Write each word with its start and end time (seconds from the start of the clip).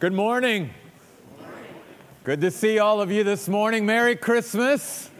Good 0.00 0.12
morning. 0.12 0.70
Good 2.22 2.40
to 2.42 2.52
see 2.52 2.78
all 2.78 3.00
of 3.00 3.10
you 3.10 3.24
this 3.24 3.48
morning. 3.48 3.84
Merry 3.84 4.14
Christmas. 4.14 5.10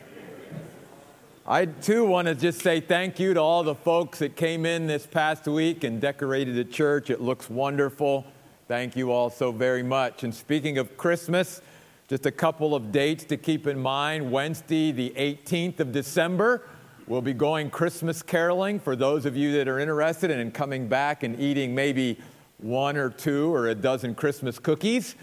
I 1.45 1.65
too 1.67 2.04
want 2.04 2.29
to 2.29 2.37
just 2.37 2.61
say 2.61 2.79
thank 2.79 3.19
you 3.19 3.35
to 3.35 3.41
all 3.41 3.64
the 3.64 3.75
folks 3.75 4.21
that 4.21 4.37
came 4.37 4.64
in 4.64 4.87
this 4.87 5.04
past 5.04 5.49
week 5.49 5.83
and 5.83 6.01
decorated 6.01 6.54
the 6.54 6.64
church. 6.64 7.11
It 7.11 7.21
looks 7.21 7.51
wonderful. 7.51 8.25
Thank 8.69 8.95
you 8.95 9.11
all 9.11 9.30
so 9.30 9.51
very 9.51 9.83
much. 9.83 10.22
And 10.22 10.32
speaking 10.32 10.79
of 10.79 10.96
Christmas, 10.96 11.60
just 12.06 12.24
a 12.26 12.30
couple 12.30 12.76
of 12.76 12.92
dates 12.92 13.24
to 13.24 13.36
keep 13.36 13.66
in 13.66 13.80
mind. 13.80 14.30
Wednesday, 14.30 14.92
the 14.92 15.10
18th 15.16 15.80
of 15.80 15.90
December, 15.90 16.62
we'll 17.08 17.20
be 17.20 17.34
going 17.34 17.68
Christmas 17.68 18.22
caroling 18.22 18.79
for 18.79 18.95
those 18.95 19.26
of 19.26 19.36
you 19.36 19.50
that 19.54 19.66
are 19.66 19.80
interested 19.80 20.30
in 20.30 20.52
coming 20.52 20.86
back 20.86 21.24
and 21.24 21.40
eating 21.40 21.74
maybe 21.74 22.16
one 22.59 22.96
or 22.96 23.11
two 23.11 23.54
or 23.54 23.68
a 23.68 23.74
dozen 23.74 24.14
Christmas 24.14 24.59
cookies. 24.59 25.14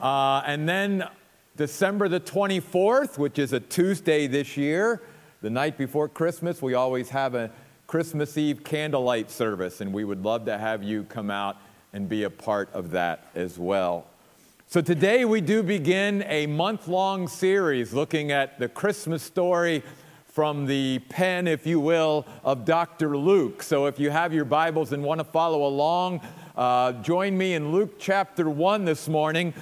Uh, 0.00 0.42
and 0.46 0.68
then 0.68 1.08
December 1.56 2.08
the 2.08 2.20
24th, 2.20 3.18
which 3.18 3.38
is 3.38 3.52
a 3.52 3.60
Tuesday 3.60 4.26
this 4.26 4.56
year, 4.56 5.00
the 5.42 5.50
night 5.50 5.78
before 5.78 6.08
Christmas, 6.08 6.60
we 6.60 6.74
always 6.74 7.10
have 7.10 7.34
a 7.34 7.50
Christmas 7.86 8.36
Eve 8.36 8.64
candlelight 8.64 9.30
service, 9.30 9.80
and 9.80 9.92
we 9.92 10.04
would 10.04 10.24
love 10.24 10.44
to 10.46 10.58
have 10.58 10.82
you 10.82 11.04
come 11.04 11.30
out 11.30 11.56
and 11.92 12.08
be 12.08 12.24
a 12.24 12.30
part 12.30 12.68
of 12.72 12.90
that 12.90 13.28
as 13.34 13.58
well. 13.58 14.06
So 14.66 14.80
today 14.80 15.24
we 15.24 15.40
do 15.40 15.62
begin 15.62 16.24
a 16.26 16.46
month 16.48 16.88
long 16.88 17.28
series 17.28 17.94
looking 17.94 18.32
at 18.32 18.58
the 18.58 18.68
Christmas 18.68 19.22
story 19.22 19.84
from 20.26 20.66
the 20.66 20.98
pen, 21.08 21.46
if 21.46 21.66
you 21.66 21.78
will, 21.78 22.26
of 22.44 22.64
Dr. 22.64 23.16
Luke. 23.16 23.62
So 23.62 23.86
if 23.86 24.00
you 24.00 24.10
have 24.10 24.34
your 24.34 24.44
Bibles 24.44 24.92
and 24.92 25.04
want 25.04 25.20
to 25.20 25.24
follow 25.24 25.64
along, 25.66 26.20
uh, 26.56 26.92
join 26.92 27.36
me 27.36 27.54
in 27.54 27.70
Luke 27.70 27.96
chapter 27.98 28.48
1 28.48 28.86
this 28.86 29.08
morning. 29.08 29.52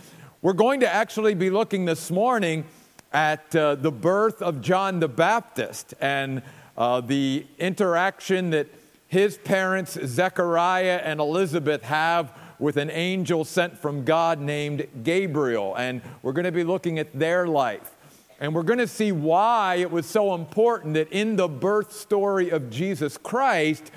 We're 0.43 0.53
going 0.53 0.81
to 0.81 0.89
actually 0.89 1.35
be 1.35 1.51
looking 1.51 1.87
this 1.87 2.11
morning 2.11 2.65
at 3.13 3.55
uh, 3.57 3.75
the 3.75 3.91
birth 3.91 4.41
of 4.41 4.61
John 4.61 5.01
the 5.01 5.09
Baptist 5.09 5.95
and 6.01 6.43
uh, 6.77 7.01
the 7.01 7.47
interaction 7.59 8.51
that 8.51 8.69
his 9.09 9.39
parents, 9.39 9.99
Zechariah 10.05 11.01
and 11.03 11.19
Elizabeth, 11.19 11.83
have 11.83 12.33
with 12.61 12.77
an 12.77 12.91
angel 12.91 13.45
sent 13.45 13.77
from 13.77 14.05
God 14.05 14.39
named 14.39 14.87
Gabriel. 15.03 15.75
And 15.77 16.01
we're 16.23 16.33
going 16.33 16.45
to 16.45 16.53
be 16.53 16.65
looking 16.65 17.01
at 17.01 17.19
their 17.19 17.49
life. 17.49 17.91
And 18.39 18.55
we're 18.55 18.63
going 18.63 18.79
to 18.79 18.89
see 18.89 19.11
why 19.11 19.77
it 19.77 19.91
was 19.91 20.07
so 20.07 20.35
important 20.35 20.95
that 20.95 21.11
in 21.11 21.37
the 21.37 21.49
birth 21.49 21.93
story 21.93 22.51
of 22.51 22.71
Jesus 22.71 23.19
Christ, 23.19 23.91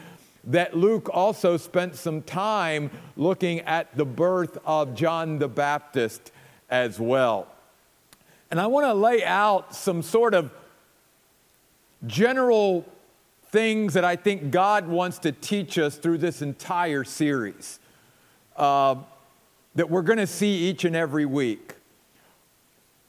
that 0.47 0.75
Luke 0.75 1.09
also 1.13 1.57
spent 1.57 1.95
some 1.95 2.21
time 2.21 2.89
looking 3.17 3.59
at 3.61 3.95
the 3.95 4.05
birth 4.05 4.57
of 4.65 4.95
John 4.95 5.39
the 5.39 5.49
Baptist 5.49 6.31
as 6.69 6.99
well. 6.99 7.47
And 8.49 8.59
I 8.59 8.67
want 8.67 8.85
to 8.85 8.93
lay 8.93 9.23
out 9.25 9.75
some 9.75 10.01
sort 10.01 10.33
of 10.33 10.51
general 12.05 12.85
things 13.49 13.93
that 13.93 14.05
I 14.05 14.15
think 14.15 14.51
God 14.51 14.87
wants 14.87 15.19
to 15.19 15.33
teach 15.33 15.77
us 15.77 15.97
through 15.97 16.19
this 16.19 16.41
entire 16.41 17.03
series 17.03 17.79
uh, 18.55 18.95
that 19.75 19.89
we're 19.89 20.01
going 20.01 20.19
to 20.19 20.27
see 20.27 20.69
each 20.69 20.85
and 20.85 20.95
every 20.95 21.25
week. 21.25 21.75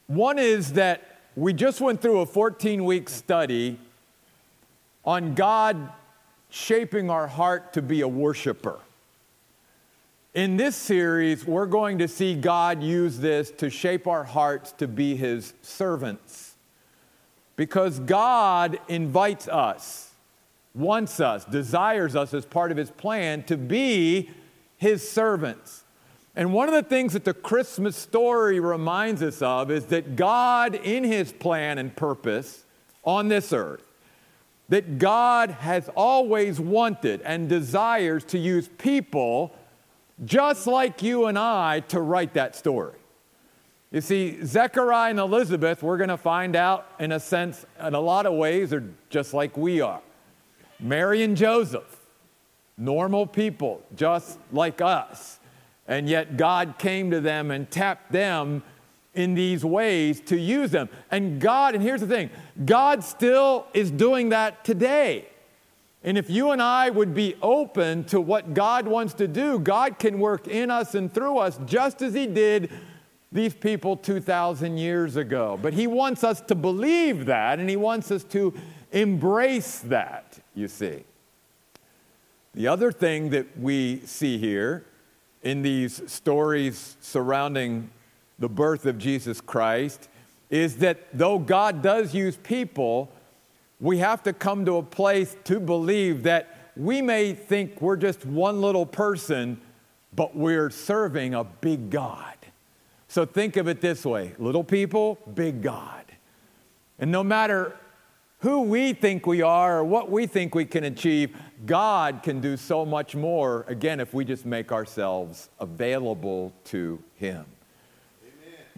One 0.08 0.38
is 0.38 0.72
that 0.72 1.20
we 1.36 1.52
just 1.52 1.80
went 1.80 2.02
through 2.02 2.20
a 2.20 2.26
14 2.26 2.84
week 2.84 3.08
study 3.08 3.78
on 5.04 5.34
God 5.34 5.92
shaping 6.50 7.10
our 7.10 7.26
heart 7.26 7.72
to 7.74 7.82
be 7.82 8.00
a 8.00 8.08
worshiper. 8.08 8.80
In 10.34 10.56
this 10.56 10.76
series, 10.76 11.46
we're 11.46 11.66
going 11.66 11.98
to 11.98 12.08
see 12.08 12.34
God 12.34 12.82
use 12.82 13.18
this 13.18 13.50
to 13.52 13.70
shape 13.70 14.06
our 14.06 14.24
hearts 14.24 14.72
to 14.72 14.86
be 14.86 15.16
His 15.16 15.54
servants. 15.62 16.54
Because 17.56 17.98
God 17.98 18.78
invites 18.88 19.48
us, 19.48 20.12
wants 20.74 21.18
us, 21.18 21.44
desires 21.44 22.14
us 22.14 22.32
as 22.34 22.44
part 22.44 22.70
of 22.70 22.76
His 22.76 22.90
plan 22.90 23.42
to 23.44 23.56
be 23.56 24.30
His 24.76 25.08
servants. 25.08 25.82
And 26.36 26.52
one 26.52 26.68
of 26.68 26.74
the 26.74 26.84
things 26.84 27.14
that 27.14 27.24
the 27.24 27.34
Christmas 27.34 27.96
story 27.96 28.60
reminds 28.60 29.22
us 29.22 29.42
of 29.42 29.72
is 29.72 29.86
that 29.86 30.14
God, 30.14 30.76
in 30.76 31.02
His 31.02 31.32
plan 31.32 31.78
and 31.78 31.96
purpose 31.96 32.64
on 33.02 33.26
this 33.26 33.52
earth, 33.52 33.82
that 34.68 34.98
God 34.98 35.50
has 35.50 35.88
always 35.94 36.60
wanted 36.60 37.22
and 37.22 37.48
desires 37.48 38.24
to 38.24 38.38
use 38.38 38.68
people 38.78 39.54
just 40.24 40.66
like 40.66 41.02
you 41.02 41.26
and 41.26 41.38
I 41.38 41.80
to 41.88 42.00
write 42.00 42.34
that 42.34 42.54
story. 42.54 42.94
You 43.90 44.02
see, 44.02 44.44
Zechariah 44.44 45.10
and 45.10 45.18
Elizabeth, 45.18 45.82
we're 45.82 45.96
going 45.96 46.10
to 46.10 46.18
find 46.18 46.54
out 46.54 46.88
in 47.00 47.12
a 47.12 47.20
sense, 47.20 47.64
in 47.82 47.94
a 47.94 48.00
lot 48.00 48.26
of 48.26 48.34
ways, 48.34 48.72
are 48.74 48.84
just 49.08 49.32
like 49.32 49.56
we 49.56 49.80
are. 49.80 50.02
Mary 50.78 51.22
and 51.22 51.36
Joseph, 51.36 51.96
normal 52.76 53.26
people, 53.26 53.82
just 53.96 54.38
like 54.52 54.82
us. 54.82 55.40
And 55.86 56.06
yet 56.06 56.36
God 56.36 56.74
came 56.78 57.10
to 57.12 57.20
them 57.20 57.50
and 57.50 57.70
tapped 57.70 58.12
them 58.12 58.62
in 59.14 59.34
these 59.34 59.64
ways 59.64 60.20
to 60.20 60.38
use 60.38 60.70
them. 60.70 60.88
And 61.10 61.40
God, 61.40 61.74
and 61.74 61.82
here's 61.82 62.00
the 62.00 62.06
thing 62.06 62.30
God 62.64 63.02
still 63.02 63.66
is 63.74 63.90
doing 63.90 64.28
that 64.30 64.64
today. 64.64 65.26
And 66.04 66.16
if 66.16 66.30
you 66.30 66.52
and 66.52 66.62
I 66.62 66.90
would 66.90 67.12
be 67.12 67.34
open 67.42 68.04
to 68.04 68.20
what 68.20 68.54
God 68.54 68.86
wants 68.86 69.14
to 69.14 69.26
do, 69.26 69.58
God 69.58 69.98
can 69.98 70.18
work 70.18 70.46
in 70.46 70.70
us 70.70 70.94
and 70.94 71.12
through 71.12 71.38
us 71.38 71.58
just 71.66 72.02
as 72.02 72.14
He 72.14 72.26
did 72.26 72.70
these 73.32 73.54
people 73.54 73.96
2,000 73.96 74.78
years 74.78 75.16
ago. 75.16 75.58
But 75.60 75.74
He 75.74 75.86
wants 75.86 76.22
us 76.22 76.40
to 76.42 76.54
believe 76.54 77.26
that 77.26 77.58
and 77.58 77.68
He 77.68 77.76
wants 77.76 78.10
us 78.10 78.22
to 78.24 78.54
embrace 78.92 79.80
that, 79.80 80.38
you 80.54 80.68
see. 80.68 81.04
The 82.54 82.68
other 82.68 82.90
thing 82.90 83.30
that 83.30 83.58
we 83.58 84.00
see 84.00 84.38
here 84.38 84.86
in 85.42 85.62
these 85.62 86.10
stories 86.10 86.96
surrounding 87.00 87.90
the 88.38 88.48
birth 88.48 88.86
of 88.86 88.98
Jesus 88.98 89.40
Christ 89.40 90.08
is 90.50 90.76
that 90.78 91.06
though 91.12 91.38
God 91.38 91.82
does 91.82 92.14
use 92.14 92.36
people, 92.36 93.10
we 93.80 93.98
have 93.98 94.22
to 94.24 94.32
come 94.32 94.64
to 94.64 94.76
a 94.76 94.82
place 94.82 95.36
to 95.44 95.60
believe 95.60 96.22
that 96.22 96.72
we 96.76 97.02
may 97.02 97.34
think 97.34 97.80
we're 97.82 97.96
just 97.96 98.24
one 98.24 98.60
little 98.60 98.86
person, 98.86 99.60
but 100.14 100.36
we're 100.36 100.70
serving 100.70 101.34
a 101.34 101.44
big 101.44 101.90
God. 101.90 102.34
So 103.08 103.24
think 103.24 103.56
of 103.56 103.68
it 103.68 103.80
this 103.80 104.04
way 104.04 104.34
little 104.38 104.64
people, 104.64 105.18
big 105.34 105.62
God. 105.62 106.04
And 106.98 107.12
no 107.12 107.22
matter 107.22 107.76
who 108.40 108.62
we 108.62 108.92
think 108.92 109.26
we 109.26 109.42
are 109.42 109.78
or 109.78 109.84
what 109.84 110.10
we 110.10 110.26
think 110.26 110.54
we 110.54 110.64
can 110.64 110.84
achieve, 110.84 111.36
God 111.66 112.20
can 112.22 112.40
do 112.40 112.56
so 112.56 112.84
much 112.84 113.16
more, 113.16 113.64
again, 113.66 113.98
if 113.98 114.14
we 114.14 114.24
just 114.24 114.46
make 114.46 114.70
ourselves 114.70 115.48
available 115.58 116.52
to 116.66 117.02
Him. 117.16 117.44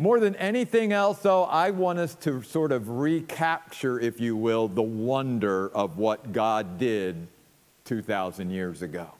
More 0.00 0.18
than 0.18 0.34
anything 0.36 0.94
else, 0.94 1.18
though, 1.18 1.44
I 1.44 1.72
want 1.72 1.98
us 1.98 2.14
to 2.22 2.42
sort 2.42 2.72
of 2.72 2.88
recapture, 2.88 4.00
if 4.00 4.18
you 4.18 4.34
will, 4.34 4.66
the 4.66 4.80
wonder 4.80 5.68
of 5.74 5.98
what 5.98 6.32
God 6.32 6.78
did 6.78 7.26
2,000 7.84 8.48
years 8.48 8.80
ago. 8.80 9.10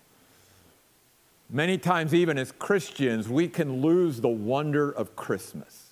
Many 1.50 1.76
times, 1.76 2.14
even 2.14 2.38
as 2.38 2.50
Christians, 2.50 3.28
we 3.28 3.46
can 3.46 3.82
lose 3.82 4.22
the 4.22 4.30
wonder 4.30 4.90
of 4.90 5.14
Christmas. 5.16 5.90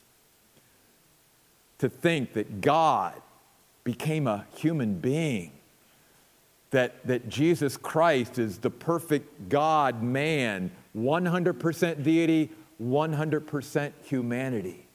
To 1.81 1.91
think 1.91 2.33
that 2.33 2.63
God 2.63 3.13
became 3.85 4.27
a 4.27 4.47
human 4.57 4.95
being, 5.01 5.53
that, 6.71 7.07
that 7.07 7.29
Jesus 7.29 7.77
Christ 7.77 8.39
is 8.39 8.57
the 8.57 8.71
perfect 8.71 9.51
God 9.51 10.03
man, 10.03 10.71
100% 10.97 12.03
deity, 12.03 12.49
100% 12.83 13.93
humanity. 14.05 14.87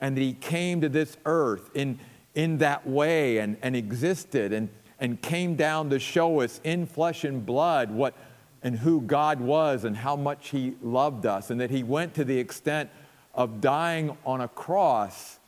And 0.00 0.16
that 0.16 0.20
he 0.20 0.32
came 0.34 0.80
to 0.80 0.88
this 0.88 1.16
earth 1.24 1.70
in, 1.74 1.98
in 2.34 2.58
that 2.58 2.86
way 2.86 3.38
and, 3.38 3.56
and 3.62 3.76
existed 3.76 4.52
and, 4.52 4.68
and 4.98 5.20
came 5.20 5.54
down 5.54 5.90
to 5.90 5.98
show 5.98 6.40
us 6.40 6.60
in 6.64 6.86
flesh 6.86 7.24
and 7.24 7.44
blood 7.44 7.90
what 7.90 8.14
and 8.62 8.78
who 8.78 9.00
God 9.00 9.40
was 9.40 9.84
and 9.84 9.96
how 9.96 10.16
much 10.16 10.50
he 10.50 10.74
loved 10.82 11.26
us. 11.26 11.50
And 11.50 11.60
that 11.60 11.70
he 11.70 11.82
went 11.82 12.14
to 12.14 12.24
the 12.24 12.38
extent 12.38 12.90
of 13.34 13.60
dying 13.60 14.16
on 14.24 14.40
a 14.40 14.48
cross, 14.48 15.38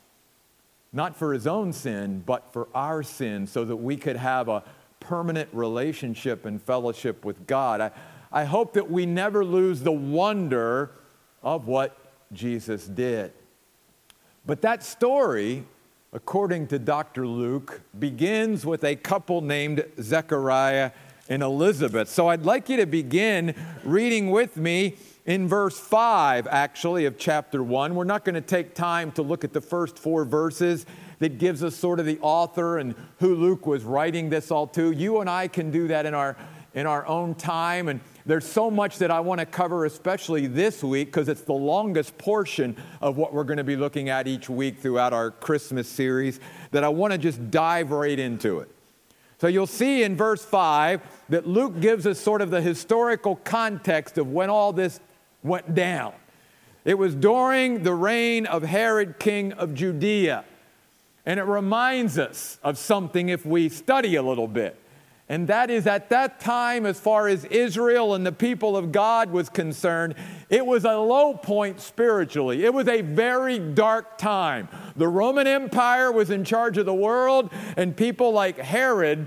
not 0.93 1.17
for 1.17 1.33
his 1.33 1.47
own 1.47 1.73
sin, 1.73 2.23
but 2.27 2.53
for 2.53 2.69
our 2.75 3.03
sin, 3.03 3.47
so 3.47 3.65
that 3.65 3.77
we 3.77 3.97
could 3.97 4.17
have 4.17 4.49
a 4.49 4.65
permanent 5.01 5.49
relationship 5.53 6.45
and 6.45 6.61
fellowship 6.61 7.25
with 7.25 7.47
God. 7.47 7.81
I, 7.81 7.91
I 8.33 8.45
hope 8.45 8.73
that 8.73 8.91
we 8.91 9.07
never 9.07 9.45
lose 9.45 9.81
the 9.81 9.93
wonder 9.93 10.91
of 11.45 11.69
what 11.69 11.97
Jesus 12.33 12.87
did. 12.87 13.33
But 14.47 14.63
that 14.63 14.83
story, 14.83 15.65
according 16.13 16.67
to 16.69 16.79
Dr. 16.79 17.27
Luke, 17.27 17.83
begins 17.99 18.67
with 18.67 18.83
a 18.83 18.97
couple 18.97 19.41
named 19.41 19.85
Zechariah 20.01 20.91
and 21.29 21.43
Elizabeth. 21.43 22.09
So 22.09 22.29
I'd 22.29 22.45
like 22.45 22.69
you 22.69 22.79
to 22.79 22.87
begin 22.87 23.55
reading 23.85 24.31
with 24.31 24.57
me 24.57 24.97
in 25.25 25.49
verse 25.49 25.79
5, 25.79 26.47
actually, 26.49 27.07
of 27.07 27.17
chapter 27.17 27.63
1. 27.63 27.95
We're 27.95 28.05
not 28.05 28.25
going 28.25 28.35
to 28.35 28.43
take 28.43 28.75
time 28.75 29.13
to 29.13 29.23
look 29.23 29.45
at 29.45 29.53
the 29.53 29.61
first 29.61 29.99
four 29.99 30.25
verses 30.25 30.85
that 31.21 31.39
gives 31.39 31.63
us 31.63 31.75
sort 31.75 32.01
of 32.01 32.07
the 32.07 32.19
author 32.21 32.79
and 32.79 32.95
who 33.21 33.35
Luke 33.35 33.67
was 33.67 33.85
writing 33.85 34.29
this 34.29 34.51
all 34.51 34.67
to. 34.69 34.91
You 34.91 35.21
and 35.21 35.31
I 35.31 35.49
can 35.49 35.71
do 35.71 35.89
that 35.89 36.05
in 36.05 36.13
our, 36.13 36.37
in 36.75 36.87
our 36.87 37.07
own 37.07 37.35
time. 37.35 37.89
And 37.89 38.01
there's 38.27 38.47
so 38.47 38.71
much 38.71 38.99
that 38.99 39.11
I 39.11 39.21
want 39.21 39.41
to 39.41 39.47
cover, 39.47 39.85
especially 39.85 40.47
this 40.47 40.83
week, 40.83 41.09
because 41.09 41.29
it's 41.29 41.43
the 41.43 41.53
longest 41.53 42.17
portion 42.17 42.77
of 43.01 43.17
what 43.17 43.35
we're 43.35 43.45
going 43.45 43.59
to 43.59 43.65
be 43.65 43.77
looking 43.77 44.09
at 44.09 44.27
each 44.27 44.49
week 44.49 44.79
throughout 44.79 45.13
our 45.13 45.31
Christmas 45.31 45.89
series, 45.89 46.41
that 46.71 46.85
I 46.85 46.89
want 46.89 47.13
to 47.13 47.19
just 47.19 47.51
dive 47.51 47.91
right 47.91 48.19
into 48.19 48.61
it. 48.61 48.71
So 49.39 49.49
you'll 49.49 49.67
see 49.67 50.05
in 50.05 50.17
verse 50.17 50.45
5 50.45 51.03
that 51.29 51.47
Luke 51.47 51.81
gives 51.81 52.07
us 52.07 52.19
sort 52.19 52.41
of 52.41 52.51
the 52.51 52.63
historical 52.63 53.37
context 53.37 54.17
of 54.17 54.31
when 54.31 54.49
all 54.49 54.73
this 54.73 55.01
went 55.43 55.75
down. 55.75 56.15
It 56.85 56.99
was 56.99 57.15
during 57.15 57.83
the 57.83 57.95
reign 57.95 58.47
of 58.47 58.63
Herod, 58.63 59.19
king 59.19 59.53
of 59.53 59.75
Judea. 59.75 60.45
And 61.27 61.41
it 61.41 61.45
reminds 61.45 62.19
us 62.19 62.59
of 62.63 62.79
something 62.79 63.31
if 63.31 63.47
we 63.47 63.69
study 63.69 64.17
a 64.17 64.23
little 64.23 64.49
bit. 64.49 64.79
And 65.35 65.49
that 65.49 65.69
is 65.69 65.89
at 65.89 66.11
that 66.11 66.39
time, 66.39 66.87
as 66.87 67.01
far 67.01 67.27
as 67.27 67.45
Israel 67.47 68.15
and 68.15 68.25
the 68.25 68.31
people 68.31 68.77
of 68.77 68.93
God 68.93 69.33
was 69.33 69.49
concerned, 69.49 70.15
it 70.49 70.65
was 70.65 70.85
a 70.85 70.97
low 70.97 71.35
point 71.35 71.81
spiritually. 71.81 72.65
It 72.65 72.73
was 72.73 72.87
a 72.87 73.01
very 73.01 73.59
dark 73.59 74.17
time. 74.17 74.69
The 74.95 75.09
Roman 75.09 75.49
Empire 75.49 76.13
was 76.13 76.31
in 76.31 76.45
charge 76.45 76.79
of 76.79 76.87
the 76.87 76.95
world, 76.95 77.51
and 77.77 77.97
people 77.97 78.31
like 78.31 78.59
Herod 78.59 79.27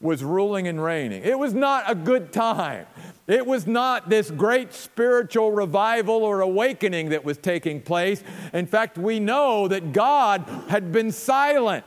was 0.00 0.24
ruling 0.24 0.68
and 0.68 0.82
reigning. 0.82 1.22
It 1.22 1.38
was 1.38 1.52
not 1.52 1.84
a 1.86 1.94
good 1.96 2.32
time. 2.32 2.86
It 3.26 3.46
was 3.46 3.66
not 3.66 4.08
this 4.08 4.30
great 4.30 4.72
spiritual 4.72 5.52
revival 5.52 6.24
or 6.24 6.40
awakening 6.40 7.10
that 7.10 7.26
was 7.26 7.36
taking 7.36 7.82
place. 7.82 8.24
In 8.54 8.64
fact, 8.64 8.96
we 8.96 9.20
know 9.20 9.68
that 9.68 9.92
God 9.92 10.48
had 10.70 10.92
been 10.92 11.12
silent 11.12 11.84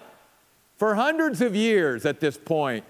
for 0.78 0.94
hundreds 0.94 1.42
of 1.42 1.56
years 1.56 2.06
at 2.06 2.20
this 2.20 2.38
point 2.38 2.86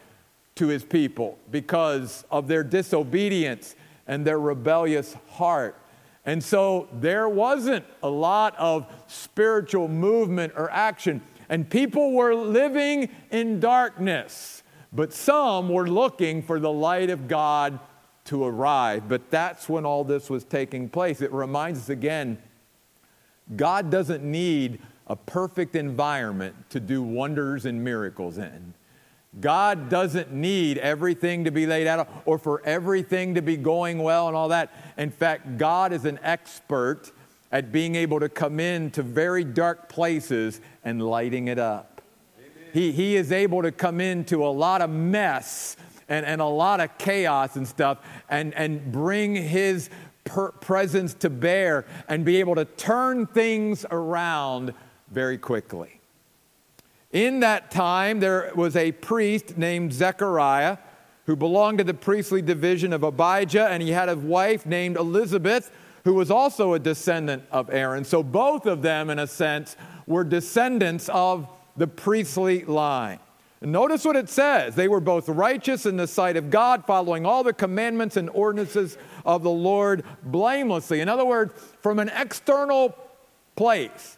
to 0.55 0.67
his 0.67 0.83
people 0.83 1.37
because 1.51 2.25
of 2.31 2.47
their 2.47 2.63
disobedience 2.63 3.75
and 4.07 4.25
their 4.25 4.39
rebellious 4.39 5.15
heart. 5.31 5.77
And 6.25 6.43
so 6.43 6.87
there 6.93 7.29
wasn't 7.29 7.85
a 8.01 8.09
lot 8.09 8.55
of 8.57 8.87
spiritual 9.07 9.87
movement 9.87 10.53
or 10.55 10.71
action, 10.71 11.21
and 11.49 11.69
people 11.69 12.13
were 12.13 12.33
living 12.33 13.09
in 13.29 13.59
darkness, 13.59 14.63
but 14.91 15.13
some 15.13 15.69
were 15.69 15.87
looking 15.87 16.41
for 16.41 16.59
the 16.59 16.71
light 16.71 17.09
of 17.09 17.27
God 17.27 17.79
to 18.25 18.43
arrive. 18.43 19.07
But 19.07 19.29
that's 19.29 19.69
when 19.69 19.85
all 19.85 20.03
this 20.03 20.29
was 20.29 20.43
taking 20.43 20.89
place. 20.89 21.21
It 21.21 21.31
reminds 21.31 21.79
us 21.81 21.89
again 21.89 22.39
God 23.55 23.91
doesn't 23.91 24.23
need 24.23 24.79
a 25.05 25.15
perfect 25.15 25.75
environment 25.75 26.55
to 26.71 26.79
do 26.79 27.03
wonders 27.03 27.65
and 27.65 27.83
miracles 27.83 28.39
in. 28.39 28.73
God 29.39 29.89
doesn't 29.89 30.31
need 30.31 30.77
everything 30.77 31.43
to 31.43 31.51
be 31.51 31.65
laid 31.65 31.87
out 31.87 32.09
or 32.25 32.37
for 32.37 32.61
everything 32.65 33.35
to 33.35 33.41
be 33.41 33.57
going 33.57 33.99
well 33.99 34.27
and 34.27 34.35
all 34.35 34.49
that. 34.49 34.71
In 34.97 35.11
fact, 35.11 35.57
God 35.57 35.91
is 35.91 36.05
an 36.05 36.19
expert 36.23 37.11
at 37.51 37.71
being 37.71 37.95
able 37.95 38.19
to 38.19 38.29
come 38.29 38.59
into 38.59 39.03
very 39.03 39.43
dark 39.43 39.89
places 39.89 40.61
and 40.83 41.01
lighting 41.01 41.47
it 41.47 41.59
up. 41.59 42.01
He, 42.73 42.91
he 42.91 43.15
is 43.15 43.31
able 43.31 43.61
to 43.61 43.71
come 43.71 44.01
into 44.01 44.45
a 44.45 44.51
lot 44.51 44.81
of 44.81 44.89
mess 44.89 45.77
and, 46.09 46.25
and 46.25 46.41
a 46.41 46.45
lot 46.45 46.81
of 46.81 46.97
chaos 46.97 47.55
and 47.55 47.67
stuff 47.67 47.99
and, 48.29 48.53
and 48.53 48.91
bring 48.91 49.35
His 49.35 49.89
per- 50.25 50.51
presence 50.51 51.13
to 51.15 51.29
bear 51.29 51.85
and 52.07 52.25
be 52.25 52.37
able 52.37 52.55
to 52.55 52.65
turn 52.65 53.27
things 53.27 53.85
around 53.89 54.73
very 55.09 55.37
quickly. 55.37 56.01
In 57.11 57.39
that 57.41 57.71
time, 57.71 58.19
there 58.19 58.51
was 58.55 58.75
a 58.75 58.91
priest 58.91 59.57
named 59.57 59.93
Zechariah 59.93 60.77
who 61.25 61.35
belonged 61.35 61.79
to 61.79 61.83
the 61.83 61.93
priestly 61.93 62.41
division 62.41 62.93
of 62.93 63.03
Abijah, 63.03 63.67
and 63.69 63.81
he 63.81 63.91
had 63.91 64.09
a 64.09 64.15
wife 64.15 64.65
named 64.65 64.97
Elizabeth 64.97 65.71
who 66.03 66.13
was 66.13 66.29
also 66.29 66.73
a 66.73 66.79
descendant 66.79 67.43
of 67.51 67.69
Aaron. 67.71 68.03
So 68.03 68.21
both 68.21 68.67
of 68.67 68.83
them, 68.83 69.09
in 69.09 69.17
a 69.17 69.25
sense, 69.25 69.75
were 70.05 70.23
descendants 70.23 71.09
of 71.09 71.47
the 71.75 71.87
priestly 71.87 72.63
line. 72.63 73.19
Notice 73.61 74.05
what 74.05 74.15
it 74.15 74.29
says. 74.29 74.75
They 74.75 74.87
were 74.87 74.99
both 74.99 75.27
righteous 75.27 75.87
in 75.87 75.97
the 75.97 76.05
sight 76.05 76.37
of 76.37 76.51
God, 76.51 76.85
following 76.85 77.25
all 77.25 77.43
the 77.43 77.53
commandments 77.53 78.17
and 78.17 78.29
ordinances 78.29 78.97
of 79.25 79.41
the 79.41 79.49
Lord 79.49 80.03
blamelessly. 80.23 81.01
In 81.01 81.09
other 81.09 81.25
words, 81.25 81.53
from 81.81 81.97
an 81.97 82.09
external 82.09 82.95
place, 83.55 84.17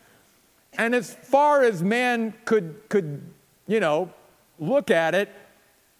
and 0.77 0.93
as 0.93 1.13
far 1.13 1.63
as 1.63 1.83
man 1.83 2.33
could, 2.45 2.75
could, 2.89 3.21
you 3.67 3.79
know, 3.79 4.11
look 4.59 4.91
at 4.91 5.15
it, 5.15 5.29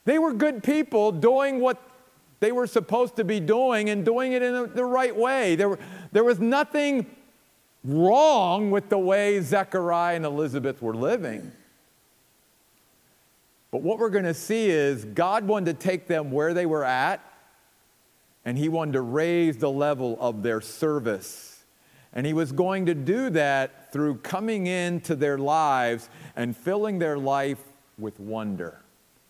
they 0.06 0.20
were 0.20 0.34
good 0.34 0.64
people 0.64 1.12
doing 1.12 1.60
what 1.60 1.82
they 2.40 2.52
were 2.52 2.68
supposed 2.68 3.16
to 3.16 3.24
be 3.24 3.40
doing 3.40 3.90
and 3.90 4.06
doing 4.06 4.34
it 4.34 4.44
in 4.44 4.74
the 4.74 4.86
right 4.86 5.16
way. 5.16 5.56
There, 5.56 5.70
were, 5.70 5.80
there 6.12 6.24
was 6.24 6.40
nothing 6.40 7.08
wrong 7.84 8.70
with 8.70 8.90
the 8.90 8.98
way 8.98 9.42
Zechariah 9.42 10.16
and 10.16 10.26
Elizabeth 10.26 10.82
were 10.82 10.96
living. 10.96 11.52
But 13.72 13.82
what 13.82 13.98
we're 13.98 14.10
going 14.10 14.26
to 14.26 14.34
see 14.34 14.70
is 14.70 15.04
God 15.04 15.46
wanted 15.46 15.80
to 15.80 15.88
take 15.88 16.08
them 16.08 16.32
where 16.32 16.54
they 16.54 16.66
were 16.66 16.86
at, 16.86 17.22
and 18.46 18.58
He 18.58 18.70
wanted 18.70 18.94
to 18.94 19.02
raise 19.02 19.58
the 19.58 19.72
level 19.72 20.18
of 20.20 20.44
their 20.44 20.62
service 20.62 21.57
and 22.14 22.26
he 22.26 22.34
was 22.34 22.52
going 22.52 22.86
to 22.86 22.94
do 22.94 23.30
that 23.32 23.92
through 23.92 24.16
coming 24.18 24.68
into 24.68 25.16
their 25.16 25.38
lives 25.38 26.10
and 26.36 26.56
filling 26.56 27.00
their 27.00 27.18
life 27.18 27.60
with 27.98 28.20
wonder. 28.20 28.80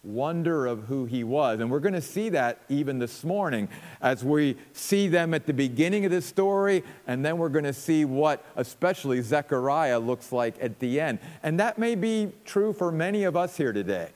Wonder 0.04 0.68
of 0.68 0.84
who 0.84 1.06
he 1.06 1.24
was. 1.24 1.60
And 1.60 1.70
we're 1.70 1.82
going 1.82 1.94
to 1.94 2.02
see 2.02 2.30
that 2.30 2.62
even 2.70 2.98
this 2.98 3.24
morning 3.24 3.68
as 4.02 4.24
we 4.24 4.56
see 4.72 5.08
them 5.08 5.34
at 5.34 5.46
the 5.46 5.54
beginning 5.54 6.06
of 6.06 6.12
the 6.12 6.22
story, 6.22 6.84
and 7.08 7.26
then 7.26 7.38
we're 7.38 7.50
going 7.50 7.66
to 7.66 7.74
see 7.74 8.06
what, 8.06 8.46
especially 8.56 9.22
Zechariah, 9.22 10.00
looks 10.00 10.32
like 10.32 10.56
at 10.62 10.80
the 10.80 11.00
end. 11.00 11.20
And 11.44 11.60
that 11.60 11.78
may 11.78 11.96
be 11.96 12.32
true 12.46 12.72
for 12.72 12.92
many 12.92 13.26
of 13.26 13.36
us 13.36 13.58
here 13.58 13.74
today. 13.74 14.10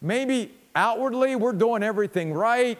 Maybe 0.00 0.54
outwardly 0.74 1.36
we're 1.36 1.52
doing 1.52 1.82
everything 1.82 2.32
right, 2.32 2.78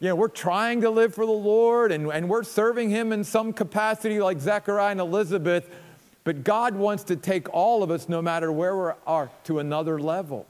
you 0.00 0.08
know, 0.08 0.16
we're 0.16 0.28
trying 0.28 0.80
to 0.80 0.90
live 0.90 1.14
for 1.14 1.26
the 1.26 1.32
Lord 1.32 1.92
and, 1.92 2.10
and 2.10 2.28
we're 2.28 2.42
serving 2.42 2.88
Him 2.88 3.12
in 3.12 3.22
some 3.22 3.52
capacity 3.52 4.18
like 4.18 4.40
Zechariah 4.40 4.92
and 4.92 5.00
Elizabeth, 5.00 5.68
but 6.24 6.42
God 6.42 6.74
wants 6.74 7.04
to 7.04 7.16
take 7.16 7.52
all 7.52 7.82
of 7.82 7.90
us, 7.90 8.08
no 8.08 8.22
matter 8.22 8.50
where 8.50 8.76
we 8.76 8.92
are, 9.06 9.30
to 9.44 9.58
another 9.58 10.00
level. 10.00 10.46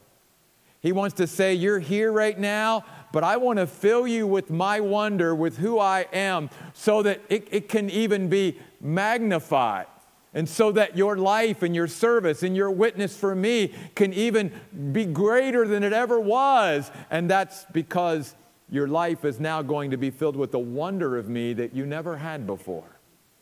He 0.79 0.93
wants 0.93 1.15
to 1.15 1.27
say, 1.27 1.53
You're 1.53 1.79
here 1.79 2.11
right 2.13 2.39
now, 2.39 2.85
but 3.11 3.25
I 3.25 3.37
want 3.37 3.59
to 3.59 3.67
fill 3.67 4.07
you 4.07 4.25
with 4.25 4.49
my 4.49 4.79
wonder, 4.79 5.35
with 5.35 5.57
who 5.57 5.79
I 5.79 6.07
am, 6.13 6.49
so 6.73 7.03
that 7.03 7.21
it, 7.29 7.47
it 7.51 7.69
can 7.69 7.89
even 7.89 8.29
be 8.29 8.57
magnified. 8.79 9.87
And 10.33 10.47
so 10.47 10.71
that 10.71 10.95
your 10.95 11.17
life 11.17 11.61
and 11.61 11.75
your 11.75 11.87
service 11.87 12.41
and 12.41 12.55
your 12.55 12.71
witness 12.71 13.17
for 13.17 13.35
me 13.35 13.73
can 13.95 14.13
even 14.13 14.53
be 14.93 15.03
greater 15.03 15.67
than 15.67 15.83
it 15.83 15.91
ever 15.91 16.21
was. 16.21 16.89
And 17.09 17.29
that's 17.29 17.65
because 17.73 18.33
your 18.71 18.87
life 18.87 19.25
is 19.25 19.39
now 19.39 19.61
going 19.61 19.91
to 19.91 19.97
be 19.97 20.09
filled 20.09 20.37
with 20.37 20.51
the 20.51 20.59
wonder 20.59 21.17
of 21.17 21.29
me 21.29 21.53
that 21.53 21.75
you 21.75 21.85
never 21.85 22.17
had 22.17 22.47
before, 22.47 22.97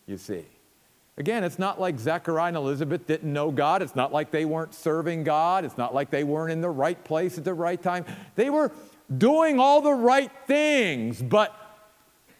you 0.08 0.18
see. 0.18 0.44
Again, 1.18 1.44
it's 1.44 1.60
not 1.60 1.80
like 1.80 2.00
Zechariah 2.00 2.48
and 2.48 2.58
Elizabeth 2.58 3.06
didn't 3.06 3.32
know 3.32 3.52
God. 3.52 3.82
It's 3.82 3.96
not 3.96 4.12
like 4.12 4.32
they 4.32 4.46
weren't 4.46 4.74
serving 4.74 5.24
God. 5.24 5.66
It's 5.66 5.78
not 5.78 5.94
like 5.94 6.10
they 6.10 6.24
weren't 6.24 6.52
in 6.52 6.62
the 6.62 6.70
right 6.70 7.02
place 7.04 7.38
at 7.38 7.44
the 7.44 7.54
right 7.54 7.82
time. 7.82 8.06
They 8.36 8.50
were 8.50 8.72
doing 9.16 9.60
all 9.60 9.82
the 9.82 9.94
right 9.94 10.32
things, 10.48 11.22
but 11.22 11.54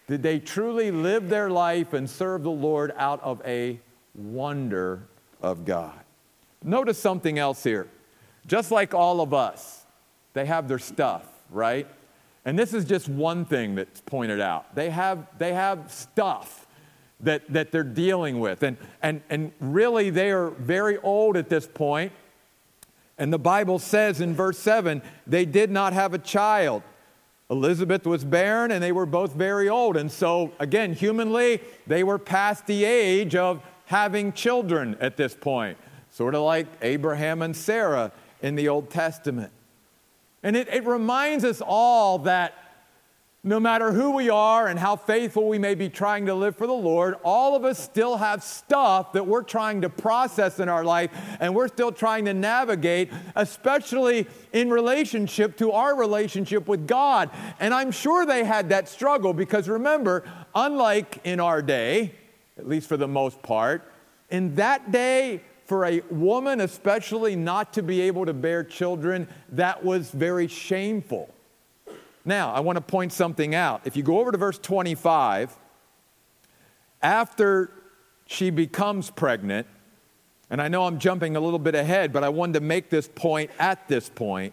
did 0.08 0.22
they 0.22 0.40
truly 0.40 0.90
live 0.90 1.28
their 1.28 1.50
life 1.50 1.92
and 1.92 2.10
serve 2.10 2.42
the 2.42 2.50
Lord 2.50 2.92
out 2.96 3.22
of 3.22 3.40
a 3.44 3.78
wonder 4.14 5.02
of 5.40 5.64
God? 5.64 6.00
Notice 6.64 6.98
something 6.98 7.38
else 7.38 7.62
here. 7.62 7.86
Just 8.46 8.72
like 8.72 8.94
all 8.94 9.20
of 9.20 9.32
us, 9.32 9.84
they 10.32 10.46
have 10.46 10.66
their 10.66 10.78
stuff, 10.78 11.22
right? 11.50 11.86
And 12.50 12.58
this 12.58 12.74
is 12.74 12.84
just 12.84 13.08
one 13.08 13.44
thing 13.44 13.76
that's 13.76 14.00
pointed 14.00 14.40
out. 14.40 14.74
They 14.74 14.90
have, 14.90 15.24
they 15.38 15.54
have 15.54 15.92
stuff 15.92 16.66
that, 17.20 17.48
that 17.52 17.70
they're 17.70 17.84
dealing 17.84 18.40
with. 18.40 18.64
And, 18.64 18.76
and, 19.00 19.22
and 19.30 19.52
really, 19.60 20.10
they 20.10 20.32
are 20.32 20.50
very 20.50 20.98
old 20.98 21.36
at 21.36 21.48
this 21.48 21.68
point. 21.68 22.10
And 23.18 23.32
the 23.32 23.38
Bible 23.38 23.78
says 23.78 24.20
in 24.20 24.34
verse 24.34 24.58
7 24.58 25.00
they 25.28 25.44
did 25.44 25.70
not 25.70 25.92
have 25.92 26.12
a 26.12 26.18
child. 26.18 26.82
Elizabeth 27.50 28.04
was 28.04 28.24
barren, 28.24 28.72
and 28.72 28.82
they 28.82 28.90
were 28.90 29.06
both 29.06 29.32
very 29.32 29.68
old. 29.68 29.96
And 29.96 30.10
so, 30.10 30.50
again, 30.58 30.92
humanly, 30.92 31.60
they 31.86 32.02
were 32.02 32.18
past 32.18 32.66
the 32.66 32.82
age 32.82 33.36
of 33.36 33.62
having 33.84 34.32
children 34.32 34.96
at 35.00 35.16
this 35.16 35.36
point, 35.36 35.78
sort 36.10 36.34
of 36.34 36.42
like 36.42 36.66
Abraham 36.82 37.42
and 37.42 37.56
Sarah 37.56 38.10
in 38.42 38.56
the 38.56 38.66
Old 38.66 38.90
Testament. 38.90 39.52
And 40.42 40.56
it, 40.56 40.68
it 40.68 40.86
reminds 40.86 41.44
us 41.44 41.60
all 41.60 42.20
that 42.20 42.54
no 43.42 43.58
matter 43.58 43.92
who 43.92 44.10
we 44.10 44.28
are 44.28 44.66
and 44.68 44.78
how 44.78 44.96
faithful 44.96 45.48
we 45.48 45.58
may 45.58 45.74
be 45.74 45.88
trying 45.88 46.26
to 46.26 46.34
live 46.34 46.56
for 46.56 46.66
the 46.66 46.72
Lord, 46.72 47.14
all 47.22 47.56
of 47.56 47.64
us 47.64 47.78
still 47.78 48.18
have 48.18 48.42
stuff 48.42 49.14
that 49.14 49.26
we're 49.26 49.42
trying 49.42 49.80
to 49.80 49.88
process 49.88 50.60
in 50.60 50.68
our 50.68 50.84
life 50.84 51.10
and 51.40 51.54
we're 51.54 51.68
still 51.68 51.90
trying 51.90 52.26
to 52.26 52.34
navigate, 52.34 53.10
especially 53.36 54.26
in 54.52 54.68
relationship 54.68 55.56
to 55.56 55.72
our 55.72 55.96
relationship 55.96 56.68
with 56.68 56.86
God. 56.86 57.30
And 57.58 57.72
I'm 57.72 57.90
sure 57.90 58.26
they 58.26 58.44
had 58.44 58.68
that 58.68 58.90
struggle 58.90 59.32
because 59.32 59.70
remember, 59.70 60.24
unlike 60.54 61.20
in 61.24 61.40
our 61.40 61.62
day, 61.62 62.12
at 62.58 62.68
least 62.68 62.88
for 62.88 62.98
the 62.98 63.08
most 63.08 63.40
part, 63.42 63.90
in 64.28 64.54
that 64.56 64.92
day, 64.92 65.40
for 65.70 65.84
a 65.84 66.02
woman 66.10 66.60
especially 66.60 67.36
not 67.36 67.74
to 67.74 67.80
be 67.80 68.00
able 68.00 68.26
to 68.26 68.32
bear 68.32 68.64
children, 68.64 69.28
that 69.50 69.84
was 69.84 70.10
very 70.10 70.48
shameful. 70.48 71.32
Now, 72.24 72.52
I 72.52 72.58
want 72.58 72.74
to 72.74 72.80
point 72.80 73.12
something 73.12 73.54
out. 73.54 73.82
If 73.84 73.96
you 73.96 74.02
go 74.02 74.18
over 74.18 74.32
to 74.32 74.36
verse 74.36 74.58
25, 74.58 75.56
after 77.00 77.70
she 78.26 78.50
becomes 78.50 79.12
pregnant, 79.12 79.68
and 80.50 80.60
I 80.60 80.66
know 80.66 80.86
I'm 80.86 80.98
jumping 80.98 81.36
a 81.36 81.40
little 81.40 81.60
bit 81.60 81.76
ahead, 81.76 82.12
but 82.12 82.24
I 82.24 82.30
wanted 82.30 82.54
to 82.54 82.62
make 82.62 82.90
this 82.90 83.06
point 83.06 83.52
at 83.60 83.86
this 83.86 84.08
point. 84.08 84.52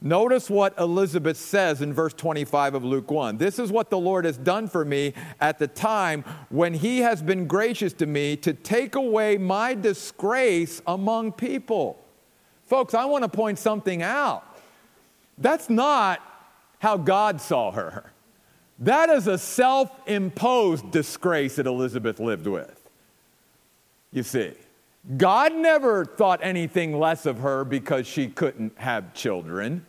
Notice 0.00 0.50
what 0.50 0.78
Elizabeth 0.78 1.36
says 1.36 1.80
in 1.80 1.92
verse 1.92 2.12
25 2.12 2.74
of 2.74 2.84
Luke 2.84 3.10
1. 3.10 3.38
This 3.38 3.58
is 3.58 3.72
what 3.72 3.90
the 3.90 3.98
Lord 3.98 4.24
has 4.24 4.36
done 4.36 4.68
for 4.68 4.84
me 4.84 5.14
at 5.40 5.58
the 5.58 5.66
time 5.66 6.22
when 6.50 6.74
He 6.74 6.98
has 6.98 7.22
been 7.22 7.46
gracious 7.46 7.92
to 7.94 8.06
me 8.06 8.36
to 8.38 8.52
take 8.52 8.94
away 8.94 9.38
my 9.38 9.74
disgrace 9.74 10.82
among 10.86 11.32
people. 11.32 11.98
Folks, 12.66 12.94
I 12.94 13.04
want 13.06 13.22
to 13.22 13.28
point 13.28 13.58
something 13.58 14.02
out. 14.02 14.44
That's 15.38 15.70
not 15.70 16.20
how 16.78 16.96
God 16.96 17.40
saw 17.40 17.70
her. 17.70 18.12
That 18.78 19.08
is 19.08 19.26
a 19.26 19.38
self 19.38 19.90
imposed 20.06 20.90
disgrace 20.90 21.56
that 21.56 21.66
Elizabeth 21.66 22.20
lived 22.20 22.46
with. 22.46 22.80
You 24.12 24.22
see, 24.22 24.52
God 25.16 25.54
never 25.54 26.04
thought 26.04 26.40
anything 26.42 26.98
less 26.98 27.26
of 27.26 27.38
her 27.38 27.64
because 27.64 28.06
she 28.06 28.26
couldn't 28.26 28.76
have 28.78 29.14
children. 29.14 29.86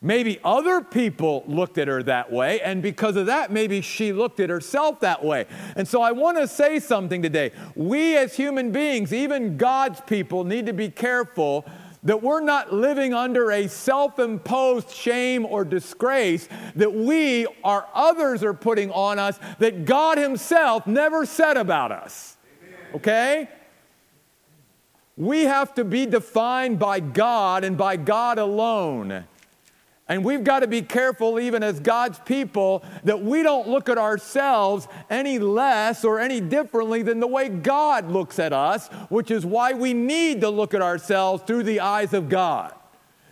Maybe 0.00 0.40
other 0.44 0.80
people 0.80 1.44
looked 1.46 1.78
at 1.78 1.86
her 1.86 2.02
that 2.04 2.32
way, 2.32 2.60
and 2.60 2.82
because 2.82 3.14
of 3.16 3.26
that, 3.26 3.52
maybe 3.52 3.80
she 3.80 4.12
looked 4.12 4.40
at 4.40 4.50
herself 4.50 5.00
that 5.00 5.24
way. 5.24 5.46
And 5.76 5.86
so 5.86 6.02
I 6.02 6.10
want 6.10 6.38
to 6.38 6.48
say 6.48 6.80
something 6.80 7.22
today. 7.22 7.52
We 7.76 8.16
as 8.16 8.36
human 8.36 8.72
beings, 8.72 9.12
even 9.12 9.56
God's 9.56 10.00
people, 10.00 10.42
need 10.42 10.66
to 10.66 10.72
be 10.72 10.88
careful 10.88 11.64
that 12.04 12.20
we're 12.20 12.40
not 12.40 12.72
living 12.72 13.14
under 13.14 13.52
a 13.52 13.68
self 13.68 14.18
imposed 14.18 14.90
shame 14.90 15.46
or 15.46 15.64
disgrace 15.64 16.48
that 16.74 16.92
we 16.92 17.46
or 17.62 17.86
others 17.94 18.42
are 18.42 18.54
putting 18.54 18.90
on 18.90 19.20
us 19.20 19.38
that 19.60 19.84
God 19.84 20.18
Himself 20.18 20.84
never 20.86 21.24
said 21.24 21.56
about 21.56 21.92
us. 21.92 22.36
Okay? 22.94 23.48
We 25.16 25.44
have 25.44 25.74
to 25.74 25.84
be 25.84 26.06
defined 26.06 26.78
by 26.78 27.00
God 27.00 27.64
and 27.64 27.76
by 27.76 27.96
God 27.96 28.38
alone. 28.38 29.24
And 30.08 30.24
we've 30.24 30.42
got 30.42 30.60
to 30.60 30.66
be 30.66 30.82
careful, 30.82 31.38
even 31.38 31.62
as 31.62 31.80
God's 31.80 32.18
people, 32.20 32.84
that 33.04 33.22
we 33.22 33.42
don't 33.42 33.68
look 33.68 33.88
at 33.88 33.98
ourselves 33.98 34.88
any 35.08 35.38
less 35.38 36.04
or 36.04 36.18
any 36.18 36.40
differently 36.40 37.02
than 37.02 37.20
the 37.20 37.26
way 37.26 37.48
God 37.48 38.10
looks 38.10 38.38
at 38.38 38.52
us, 38.52 38.88
which 39.08 39.30
is 39.30 39.46
why 39.46 39.72
we 39.72 39.94
need 39.94 40.40
to 40.40 40.50
look 40.50 40.74
at 40.74 40.82
ourselves 40.82 41.42
through 41.44 41.62
the 41.62 41.80
eyes 41.80 42.12
of 42.12 42.28
God. 42.28 42.74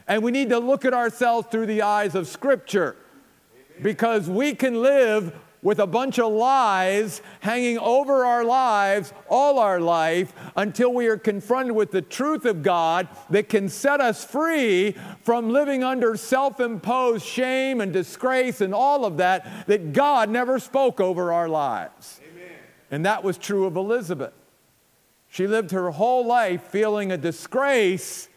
And 0.06 0.22
we 0.22 0.30
need 0.30 0.50
to 0.50 0.58
look 0.58 0.84
at 0.84 0.94
ourselves 0.94 1.48
through 1.50 1.66
the 1.66 1.82
eyes 1.82 2.14
of 2.14 2.26
Scripture 2.28 2.96
because 3.82 4.28
we 4.28 4.54
can 4.54 4.80
live 4.80 5.34
with 5.62 5.78
a 5.78 5.86
bunch 5.86 6.18
of 6.18 6.32
lies 6.32 7.20
hanging 7.40 7.78
over 7.78 8.24
our 8.24 8.44
lives 8.44 9.12
all 9.28 9.58
our 9.58 9.80
life 9.80 10.32
until 10.56 10.92
we 10.92 11.06
are 11.06 11.18
confronted 11.18 11.74
with 11.74 11.90
the 11.90 12.02
truth 12.02 12.44
of 12.44 12.62
God 12.62 13.08
that 13.28 13.48
can 13.48 13.68
set 13.68 14.00
us 14.00 14.24
free 14.24 14.96
from 15.22 15.50
living 15.50 15.84
under 15.84 16.16
self 16.16 16.60
imposed 16.60 17.24
shame 17.26 17.80
and 17.80 17.92
disgrace 17.92 18.60
and 18.60 18.74
all 18.74 19.04
of 19.04 19.18
that 19.18 19.66
that 19.66 19.92
God 19.92 20.30
never 20.30 20.58
spoke 20.58 21.00
over 21.00 21.32
our 21.32 21.48
lives. 21.48 22.20
Amen. 22.32 22.56
And 22.90 23.06
that 23.06 23.22
was 23.22 23.36
true 23.36 23.66
of 23.66 23.76
Elizabeth. 23.76 24.32
She 25.28 25.46
lived 25.46 25.70
her 25.70 25.90
whole 25.90 26.26
life 26.26 26.62
feeling 26.64 27.12
a 27.12 27.16
disgrace, 27.16 28.28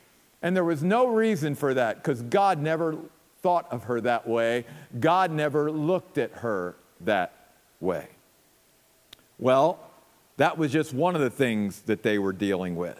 and 0.43 0.55
there 0.55 0.63
was 0.63 0.83
no 0.83 1.07
reason 1.07 1.55
for 1.55 1.73
that 1.73 1.95
because 1.95 2.21
God 2.21 2.59
never 2.59 2.97
thought 3.41 3.65
of 3.71 3.85
her 3.85 3.99
that 4.01 4.27
way. 4.27 4.65
God 4.99 5.31
never 5.31 5.71
looked 5.71 6.19
at 6.19 6.31
her 6.33 6.75
that 7.05 7.33
way. 7.79 8.07
Well, 9.39 9.79
that 10.37 10.57
was 10.57 10.71
just 10.71 10.93
one 10.93 11.15
of 11.15 11.21
the 11.21 11.29
things 11.29 11.81
that 11.81 12.03
they 12.03 12.17
were 12.17 12.33
dealing 12.33 12.75
with. 12.75 12.99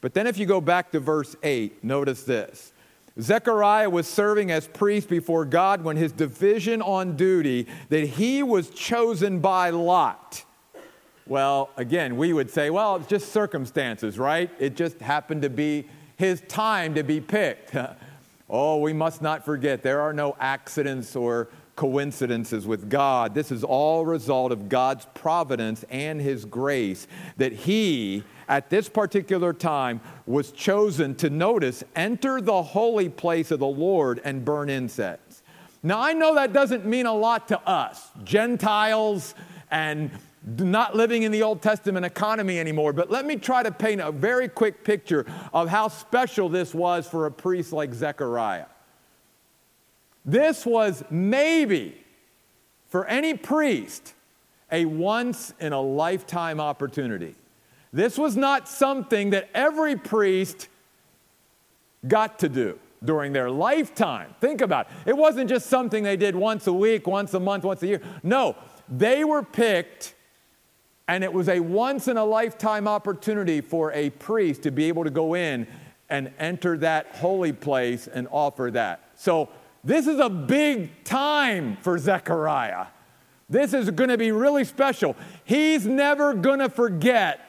But 0.00 0.12
then 0.12 0.26
if 0.26 0.36
you 0.36 0.46
go 0.46 0.60
back 0.60 0.90
to 0.92 1.00
verse 1.00 1.34
8, 1.42 1.82
notice 1.82 2.24
this. 2.24 2.72
Zechariah 3.20 3.88
was 3.88 4.08
serving 4.08 4.50
as 4.50 4.66
priest 4.66 5.08
before 5.08 5.44
God 5.44 5.84
when 5.84 5.96
his 5.96 6.12
division 6.12 6.82
on 6.82 7.16
duty 7.16 7.68
that 7.88 8.04
he 8.06 8.42
was 8.42 8.70
chosen 8.70 9.38
by 9.38 9.70
lot. 9.70 10.44
Well, 11.26 11.70
again, 11.76 12.16
we 12.16 12.32
would 12.32 12.50
say, 12.50 12.70
well, 12.70 12.96
it's 12.96 13.06
just 13.06 13.32
circumstances, 13.32 14.18
right? 14.18 14.50
It 14.58 14.76
just 14.76 14.98
happened 14.98 15.42
to 15.42 15.50
be 15.50 15.86
his 16.16 16.42
time 16.48 16.94
to 16.96 17.02
be 17.02 17.20
picked. 17.20 17.74
oh, 18.50 18.78
we 18.78 18.92
must 18.92 19.22
not 19.22 19.44
forget 19.44 19.82
there 19.82 20.02
are 20.02 20.12
no 20.12 20.36
accidents 20.38 21.16
or 21.16 21.48
coincidences 21.76 22.66
with 22.66 22.88
God. 22.88 23.34
This 23.34 23.50
is 23.50 23.64
all 23.64 24.04
result 24.04 24.52
of 24.52 24.68
God's 24.68 25.06
providence 25.14 25.84
and 25.90 26.20
his 26.20 26.44
grace 26.44 27.06
that 27.36 27.52
he 27.52 28.22
at 28.48 28.70
this 28.70 28.88
particular 28.88 29.52
time 29.52 30.00
was 30.26 30.52
chosen 30.52 31.14
to 31.16 31.30
notice 31.30 31.82
enter 31.96 32.40
the 32.40 32.62
holy 32.62 33.08
place 33.08 33.50
of 33.50 33.58
the 33.60 33.66
Lord 33.66 34.20
and 34.24 34.44
burn 34.44 34.68
incense. 34.68 35.42
Now 35.82 36.00
I 36.00 36.12
know 36.12 36.34
that 36.36 36.52
doesn't 36.52 36.86
mean 36.86 37.06
a 37.06 37.14
lot 37.14 37.48
to 37.48 37.60
us, 37.68 38.10
Gentiles 38.24 39.34
and 39.70 40.10
not 40.46 40.94
living 40.94 41.22
in 41.22 41.32
the 41.32 41.42
Old 41.42 41.62
Testament 41.62 42.04
economy 42.04 42.58
anymore, 42.58 42.92
but 42.92 43.10
let 43.10 43.24
me 43.24 43.36
try 43.36 43.62
to 43.62 43.72
paint 43.72 44.00
a 44.00 44.12
very 44.12 44.48
quick 44.48 44.84
picture 44.84 45.24
of 45.52 45.68
how 45.68 45.88
special 45.88 46.48
this 46.48 46.74
was 46.74 47.08
for 47.08 47.26
a 47.26 47.30
priest 47.30 47.72
like 47.72 47.94
Zechariah. 47.94 48.66
This 50.24 50.64
was 50.64 51.04
maybe, 51.10 52.02
for 52.88 53.06
any 53.06 53.34
priest, 53.34 54.14
a 54.72 54.86
once 54.86 55.52
in 55.60 55.72
a 55.72 55.80
lifetime 55.80 56.60
opportunity. 56.60 57.34
This 57.92 58.18
was 58.18 58.36
not 58.36 58.68
something 58.68 59.30
that 59.30 59.48
every 59.54 59.96
priest 59.96 60.68
got 62.08 62.38
to 62.40 62.48
do 62.48 62.78
during 63.04 63.32
their 63.32 63.50
lifetime. 63.50 64.34
Think 64.40 64.60
about 64.62 64.86
it. 64.86 65.10
It 65.10 65.16
wasn't 65.16 65.48
just 65.48 65.66
something 65.66 66.02
they 66.02 66.16
did 66.16 66.34
once 66.34 66.66
a 66.66 66.72
week, 66.72 67.06
once 67.06 67.34
a 67.34 67.40
month, 67.40 67.64
once 67.64 67.82
a 67.82 67.86
year. 67.86 68.00
No, 68.22 68.56
they 68.88 69.24
were 69.24 69.42
picked, 69.42 70.14
and 71.06 71.22
it 71.22 71.32
was 71.32 71.48
a 71.48 71.60
once 71.60 72.08
in 72.08 72.16
a 72.16 72.24
lifetime 72.24 72.88
opportunity 72.88 73.60
for 73.60 73.92
a 73.92 74.10
priest 74.10 74.62
to 74.62 74.70
be 74.70 74.84
able 74.84 75.04
to 75.04 75.10
go 75.10 75.34
in 75.34 75.66
and 76.08 76.32
enter 76.38 76.76
that 76.78 77.14
holy 77.16 77.52
place 77.52 78.06
and 78.06 78.26
offer 78.30 78.70
that. 78.72 79.10
So, 79.14 79.50
this 79.84 80.06
is 80.06 80.18
a 80.18 80.30
big 80.30 81.04
time 81.04 81.76
for 81.82 81.98
Zechariah. 81.98 82.86
This 83.50 83.74
is 83.74 83.90
going 83.90 84.10
to 84.10 84.16
be 84.16 84.32
really 84.32 84.64
special. 84.64 85.14
He's 85.44 85.86
never 85.86 86.32
going 86.32 86.60
to 86.60 86.70
forget 86.70 87.40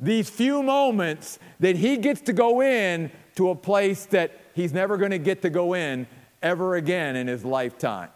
these 0.00 0.28
few 0.28 0.62
moments 0.62 1.38
that 1.60 1.76
he 1.76 1.96
gets 1.96 2.20
to 2.22 2.32
go 2.32 2.60
in 2.60 3.10
to 3.36 3.50
a 3.50 3.54
place 3.54 4.06
that 4.06 4.40
he's 4.54 4.72
never 4.72 4.96
going 4.96 5.12
to 5.12 5.18
get 5.18 5.42
to 5.42 5.50
go 5.50 5.74
in 5.74 6.06
ever 6.42 6.76
again 6.76 7.16
in 7.16 7.28
his 7.28 7.44
lifetime. 7.44 8.10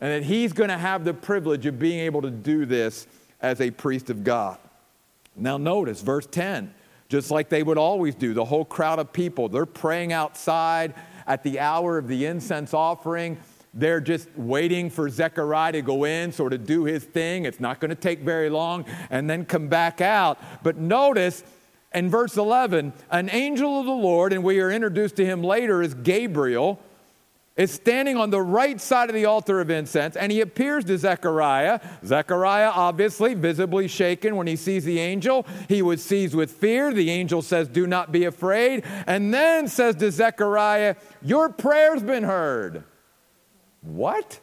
And 0.00 0.12
that 0.12 0.24
he's 0.24 0.52
going 0.52 0.68
to 0.68 0.78
have 0.78 1.04
the 1.04 1.14
privilege 1.14 1.64
of 1.64 1.78
being 1.78 2.00
able 2.00 2.22
to 2.22 2.30
do 2.30 2.66
this 2.66 3.06
as 3.40 3.60
a 3.60 3.70
priest 3.70 4.10
of 4.10 4.22
God. 4.22 4.58
Now, 5.34 5.56
notice 5.56 6.02
verse 6.02 6.26
10, 6.26 6.74
just 7.08 7.30
like 7.30 7.48
they 7.48 7.62
would 7.62 7.78
always 7.78 8.14
do, 8.14 8.34
the 8.34 8.44
whole 8.44 8.64
crowd 8.64 8.98
of 8.98 9.12
people, 9.12 9.48
they're 9.48 9.66
praying 9.66 10.12
outside 10.12 10.94
at 11.26 11.42
the 11.42 11.60
hour 11.60 11.98
of 11.98 12.08
the 12.08 12.26
incense 12.26 12.72
offering. 12.74 13.38
They're 13.74 14.00
just 14.00 14.28
waiting 14.36 14.88
for 14.88 15.08
Zechariah 15.10 15.72
to 15.72 15.82
go 15.82 16.04
in, 16.04 16.32
sort 16.32 16.54
of 16.54 16.66
do 16.66 16.84
his 16.84 17.04
thing. 17.04 17.44
It's 17.44 17.60
not 17.60 17.78
going 17.78 17.90
to 17.90 17.94
take 17.94 18.20
very 18.20 18.48
long, 18.48 18.86
and 19.10 19.28
then 19.28 19.44
come 19.44 19.68
back 19.68 20.00
out. 20.00 20.38
But 20.62 20.78
notice 20.78 21.44
in 21.94 22.08
verse 22.08 22.36
11, 22.36 22.92
an 23.10 23.30
angel 23.30 23.78
of 23.80 23.86
the 23.86 23.92
Lord, 23.92 24.32
and 24.32 24.42
we 24.42 24.60
are 24.60 24.70
introduced 24.70 25.16
to 25.16 25.26
him 25.26 25.42
later 25.42 25.82
as 25.82 25.94
Gabriel, 25.94 26.80
is 27.56 27.70
standing 27.70 28.16
on 28.16 28.30
the 28.30 28.40
right 28.40 28.80
side 28.80 29.08
of 29.08 29.14
the 29.14 29.24
altar 29.24 29.60
of 29.60 29.70
incense, 29.70 30.14
and 30.14 30.30
he 30.30 30.40
appears 30.40 30.84
to 30.84 30.98
Zechariah. 30.98 31.80
Zechariah, 32.04 32.70
obviously, 32.70 33.34
visibly 33.34 33.88
shaken 33.88 34.36
when 34.36 34.46
he 34.46 34.56
sees 34.56 34.84
the 34.84 34.98
angel. 34.98 35.46
He 35.68 35.80
was 35.80 36.04
seized 36.04 36.34
with 36.34 36.50
fear. 36.50 36.92
The 36.92 37.10
angel 37.10 37.40
says, 37.40 37.68
Do 37.68 37.86
not 37.86 38.12
be 38.12 38.24
afraid. 38.24 38.84
And 39.06 39.32
then 39.32 39.68
says 39.68 39.96
to 39.96 40.10
Zechariah, 40.10 40.96
Your 41.22 41.48
prayer's 41.48 42.02
been 42.02 42.24
heard. 42.24 42.84
What? 43.80 44.40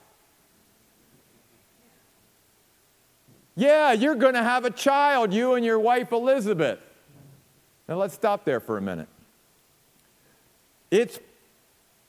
Yeah, 3.56 3.92
you're 3.92 4.16
going 4.16 4.34
to 4.34 4.44
have 4.44 4.66
a 4.66 4.72
child, 4.72 5.34
you 5.34 5.54
and 5.54 5.64
your 5.64 5.80
wife 5.80 6.12
Elizabeth. 6.12 6.80
Now 7.88 7.98
let's 7.98 8.16
stop 8.16 8.46
there 8.46 8.60
for 8.60 8.78
a 8.78 8.82
minute. 8.82 9.08
It's, 10.90 11.20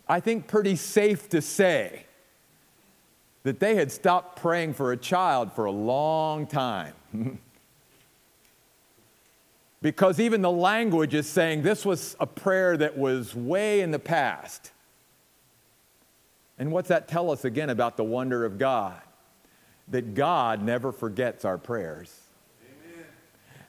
I 0.08 0.20
think, 0.20 0.46
pretty 0.46 0.76
safe 0.76 1.28
to 1.30 1.40
say 1.40 2.04
that 3.42 3.60
they 3.60 3.74
had 3.76 3.92
stopped 3.92 4.40
praying 4.40 4.74
for 4.74 4.92
a 4.92 4.96
child 4.96 5.52
for 5.52 5.64
a 5.64 5.70
long 5.70 6.46
time. 6.46 6.94
because 9.82 10.18
even 10.18 10.40
the 10.40 10.50
language 10.50 11.12
is 11.14 11.28
saying 11.28 11.62
this 11.62 11.84
was 11.84 12.16
a 12.18 12.26
prayer 12.26 12.74
that 12.76 12.96
was 12.96 13.34
way 13.34 13.82
in 13.82 13.90
the 13.90 13.98
past. 13.98 14.72
And 16.58 16.72
what's 16.72 16.88
that 16.88 17.06
tell 17.06 17.30
us 17.30 17.44
again 17.44 17.68
about 17.68 17.98
the 17.98 18.04
wonder 18.04 18.46
of 18.46 18.58
God? 18.58 19.00
That 19.88 20.14
God 20.14 20.62
never 20.62 20.90
forgets 20.90 21.44
our 21.44 21.58
prayers. 21.58 22.23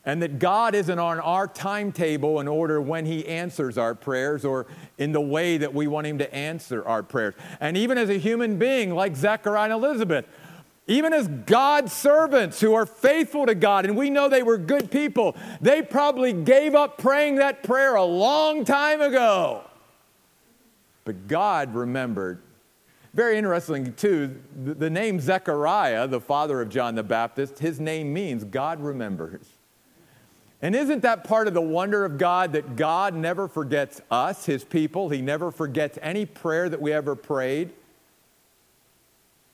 And 0.05 0.21
that 0.21 0.37
God 0.37 0.75
isn't 0.75 0.99
on 0.99 1.19
our 1.19 1.47
timetable 1.47 2.39
in 2.39 2.47
order 2.47 2.79
when 2.79 3.05
He 3.05 3.27
answers 3.27 3.77
our 3.77 3.95
prayers 3.95 4.45
or 4.45 4.67
in 4.97 5.11
the 5.11 5.21
way 5.21 5.57
that 5.57 5.73
we 5.73 5.87
want 5.87 6.05
Him 6.07 6.19
to 6.19 6.33
answer 6.33 6.85
our 6.87 7.01
prayers. 7.01 7.33
And 7.59 7.75
even 7.75 7.97
as 7.97 8.09
a 8.09 8.17
human 8.17 8.57
being 8.57 8.93
like 8.93 9.15
Zechariah 9.15 9.65
and 9.65 9.73
Elizabeth, 9.73 10.25
even 10.87 11.13
as 11.13 11.27
God's 11.27 11.91
servants 11.91 12.61
who 12.61 12.75
are 12.75 12.85
faithful 12.85 13.47
to 13.47 13.55
God, 13.55 13.85
and 13.85 13.97
we 13.97 14.11
know 14.11 14.29
they 14.29 14.43
were 14.43 14.59
good 14.59 14.91
people, 14.91 15.35
they 15.59 15.81
probably 15.81 16.31
gave 16.31 16.75
up 16.75 16.99
praying 16.99 17.35
that 17.35 17.63
prayer 17.63 17.95
a 17.95 18.03
long 18.03 18.63
time 18.63 19.01
ago. 19.01 19.63
But 21.03 21.27
God 21.27 21.73
remembered 21.73 22.41
very 23.15 23.37
interesting, 23.37 23.93
too, 23.93 24.41
the 24.61 24.89
name 24.89 25.21
Zechariah, 25.21 26.05
the 26.05 26.19
father 26.19 26.61
of 26.61 26.67
John 26.67 26.95
the 26.95 27.03
Baptist, 27.03 27.59
his 27.59 27.79
name 27.79 28.13
means 28.13 28.43
God 28.43 28.81
remembers. 28.81 29.54
And 30.65 30.75
isn't 30.75 31.03
that 31.03 31.25
part 31.25 31.47
of 31.47 31.53
the 31.53 31.61
wonder 31.61 32.05
of 32.05 32.17
God 32.17 32.53
that 32.53 32.75
God 32.75 33.13
never 33.13 33.47
forgets 33.47 34.01
us, 34.09 34.47
his 34.47 34.63
people? 34.63 35.09
He 35.09 35.21
never 35.21 35.51
forgets 35.51 35.99
any 36.01 36.25
prayer 36.25 36.69
that 36.69 36.81
we 36.81 36.91
ever 36.91 37.15
prayed. 37.15 37.69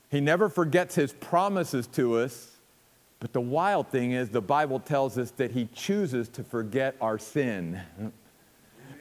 He 0.10 0.22
never 0.22 0.48
forgets 0.48 0.96
his 0.96 1.12
promises 1.12 1.86
to 1.88 2.15
us. 2.15 2.51
But 3.20 3.34
the 3.34 3.41
wild 3.41 3.89
thing 3.89 4.13
is, 4.13 4.30
the 4.30 4.39
Bible 4.39 4.80
tells 4.80 5.18
us 5.18 5.32
that 5.32 5.51
he 5.51 5.68
chooses 5.74 6.30
to 6.30 6.46
forget 6.46 6.96
our 7.01 7.20
sin 7.20 7.82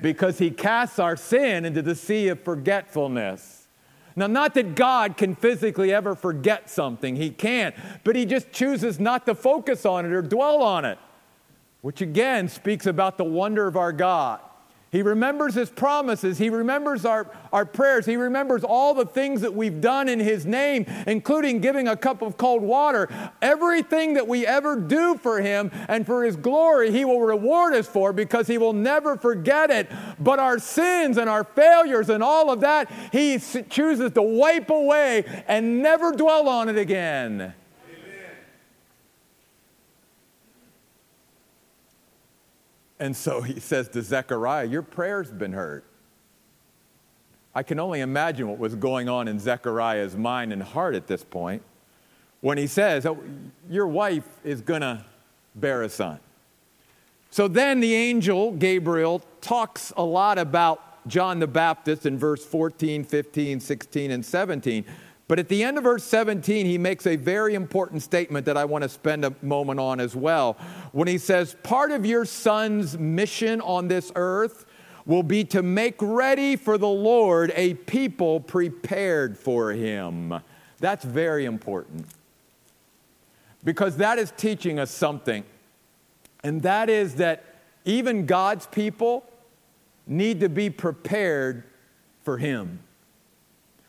because 0.02 0.36
he 0.36 0.50
casts 0.50 0.98
our 0.98 1.14
sin 1.14 1.64
into 1.64 1.80
the 1.80 1.94
sea 1.94 2.26
of 2.26 2.42
forgetfulness. 2.42 3.68
Now, 4.16 4.26
not 4.26 4.54
that 4.54 4.74
God 4.74 5.16
can 5.16 5.36
physically 5.36 5.94
ever 5.94 6.16
forget 6.16 6.68
something, 6.68 7.14
He 7.14 7.30
can't, 7.30 7.72
but 8.02 8.16
He 8.16 8.26
just 8.26 8.50
chooses 8.50 8.98
not 8.98 9.26
to 9.26 9.34
focus 9.36 9.86
on 9.86 10.04
it 10.04 10.10
or 10.10 10.22
dwell 10.22 10.60
on 10.60 10.84
it, 10.84 10.98
which 11.80 12.00
again 12.00 12.48
speaks 12.48 12.86
about 12.86 13.16
the 13.16 13.24
wonder 13.24 13.66
of 13.66 13.76
our 13.76 13.92
God. 13.92 14.40
He 14.92 15.02
remembers 15.02 15.54
his 15.54 15.70
promises. 15.70 16.38
He 16.38 16.50
remembers 16.50 17.04
our, 17.04 17.30
our 17.52 17.64
prayers. 17.64 18.06
He 18.06 18.16
remembers 18.16 18.64
all 18.64 18.92
the 18.92 19.06
things 19.06 19.42
that 19.42 19.54
we've 19.54 19.80
done 19.80 20.08
in 20.08 20.18
his 20.18 20.44
name, 20.44 20.84
including 21.06 21.60
giving 21.60 21.86
a 21.86 21.96
cup 21.96 22.22
of 22.22 22.36
cold 22.36 22.60
water. 22.60 23.08
Everything 23.40 24.14
that 24.14 24.26
we 24.26 24.44
ever 24.44 24.74
do 24.74 25.16
for 25.16 25.40
him 25.40 25.70
and 25.86 26.04
for 26.04 26.24
his 26.24 26.34
glory, 26.34 26.90
he 26.90 27.04
will 27.04 27.20
reward 27.20 27.72
us 27.72 27.86
for 27.86 28.12
because 28.12 28.48
he 28.48 28.58
will 28.58 28.72
never 28.72 29.16
forget 29.16 29.70
it. 29.70 29.88
But 30.18 30.40
our 30.40 30.58
sins 30.58 31.18
and 31.18 31.30
our 31.30 31.44
failures 31.44 32.08
and 32.08 32.20
all 32.20 32.50
of 32.50 32.60
that, 32.62 32.90
he 33.12 33.38
chooses 33.38 34.10
to 34.14 34.22
wipe 34.22 34.70
away 34.70 35.24
and 35.46 35.80
never 35.82 36.10
dwell 36.10 36.48
on 36.48 36.68
it 36.68 36.76
again. 36.76 37.54
And 43.00 43.16
so 43.16 43.40
he 43.40 43.58
says 43.58 43.88
to 43.88 44.02
Zechariah, 44.02 44.66
Your 44.66 44.82
prayer's 44.82 45.32
been 45.32 45.54
heard. 45.54 45.82
I 47.54 47.64
can 47.64 47.80
only 47.80 48.00
imagine 48.00 48.46
what 48.46 48.58
was 48.58 48.76
going 48.76 49.08
on 49.08 49.26
in 49.26 49.40
Zechariah's 49.40 50.16
mind 50.16 50.52
and 50.52 50.62
heart 50.62 50.94
at 50.94 51.08
this 51.08 51.24
point 51.24 51.62
when 52.42 52.58
he 52.58 52.66
says, 52.66 53.06
oh, 53.06 53.18
Your 53.68 53.88
wife 53.88 54.28
is 54.44 54.60
going 54.60 54.82
to 54.82 55.04
bear 55.56 55.82
a 55.82 55.88
son. 55.88 56.20
So 57.30 57.48
then 57.48 57.80
the 57.80 57.94
angel, 57.94 58.52
Gabriel, 58.52 59.22
talks 59.40 59.92
a 59.96 60.02
lot 60.02 60.38
about 60.38 61.08
John 61.08 61.38
the 61.38 61.46
Baptist 61.46 62.04
in 62.04 62.18
verse 62.18 62.44
14, 62.44 63.04
15, 63.04 63.60
16, 63.60 64.10
and 64.10 64.24
17. 64.24 64.84
But 65.30 65.38
at 65.38 65.48
the 65.48 65.62
end 65.62 65.78
of 65.78 65.84
verse 65.84 66.02
17, 66.02 66.66
he 66.66 66.76
makes 66.76 67.06
a 67.06 67.14
very 67.14 67.54
important 67.54 68.02
statement 68.02 68.46
that 68.46 68.56
I 68.56 68.64
want 68.64 68.82
to 68.82 68.88
spend 68.88 69.24
a 69.24 69.32
moment 69.42 69.78
on 69.78 70.00
as 70.00 70.16
well. 70.16 70.54
When 70.90 71.06
he 71.06 71.18
says, 71.18 71.54
Part 71.62 71.92
of 71.92 72.04
your 72.04 72.24
son's 72.24 72.98
mission 72.98 73.60
on 73.60 73.86
this 73.86 74.10
earth 74.16 74.66
will 75.06 75.22
be 75.22 75.44
to 75.44 75.62
make 75.62 75.94
ready 76.00 76.56
for 76.56 76.76
the 76.78 76.88
Lord 76.88 77.52
a 77.54 77.74
people 77.74 78.40
prepared 78.40 79.38
for 79.38 79.70
him. 79.70 80.34
That's 80.80 81.04
very 81.04 81.44
important 81.44 82.06
because 83.62 83.98
that 83.98 84.18
is 84.18 84.32
teaching 84.36 84.80
us 84.80 84.90
something. 84.90 85.44
And 86.42 86.62
that 86.62 86.90
is 86.90 87.14
that 87.14 87.44
even 87.84 88.26
God's 88.26 88.66
people 88.66 89.24
need 90.08 90.40
to 90.40 90.48
be 90.48 90.70
prepared 90.70 91.62
for 92.24 92.36
him. 92.36 92.80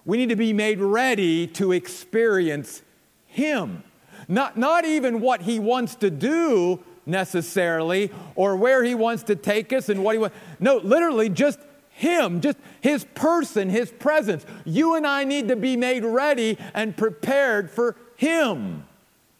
We 0.05 0.17
need 0.17 0.29
to 0.29 0.35
be 0.35 0.53
made 0.53 0.79
ready 0.79 1.47
to 1.47 1.71
experience 1.71 2.81
Him. 3.27 3.83
Not, 4.27 4.57
not 4.57 4.85
even 4.85 5.21
what 5.21 5.43
He 5.43 5.59
wants 5.59 5.95
to 5.95 6.09
do 6.09 6.83
necessarily 7.05 8.11
or 8.35 8.55
where 8.55 8.83
He 8.83 8.95
wants 8.95 9.23
to 9.23 9.35
take 9.35 9.73
us 9.73 9.89
and 9.89 10.03
what 10.03 10.13
He 10.13 10.19
wants. 10.19 10.35
No, 10.59 10.77
literally 10.77 11.29
just 11.29 11.59
Him, 11.91 12.41
just 12.41 12.57
His 12.81 13.05
person, 13.15 13.69
His 13.69 13.91
presence. 13.91 14.45
You 14.65 14.95
and 14.95 15.05
I 15.05 15.23
need 15.23 15.47
to 15.49 15.55
be 15.55 15.77
made 15.77 16.03
ready 16.03 16.57
and 16.73 16.95
prepared 16.95 17.69
for 17.69 17.95
Him. 18.15 18.85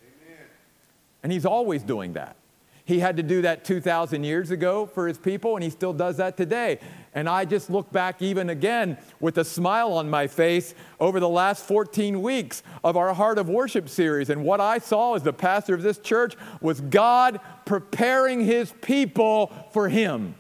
Amen. 0.04 0.46
And 1.24 1.32
He's 1.32 1.46
always 1.46 1.84
doing 1.84 2.14
that. 2.14 2.36
He 2.92 3.00
had 3.00 3.16
to 3.18 3.24
do 3.24 3.42
that 3.44 3.64
2,000 3.64 4.24
years 4.26 4.52
ago 4.52 4.86
for 4.86 5.08
his 5.08 5.18
people, 5.18 5.56
and 5.56 5.64
he 5.64 5.70
still 5.70 5.94
does 5.94 6.18
that 6.18 6.36
today. 6.36 6.80
And 7.14 7.28
I 7.28 7.44
just 7.46 7.70
look 7.70 7.92
back 7.92 8.22
even 8.22 8.50
again 8.50 8.98
with 9.20 9.38
a 9.38 9.44
smile 9.44 9.94
on 9.94 10.10
my 10.10 10.28
face 10.28 10.74
over 11.00 11.20
the 11.20 11.28
last 11.28 11.66
14 11.66 12.22
weeks 12.22 12.64
of 12.84 12.96
our 12.96 13.14
Heart 13.14 13.38
of 13.38 13.50
Worship 13.50 13.90
series. 13.90 14.30
And 14.30 14.46
what 14.46 14.62
I 14.62 14.78
saw 14.78 15.16
as 15.16 15.24
the 15.24 15.34
pastor 15.34 15.74
of 15.74 15.82
this 15.82 15.98
church 15.98 16.36
was 16.62 16.80
God 16.80 17.42
preparing 17.66 18.46
his 18.46 18.74
people 18.82 19.52
for 19.74 19.90
him. 19.90 20.36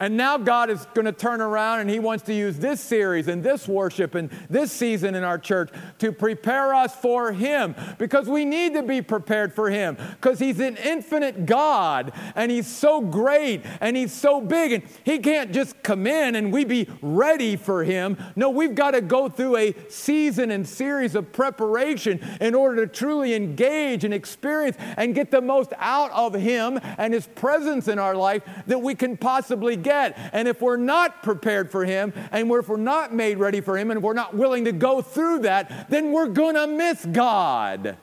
And 0.00 0.16
now 0.16 0.38
God 0.38 0.70
is 0.70 0.86
going 0.94 1.06
to 1.06 1.12
turn 1.12 1.40
around 1.40 1.80
and 1.80 1.90
He 1.90 1.98
wants 1.98 2.22
to 2.24 2.34
use 2.34 2.58
this 2.58 2.80
series 2.80 3.26
and 3.26 3.42
this 3.42 3.66
worship 3.66 4.14
and 4.14 4.30
this 4.48 4.70
season 4.70 5.16
in 5.16 5.24
our 5.24 5.38
church 5.38 5.70
to 5.98 6.12
prepare 6.12 6.72
us 6.72 6.94
for 6.94 7.32
Him 7.32 7.74
because 7.98 8.28
we 8.28 8.44
need 8.44 8.74
to 8.74 8.84
be 8.84 9.02
prepared 9.02 9.52
for 9.52 9.70
Him 9.70 9.96
because 10.12 10.38
He's 10.38 10.60
an 10.60 10.76
infinite 10.76 11.46
God 11.46 12.12
and 12.36 12.48
He's 12.52 12.68
so 12.68 13.00
great 13.00 13.64
and 13.80 13.96
He's 13.96 14.12
so 14.12 14.40
big 14.40 14.72
and 14.72 14.84
He 15.02 15.18
can't 15.18 15.52
just 15.52 15.82
come 15.82 16.06
in 16.06 16.36
and 16.36 16.52
we 16.52 16.64
be 16.64 16.88
ready 17.02 17.56
for 17.56 17.82
Him. 17.82 18.16
No, 18.36 18.50
we've 18.50 18.76
got 18.76 18.92
to 18.92 19.00
go 19.00 19.28
through 19.28 19.56
a 19.56 19.74
season 19.88 20.52
and 20.52 20.68
series 20.68 21.16
of 21.16 21.32
preparation 21.32 22.24
in 22.40 22.54
order 22.54 22.86
to 22.86 22.92
truly 22.92 23.34
engage 23.34 24.04
and 24.04 24.14
experience 24.14 24.76
and 24.96 25.16
get 25.16 25.32
the 25.32 25.40
most 25.40 25.72
out 25.78 26.12
of 26.12 26.34
Him 26.34 26.78
and 26.98 27.12
His 27.12 27.26
presence 27.26 27.88
in 27.88 27.98
our 27.98 28.14
life 28.14 28.44
that 28.68 28.78
we 28.78 28.94
can 28.94 29.16
possibly 29.16 29.74
get 29.74 29.87
get. 29.88 30.30
And 30.32 30.46
if 30.46 30.60
we're 30.60 30.76
not 30.76 31.22
prepared 31.22 31.70
for 31.70 31.84
Him, 31.84 32.12
and 32.30 32.50
if 32.50 32.68
we're 32.68 32.76
not 32.76 33.14
made 33.14 33.38
ready 33.38 33.60
for 33.60 33.76
Him, 33.76 33.90
and 33.90 34.02
we're 34.02 34.12
not 34.12 34.34
willing 34.34 34.64
to 34.66 34.72
go 34.72 35.00
through 35.00 35.40
that, 35.40 35.90
then 35.90 36.12
we're 36.12 36.28
going 36.28 36.54
to 36.54 36.66
miss 36.66 37.04
God. 37.06 37.86
Amen. 37.86 37.96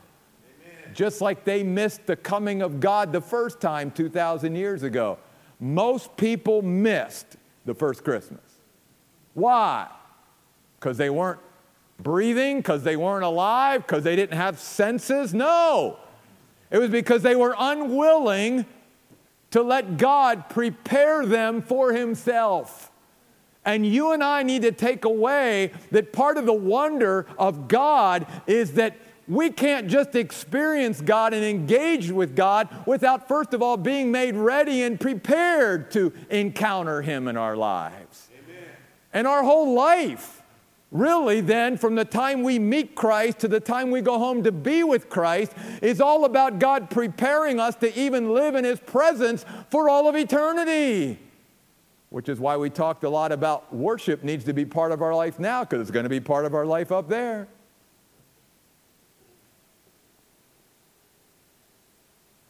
Just 0.94 1.22
like 1.22 1.46
they 1.46 1.64
missed 1.64 2.06
the 2.06 2.16
coming 2.16 2.62
of 2.62 2.80
God 2.80 3.12
the 3.12 3.22
first 3.22 3.62
time 3.62 3.92
2,000 3.92 4.56
years 4.56 4.84
ago. 4.84 5.18
Most 5.60 6.18
people 6.18 6.62
missed 6.62 7.38
the 7.66 7.74
first 7.74 8.04
Christmas. 8.04 8.42
Why? 9.34 9.88
Because 10.80 10.98
they 10.98 11.10
weren't 11.10 11.40
breathing, 12.00 12.58
because 12.58 12.84
they 12.84 12.96
weren't 12.96 13.24
alive, 13.24 13.86
because 13.86 14.04
they 14.04 14.16
didn't 14.16 14.38
have 14.38 14.60
senses? 14.60 15.34
No. 15.34 15.98
It 16.72 16.80
was 16.80 16.90
because 16.90 17.22
they 17.22 17.36
were 17.36 17.56
unwilling 17.58 18.66
to 19.56 19.64
let 19.64 19.96
God 19.96 20.50
prepare 20.50 21.26
them 21.26 21.62
for 21.62 21.94
Himself. 21.94 22.92
And 23.64 23.86
you 23.86 24.12
and 24.12 24.22
I 24.22 24.44
need 24.44 24.64
to 24.64 24.74
take 24.74 25.06
away 25.06 25.72
that 25.92 26.12
part 26.12 26.36
of 26.36 26.46
the 26.46 26.52
wonder 26.52 27.26
of 27.40 27.70
God 27.70 28.28
is 28.48 28.74
that 28.74 28.98
we 29.30 29.50
can't 29.50 29.88
just 29.88 30.14
experience 30.14 31.00
God 31.00 31.34
and 31.34 31.46
engage 31.46 32.12
with 32.12 32.36
God 32.36 32.68
without, 32.86 33.30
first 33.30 33.54
of 33.54 33.62
all, 33.62 33.78
being 33.78 34.12
made 34.12 34.36
ready 34.36 34.84
and 34.84 35.00
prepared 35.00 35.90
to 35.92 36.12
encounter 36.30 37.02
Him 37.02 37.30
in 37.30 37.38
our 37.38 37.56
lives. 37.56 38.28
Amen. 38.34 38.70
And 39.14 39.26
our 39.26 39.42
whole 39.42 39.74
life 39.74 40.44
really 40.92 41.42
then 41.42 41.78
from 41.78 41.96
the 41.96 42.06
time 42.06 42.44
we 42.44 42.60
meet 42.60 42.96
Christ 42.96 43.40
to 43.40 43.48
the 43.48 43.60
time 43.60 43.92
we 43.92 44.02
go 44.02 44.18
home 44.18 44.44
to 44.44 44.52
be 44.52 44.84
with 44.84 45.10
Christ 45.10 45.54
is 45.82 46.00
all 46.00 46.26
about 46.26 46.60
God 46.60 46.90
preparing 46.90 47.60
us 47.60 47.76
to 47.78 47.98
even 48.00 48.34
live 48.34 48.56
in 48.56 48.64
His 48.64 48.80
presence 48.80 49.46
for 49.70 49.90
all 49.90 50.08
of 50.08 50.16
eternity. 50.16 51.20
Which 52.10 52.30
is 52.30 52.40
why 52.40 52.56
we 52.56 52.70
talked 52.70 53.04
a 53.04 53.10
lot 53.10 53.32
about 53.32 53.74
worship 53.74 54.24
needs 54.24 54.46
to 54.46 54.54
be 54.54 54.64
part 54.64 54.92
of 54.92 55.02
our 55.02 55.14
life 55.14 55.40
now 55.40 55.64
because 55.64 55.82
it's 55.82 55.92
going 55.92 56.04
to 56.04 56.10
be 56.10 56.20
part 56.20 56.46
of 56.46 56.54
our 56.54 56.66
life 56.66 56.92
up 56.92 57.10
there. 57.10 57.48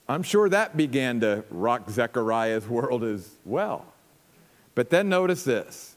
I'm 0.08 0.22
sure 0.22 0.50
that 0.50 0.78
began 0.78 1.20
to 1.22 1.44
rock 1.50 1.90
Zechariah's 1.90 2.68
world 2.68 3.04
as 3.04 3.38
well. 3.44 3.86
But 4.76 4.90
then 4.90 5.10
notice 5.10 5.44
this. 5.44 5.95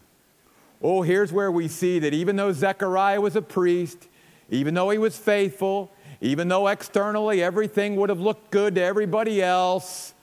Oh, 0.81 1.03
here's 1.03 1.33
where 1.33 1.51
we 1.51 1.69
see 1.69 1.99
that 1.99 2.14
even 2.14 2.37
though 2.37 2.53
Zechariah 2.53 3.21
was 3.21 3.35
a 3.35 3.43
priest, 3.43 4.09
even 4.51 4.75
though 4.75 4.91
he 4.91 4.99
was 4.99 5.17
faithful, 5.17 5.93
even 6.21 6.49
though 6.49 6.69
externally 6.69 7.43
everything 7.43 7.97
would 7.97 8.09
have 8.09 8.21
looked 8.21 8.51
good 8.51 8.77
to 8.77 8.83
everybody 8.83 9.43
else, 9.43 10.14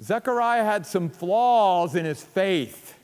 Zechariah 0.00 0.64
had 0.64 0.86
some 0.86 1.08
flaws 1.08 1.94
in 1.94 2.04
his 2.04 2.22
faith, 2.22 2.94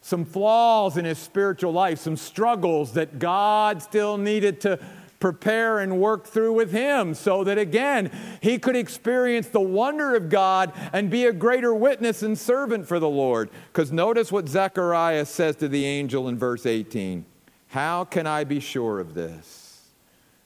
some 0.00 0.24
flaws 0.24 0.96
in 0.96 1.04
his 1.04 1.18
spiritual 1.18 1.72
life, 1.72 1.98
some 1.98 2.16
struggles 2.16 2.94
that 2.94 3.18
God 3.18 3.82
still 3.82 4.16
needed 4.16 4.60
to 4.62 4.78
prepare 5.22 5.78
and 5.78 6.00
work 6.00 6.26
through 6.26 6.52
with 6.52 6.72
him 6.72 7.14
so 7.14 7.44
that 7.44 7.56
again 7.56 8.10
he 8.40 8.58
could 8.58 8.74
experience 8.74 9.46
the 9.46 9.60
wonder 9.60 10.16
of 10.16 10.28
God 10.28 10.72
and 10.92 11.08
be 11.08 11.26
a 11.26 11.32
greater 11.32 11.72
witness 11.72 12.24
and 12.24 12.36
servant 12.36 12.88
for 12.88 12.98
the 12.98 13.08
Lord. 13.08 13.48
Because 13.68 13.92
notice 13.92 14.32
what 14.32 14.48
Zechariah 14.48 15.24
says 15.26 15.54
to 15.56 15.68
the 15.68 15.84
angel 15.86 16.28
in 16.28 16.36
verse 16.36 16.66
18 16.66 17.24
How 17.68 18.02
can 18.02 18.26
I 18.26 18.42
be 18.42 18.58
sure 18.58 18.98
of 18.98 19.14
this? 19.14 19.90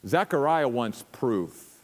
Zechariah 0.07 0.69
wants 0.69 1.07
proof. 1.11 1.79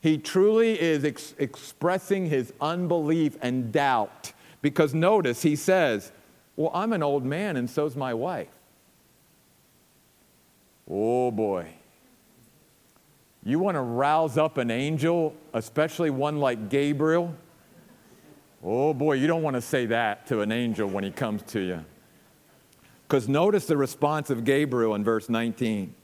He 0.00 0.16
truly 0.16 0.80
is 0.80 1.04
ex- 1.04 1.34
expressing 1.38 2.26
his 2.26 2.52
unbelief 2.60 3.36
and 3.42 3.72
doubt 3.72 4.32
because 4.62 4.94
notice 4.94 5.42
he 5.42 5.56
says, 5.56 6.12
Well, 6.54 6.70
I'm 6.72 6.92
an 6.92 7.02
old 7.02 7.24
man 7.24 7.56
and 7.56 7.68
so's 7.68 7.96
my 7.96 8.14
wife. 8.14 8.46
Oh 10.88 11.32
boy. 11.32 11.74
You 13.48 13.58
want 13.58 13.76
to 13.76 13.80
rouse 13.80 14.36
up 14.36 14.58
an 14.58 14.70
angel, 14.70 15.34
especially 15.54 16.10
one 16.10 16.36
like 16.36 16.68
Gabriel? 16.68 17.34
Oh 18.62 18.92
boy, 18.92 19.14
you 19.14 19.26
don't 19.26 19.42
want 19.42 19.54
to 19.54 19.62
say 19.62 19.86
that 19.86 20.26
to 20.26 20.42
an 20.42 20.52
angel 20.52 20.86
when 20.86 21.02
he 21.02 21.10
comes 21.10 21.40
to 21.44 21.60
you. 21.60 21.82
Because 23.06 23.26
notice 23.26 23.64
the 23.64 23.78
response 23.78 24.28
of 24.28 24.44
Gabriel 24.44 24.94
in 24.94 25.02
verse 25.02 25.30
19. 25.30 25.94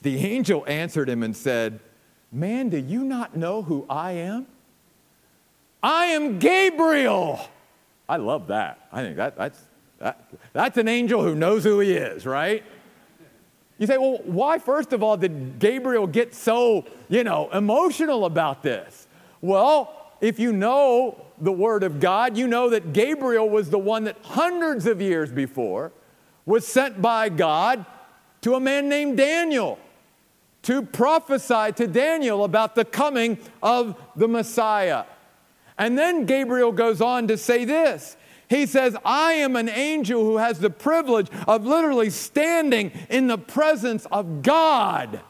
The 0.00 0.16
angel 0.26 0.64
answered 0.66 1.10
him 1.10 1.22
and 1.22 1.36
said, 1.36 1.80
Man, 2.32 2.70
do 2.70 2.78
you 2.78 3.04
not 3.04 3.36
know 3.36 3.60
who 3.60 3.84
I 3.90 4.12
am? 4.12 4.46
I 5.82 6.06
am 6.06 6.38
Gabriel. 6.38 7.46
I 8.08 8.16
love 8.16 8.46
that. 8.46 8.88
I 8.90 9.02
think 9.02 9.18
that, 9.18 9.36
that's, 9.36 9.60
that, 9.98 10.30
that's 10.54 10.78
an 10.78 10.88
angel 10.88 11.22
who 11.22 11.34
knows 11.34 11.62
who 11.62 11.78
he 11.80 11.92
is, 11.92 12.24
right? 12.24 12.64
You 13.78 13.86
say, 13.86 13.98
well, 13.98 14.20
why, 14.24 14.58
first 14.58 14.92
of 14.92 15.02
all, 15.02 15.16
did 15.16 15.58
Gabriel 15.58 16.06
get 16.06 16.34
so, 16.34 16.86
you 17.08 17.24
know, 17.24 17.50
emotional 17.50 18.24
about 18.24 18.62
this? 18.62 19.06
Well, 19.40 20.12
if 20.20 20.38
you 20.38 20.52
know 20.52 21.20
the 21.38 21.52
Word 21.52 21.82
of 21.82 22.00
God, 22.00 22.36
you 22.38 22.46
know 22.46 22.70
that 22.70 22.92
Gabriel 22.92 23.48
was 23.48 23.68
the 23.68 23.78
one 23.78 24.04
that 24.04 24.16
hundreds 24.22 24.86
of 24.86 25.02
years 25.02 25.30
before 25.30 25.92
was 26.46 26.66
sent 26.66 27.02
by 27.02 27.28
God 27.28 27.84
to 28.42 28.54
a 28.54 28.60
man 28.60 28.88
named 28.88 29.18
Daniel 29.18 29.78
to 30.62 30.82
prophesy 30.82 31.72
to 31.72 31.86
Daniel 31.86 32.44
about 32.44 32.74
the 32.74 32.84
coming 32.84 33.38
of 33.62 34.00
the 34.16 34.26
Messiah. 34.26 35.04
And 35.78 35.98
then 35.98 36.24
Gabriel 36.24 36.72
goes 36.72 37.00
on 37.00 37.28
to 37.28 37.36
say 37.36 37.64
this 37.64 38.16
he 38.48 38.66
says, 38.66 38.96
I 39.04 39.32
am 39.34 39.56
an 39.56 39.68
angel 39.68 40.22
who 40.22 40.36
has 40.36 40.58
the 40.58 40.70
privilege 40.70 41.28
of 41.48 41.66
literally 41.66 42.10
standing 42.10 42.92
in 43.10 43.26
the 43.26 43.38
presence 43.38 44.06
of 44.12 44.42
God. 44.42 45.20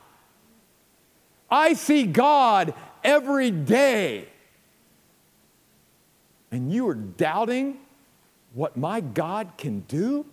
I 1.51 1.75
see 1.75 2.05
God 2.05 2.75
every 3.03 3.51
day. 3.51 4.29
And 6.51 6.73
you 6.73 6.89
are 6.89 6.95
doubting 6.95 7.79
what 8.53 8.77
my 8.77 9.01
God 9.01 9.51
can 9.57 9.81
do? 9.81 10.27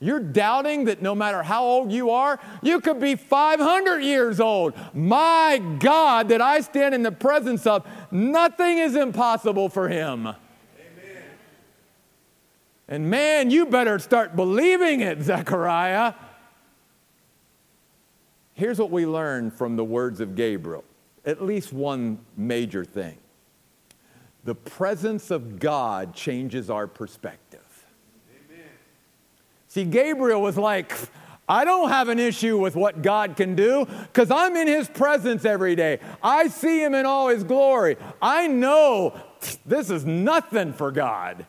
You're 0.00 0.20
doubting 0.20 0.84
that 0.86 1.00
no 1.00 1.14
matter 1.14 1.42
how 1.42 1.64
old 1.64 1.90
you 1.90 2.10
are, 2.10 2.38
you 2.62 2.80
could 2.80 3.00
be 3.00 3.14
500 3.14 4.00
years 4.00 4.38
old. 4.38 4.74
My 4.92 5.62
God, 5.78 6.28
that 6.28 6.42
I 6.42 6.60
stand 6.60 6.94
in 6.94 7.02
the 7.02 7.12
presence 7.12 7.66
of, 7.66 7.86
nothing 8.10 8.78
is 8.78 8.96
impossible 8.96 9.70
for 9.70 9.88
him. 9.88 10.34
And 12.88 13.08
man, 13.08 13.50
you 13.50 13.66
better 13.66 13.98
start 13.98 14.36
believing 14.36 15.00
it, 15.00 15.22
Zechariah. 15.22 16.14
Here's 18.52 18.78
what 18.78 18.90
we 18.90 19.06
learn 19.06 19.50
from 19.50 19.76
the 19.76 19.84
words 19.84 20.20
of 20.20 20.34
Gabriel 20.34 20.84
at 21.26 21.42
least 21.42 21.72
one 21.72 22.18
major 22.36 22.84
thing 22.84 23.16
the 24.44 24.54
presence 24.54 25.30
of 25.30 25.58
God 25.58 26.14
changes 26.14 26.68
our 26.68 26.86
perspective. 26.86 27.60
Amen. 28.50 28.66
See, 29.68 29.84
Gabriel 29.84 30.42
was 30.42 30.58
like, 30.58 30.94
I 31.48 31.64
don't 31.64 31.88
have 31.88 32.10
an 32.10 32.18
issue 32.18 32.58
with 32.58 32.76
what 32.76 33.00
God 33.00 33.36
can 33.36 33.54
do 33.54 33.86
because 33.86 34.30
I'm 34.30 34.54
in 34.56 34.68
His 34.68 34.88
presence 34.88 35.46
every 35.46 35.74
day. 35.74 35.98
I 36.22 36.48
see 36.48 36.82
Him 36.82 36.94
in 36.94 37.06
all 37.06 37.28
His 37.28 37.42
glory. 37.42 37.96
I 38.20 38.46
know 38.46 39.18
this 39.64 39.90
is 39.90 40.04
nothing 40.04 40.74
for 40.74 40.92
God. 40.92 41.46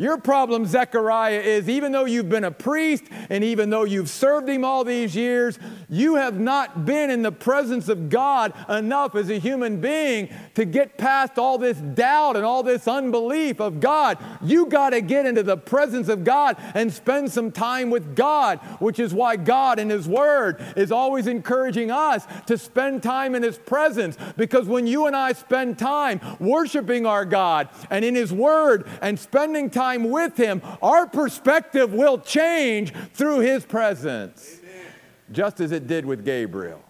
Your 0.00 0.16
problem, 0.16 0.64
Zechariah, 0.64 1.40
is 1.40 1.68
even 1.68 1.92
though 1.92 2.06
you've 2.06 2.30
been 2.30 2.44
a 2.44 2.50
priest 2.50 3.04
and 3.28 3.44
even 3.44 3.68
though 3.68 3.84
you've 3.84 4.08
served 4.08 4.48
him 4.48 4.64
all 4.64 4.82
these 4.82 5.14
years, 5.14 5.58
you 5.90 6.14
have 6.14 6.40
not 6.40 6.86
been 6.86 7.10
in 7.10 7.20
the 7.20 7.30
presence 7.30 7.86
of 7.86 8.08
God 8.08 8.54
enough 8.70 9.14
as 9.14 9.28
a 9.28 9.38
human 9.38 9.78
being 9.78 10.30
to 10.54 10.64
get 10.64 10.96
past 10.96 11.38
all 11.38 11.58
this 11.58 11.76
doubt 11.76 12.36
and 12.36 12.46
all 12.46 12.62
this 12.62 12.88
unbelief 12.88 13.60
of 13.60 13.78
God. 13.78 14.16
You 14.40 14.64
got 14.64 14.90
to 14.90 15.02
get 15.02 15.26
into 15.26 15.42
the 15.42 15.58
presence 15.58 16.08
of 16.08 16.24
God 16.24 16.56
and 16.72 16.90
spend 16.90 17.30
some 17.30 17.52
time 17.52 17.90
with 17.90 18.16
God, 18.16 18.58
which 18.78 18.98
is 18.98 19.12
why 19.12 19.36
God 19.36 19.78
in 19.78 19.90
His 19.90 20.08
Word 20.08 20.64
is 20.76 20.90
always 20.90 21.26
encouraging 21.26 21.90
us 21.90 22.26
to 22.46 22.56
spend 22.56 23.02
time 23.02 23.34
in 23.34 23.42
His 23.42 23.58
presence. 23.58 24.16
Because 24.38 24.66
when 24.66 24.86
you 24.86 25.04
and 25.04 25.14
I 25.14 25.34
spend 25.34 25.78
time 25.78 26.22
worshiping 26.40 27.04
our 27.04 27.26
God 27.26 27.68
and 27.90 28.02
in 28.02 28.14
His 28.14 28.32
Word 28.32 28.88
and 29.02 29.20
spending 29.20 29.68
time 29.68 29.89
time 29.90 30.10
with 30.10 30.36
Him, 30.36 30.62
our 30.82 31.06
perspective 31.06 31.92
will 31.92 32.18
change 32.18 32.92
through 33.12 33.40
His 33.40 33.64
presence, 33.64 34.60
Amen. 34.62 34.86
just 35.32 35.60
as 35.60 35.72
it 35.72 35.86
did 35.86 36.04
with 36.04 36.24
Gabriel. 36.24 36.82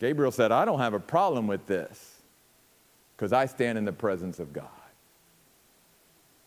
Gabriel 0.00 0.30
said, 0.30 0.52
I 0.52 0.64
don't 0.64 0.78
have 0.78 0.94
a 0.94 1.00
problem 1.00 1.46
with 1.46 1.66
this 1.66 2.22
because 3.16 3.32
I 3.32 3.46
stand 3.46 3.78
in 3.78 3.84
the 3.84 3.92
presence 3.92 4.38
of 4.38 4.52
God. 4.52 4.68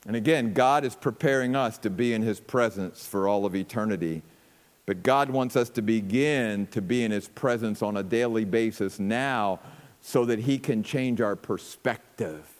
And 0.07 0.15
again, 0.15 0.53
God 0.53 0.85
is 0.85 0.95
preparing 0.95 1.55
us 1.55 1.77
to 1.79 1.89
be 1.89 2.13
in 2.13 2.21
His 2.21 2.39
presence 2.39 3.05
for 3.05 3.27
all 3.27 3.45
of 3.45 3.55
eternity. 3.55 4.23
But 4.85 5.03
God 5.03 5.29
wants 5.29 5.55
us 5.55 5.69
to 5.71 5.81
begin 5.81 6.65
to 6.67 6.81
be 6.81 7.03
in 7.03 7.11
His 7.11 7.27
presence 7.27 7.81
on 7.81 7.97
a 7.97 8.03
daily 8.03 8.45
basis 8.45 8.99
now 8.99 9.59
so 9.99 10.25
that 10.25 10.39
He 10.39 10.57
can 10.57 10.81
change 10.81 11.21
our 11.21 11.35
perspective 11.35 12.50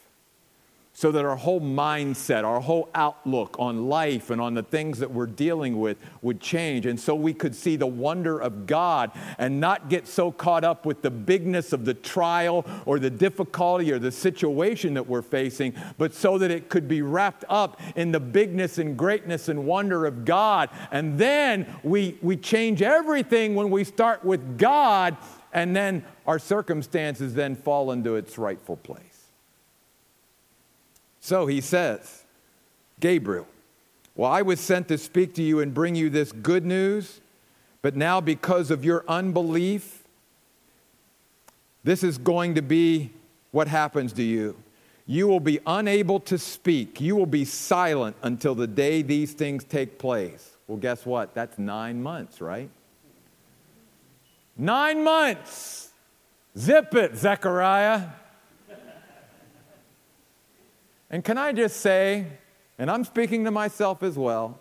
so 1.02 1.10
that 1.10 1.24
our 1.24 1.34
whole 1.34 1.60
mindset, 1.60 2.44
our 2.44 2.60
whole 2.60 2.88
outlook 2.94 3.56
on 3.58 3.88
life 3.88 4.30
and 4.30 4.40
on 4.40 4.54
the 4.54 4.62
things 4.62 5.00
that 5.00 5.10
we're 5.10 5.26
dealing 5.26 5.80
with 5.80 5.98
would 6.20 6.40
change. 6.40 6.86
And 6.86 7.00
so 7.00 7.12
we 7.12 7.34
could 7.34 7.56
see 7.56 7.74
the 7.74 7.88
wonder 7.88 8.38
of 8.38 8.66
God 8.66 9.10
and 9.36 9.58
not 9.58 9.88
get 9.88 10.06
so 10.06 10.30
caught 10.30 10.62
up 10.62 10.86
with 10.86 11.02
the 11.02 11.10
bigness 11.10 11.72
of 11.72 11.84
the 11.84 11.92
trial 11.92 12.64
or 12.86 13.00
the 13.00 13.10
difficulty 13.10 13.90
or 13.90 13.98
the 13.98 14.12
situation 14.12 14.94
that 14.94 15.08
we're 15.08 15.22
facing, 15.22 15.74
but 15.98 16.14
so 16.14 16.38
that 16.38 16.52
it 16.52 16.68
could 16.68 16.86
be 16.86 17.02
wrapped 17.02 17.44
up 17.48 17.80
in 17.96 18.12
the 18.12 18.20
bigness 18.20 18.78
and 18.78 18.96
greatness 18.96 19.48
and 19.48 19.66
wonder 19.66 20.06
of 20.06 20.24
God. 20.24 20.70
And 20.92 21.18
then 21.18 21.66
we, 21.82 22.16
we 22.22 22.36
change 22.36 22.80
everything 22.80 23.56
when 23.56 23.70
we 23.70 23.82
start 23.82 24.24
with 24.24 24.56
God, 24.56 25.16
and 25.52 25.74
then 25.74 26.04
our 26.28 26.38
circumstances 26.38 27.34
then 27.34 27.56
fall 27.56 27.90
into 27.90 28.14
its 28.14 28.38
rightful 28.38 28.76
place. 28.76 29.11
So 31.22 31.46
he 31.46 31.60
says, 31.60 32.24
Gabriel, 32.98 33.46
well, 34.16 34.30
I 34.30 34.42
was 34.42 34.58
sent 34.58 34.88
to 34.88 34.98
speak 34.98 35.34
to 35.36 35.42
you 35.42 35.60
and 35.60 35.72
bring 35.72 35.94
you 35.94 36.10
this 36.10 36.32
good 36.32 36.66
news, 36.66 37.20
but 37.80 37.94
now 37.94 38.20
because 38.20 38.72
of 38.72 38.84
your 38.84 39.04
unbelief, 39.06 40.02
this 41.84 42.02
is 42.02 42.18
going 42.18 42.56
to 42.56 42.62
be 42.62 43.12
what 43.52 43.68
happens 43.68 44.12
to 44.14 44.22
you. 44.24 44.56
You 45.06 45.28
will 45.28 45.40
be 45.40 45.60
unable 45.64 46.18
to 46.20 46.36
speak. 46.36 47.00
You 47.00 47.14
will 47.14 47.26
be 47.26 47.44
silent 47.44 48.16
until 48.24 48.56
the 48.56 48.66
day 48.66 49.02
these 49.02 49.32
things 49.32 49.62
take 49.62 49.98
place. 49.98 50.50
Well, 50.66 50.78
guess 50.78 51.06
what? 51.06 51.34
That's 51.34 51.56
nine 51.56 52.02
months, 52.02 52.40
right? 52.40 52.68
Nine 54.56 55.04
months. 55.04 55.90
Zip 56.58 56.92
it, 56.96 57.16
Zechariah. 57.16 58.08
And 61.12 61.22
can 61.22 61.36
I 61.38 61.52
just 61.52 61.76
say, 61.76 62.26
and 62.78 62.90
I'm 62.90 63.04
speaking 63.04 63.44
to 63.44 63.50
myself 63.50 64.02
as 64.02 64.16
well, 64.16 64.58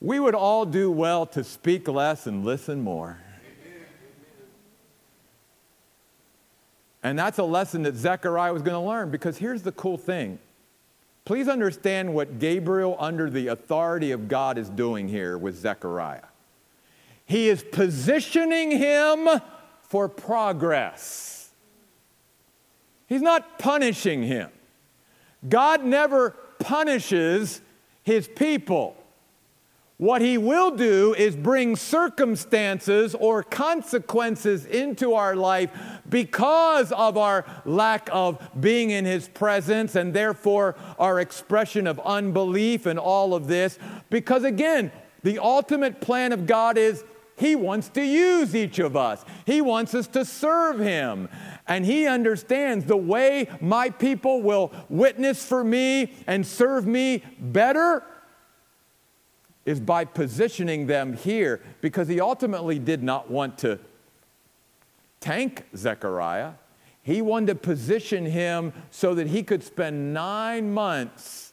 we 0.00 0.18
would 0.18 0.34
all 0.34 0.64
do 0.64 0.90
well 0.90 1.26
to 1.26 1.44
speak 1.44 1.88
less 1.88 2.26
and 2.26 2.44
listen 2.44 2.80
more. 2.80 3.18
And 7.02 7.18
that's 7.18 7.38
a 7.38 7.44
lesson 7.44 7.82
that 7.82 7.96
Zechariah 7.96 8.52
was 8.52 8.62
going 8.62 8.74
to 8.74 8.86
learn 8.86 9.10
because 9.10 9.38
here's 9.38 9.62
the 9.62 9.72
cool 9.72 9.98
thing. 9.98 10.38
Please 11.24 11.48
understand 11.48 12.14
what 12.14 12.38
Gabriel, 12.38 12.96
under 12.98 13.30
the 13.30 13.48
authority 13.48 14.10
of 14.10 14.28
God, 14.28 14.58
is 14.58 14.68
doing 14.68 15.08
here 15.08 15.36
with 15.38 15.56
Zechariah. 15.58 16.24
He 17.24 17.48
is 17.48 17.62
positioning 17.62 18.70
him 18.70 19.28
for 19.82 20.08
progress. 20.08 21.50
He's 23.06 23.22
not 23.22 23.58
punishing 23.58 24.22
him. 24.22 24.50
God 25.48 25.84
never 25.84 26.30
punishes 26.58 27.60
his 28.02 28.28
people. 28.28 28.96
What 30.00 30.22
he 30.22 30.38
will 30.38 30.70
do 30.70 31.14
is 31.14 31.36
bring 31.36 31.76
circumstances 31.76 33.14
or 33.14 33.42
consequences 33.42 34.64
into 34.64 35.12
our 35.12 35.36
life 35.36 35.70
because 36.08 36.90
of 36.90 37.18
our 37.18 37.44
lack 37.66 38.08
of 38.10 38.40
being 38.58 38.88
in 38.88 39.04
his 39.04 39.28
presence 39.28 39.96
and 39.96 40.14
therefore 40.14 40.74
our 40.98 41.20
expression 41.20 41.86
of 41.86 42.00
unbelief 42.00 42.86
and 42.86 42.98
all 42.98 43.34
of 43.34 43.46
this. 43.46 43.78
Because 44.08 44.42
again, 44.42 44.90
the 45.22 45.38
ultimate 45.38 46.00
plan 46.00 46.32
of 46.32 46.46
God 46.46 46.78
is 46.78 47.04
he 47.40 47.56
wants 47.56 47.88
to 47.90 48.04
use 48.04 48.54
each 48.54 48.78
of 48.78 48.98
us. 48.98 49.24
He 49.46 49.62
wants 49.62 49.94
us 49.94 50.06
to 50.08 50.26
serve 50.26 50.78
Him. 50.78 51.26
And 51.66 51.86
He 51.86 52.06
understands 52.06 52.84
the 52.84 52.98
way 52.98 53.48
my 53.62 53.88
people 53.88 54.42
will 54.42 54.70
witness 54.90 55.42
for 55.42 55.64
me 55.64 56.12
and 56.26 56.46
serve 56.46 56.86
me 56.86 57.22
better 57.38 58.04
is 59.64 59.80
by 59.80 60.04
positioning 60.04 60.86
them 60.86 61.14
here 61.14 61.62
because 61.80 62.08
he 62.08 62.20
ultimately 62.20 62.78
did 62.78 63.02
not 63.02 63.30
want 63.30 63.56
to 63.58 63.78
tank 65.20 65.64
Zechariah. 65.74 66.52
He 67.02 67.22
wanted 67.22 67.46
to 67.46 67.54
position 67.54 68.26
him 68.26 68.72
so 68.90 69.14
that 69.14 69.28
he 69.28 69.42
could 69.42 69.62
spend 69.62 70.12
nine 70.12 70.74
months 70.74 71.50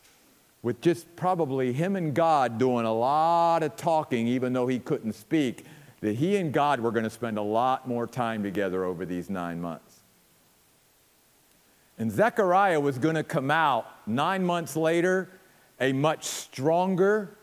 with 0.64 0.82
just 0.82 1.16
probably 1.16 1.72
him 1.72 1.96
and 1.96 2.14
God 2.14 2.58
doing 2.58 2.86
a 2.86 2.94
lot 2.94 3.64
of 3.64 3.78
talking, 3.78 4.28
even 4.28 4.52
though 4.52 4.68
he 4.68 4.80
couldn't 4.80 5.14
speak. 5.14 5.64
That 6.02 6.16
he 6.16 6.38
and 6.38 6.54
God 6.54 6.80
were 6.80 6.92
going 6.92 7.06
to 7.06 7.10
spend 7.10 7.38
a 7.38 7.42
lot 7.44 7.88
more 7.88 8.06
time 8.06 8.44
together 8.44 8.84
over 8.84 9.06
these 9.06 9.30
nine 9.30 9.60
months. 9.60 10.02
And 11.98 12.12
Zechariah 12.12 12.80
was 12.80 13.00
going 13.00 13.16
to 13.16 13.24
come 13.24 13.50
out 13.50 13.88
nine 14.08 14.44
months 14.44 14.76
later 14.76 15.30
a 15.80 15.94
much 15.94 16.26
stronger, 16.26 17.36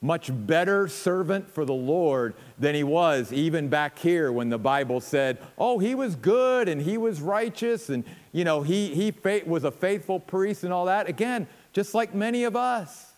much 0.00 0.30
better 0.32 0.88
servant 0.88 1.50
for 1.50 1.66
the 1.66 1.74
Lord 1.74 2.34
than 2.58 2.74
he 2.74 2.82
was 2.82 3.32
even 3.32 3.68
back 3.68 3.98
here 3.98 4.32
when 4.32 4.48
the 4.48 4.58
Bible 4.58 5.00
said, 5.00 5.36
oh, 5.58 5.78
he 5.78 5.94
was 5.94 6.16
good 6.16 6.68
and 6.68 6.80
he 6.80 6.96
was 6.96 7.20
righteous 7.20 7.90
and, 7.90 8.04
you 8.32 8.44
know, 8.44 8.62
he, 8.62 8.94
he 8.94 9.12
was 9.46 9.64
a 9.64 9.70
faithful 9.70 10.18
priest 10.18 10.64
and 10.64 10.72
all 10.72 10.86
that. 10.86 11.06
Again, 11.08 11.46
just 11.74 11.92
like 11.92 12.14
many 12.14 12.44
of 12.44 12.56
us. 12.56 13.09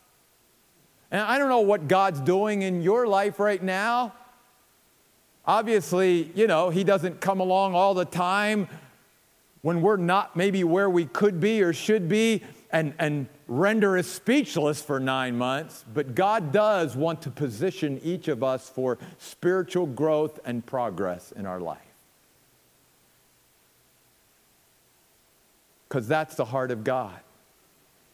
And 1.12 1.20
I 1.20 1.38
don't 1.38 1.51
know 1.51 1.61
what 1.61 1.87
God's 1.87 2.20
doing 2.20 2.62
in 2.62 2.83
your 2.83 3.07
life 3.07 3.38
right 3.38 3.62
now. 3.62 4.14
Obviously, 5.46 6.33
you 6.35 6.46
know, 6.46 6.70
he 6.70 6.83
doesn't 6.83 7.20
come 7.20 7.38
along 7.38 7.75
all 7.75 7.94
the 7.94 8.07
time 8.07 8.66
when 9.61 9.83
we're 9.83 9.98
not 9.98 10.35
maybe 10.35 10.64
where 10.64 10.88
we 10.90 11.05
could 11.05 11.38
be 11.38 11.62
or 11.62 11.72
should 11.72 12.09
be 12.09 12.42
and, 12.72 12.94
and 12.98 13.29
render 13.46 13.98
us 13.98 14.07
speechless 14.07 14.81
for 14.81 14.98
nine 14.98 15.37
months, 15.37 15.85
but 15.92 16.14
God 16.14 16.53
does 16.53 16.96
want 16.96 17.20
to 17.22 17.31
position 17.31 18.01
each 18.03 18.29
of 18.29 18.42
us 18.42 18.70
for 18.70 18.98
spiritual 19.18 19.87
growth 19.87 20.40
and 20.46 20.64
progress 20.64 21.33
in 21.33 21.44
our 21.44 21.61
life. 21.61 21.79
Because 25.87 26.09
that's 26.09 26.35
the 26.37 26.46
heart 26.46 26.70
of 26.70 26.83
God. 26.83 27.20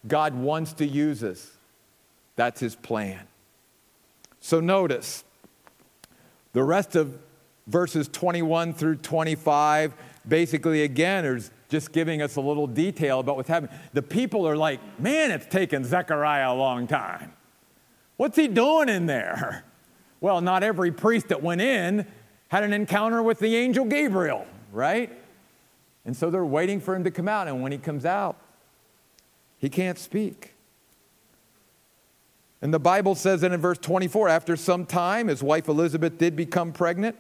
God 0.09 0.35
wants 0.35 0.73
to 0.75 0.87
use 0.87 1.23
us, 1.23 1.53
that's 2.39 2.61
His 2.61 2.75
plan. 2.77 3.27
So 4.41 4.61
notice 4.61 5.25
the 6.53 6.63
rest 6.63 6.97
of 6.97 7.19
verses 7.67 8.09
21 8.09 8.73
through 8.73 8.97
25 8.97 9.93
basically, 10.27 10.83
again, 10.83 11.25
is 11.25 11.51
just 11.69 11.93
giving 11.93 12.23
us 12.23 12.37
a 12.37 12.41
little 12.41 12.67
detail 12.67 13.21
about 13.21 13.37
what's 13.37 13.49
happening. 13.49 13.75
The 13.93 14.03
people 14.03 14.47
are 14.47 14.57
like, 14.57 14.81
man, 15.01 15.31
it's 15.31 15.47
taken 15.47 15.85
Zechariah 15.85 16.53
a 16.53 16.55
long 16.55 16.87
time. 16.87 17.33
What's 18.17 18.37
he 18.37 18.49
doing 18.49 18.89
in 18.89 19.07
there? 19.07 19.65
Well, 20.21 20.41
not 20.41 20.65
every 20.65 20.91
priest 20.91 21.29
that 21.29 21.45
went 21.45 21.61
in 21.61 22.05
had 22.49 22.65
an 22.65 22.73
encounter 22.73 23.23
with 23.23 23.39
the 23.39 23.55
angel 23.55 23.85
Gabriel, 23.85 24.49
right? 24.73 25.17
And 26.05 26.17
so 26.17 26.29
they're 26.29 26.45
waiting 26.45 26.81
for 26.81 26.97
him 26.97 27.05
to 27.05 27.13
come 27.13 27.29
out. 27.29 27.47
And 27.47 27.63
when 27.63 27.71
he 27.71 27.79
comes 27.79 28.05
out, 28.05 28.37
he 29.59 29.69
can't 29.69 29.97
speak. 29.97 30.57
And 32.61 32.75
the 32.75 32.81
Bible 32.81 33.15
says 33.15 33.43
that 33.43 33.53
in 33.53 33.61
verse 33.61 33.79
24, 33.79 34.29
after 34.29 34.57
some 34.57 34.85
time, 34.85 35.29
his 35.29 35.43
wife 35.43 35.69
Elizabeth 35.69 36.19
did 36.19 36.35
become 36.35 36.73
pregnant. 36.73 37.17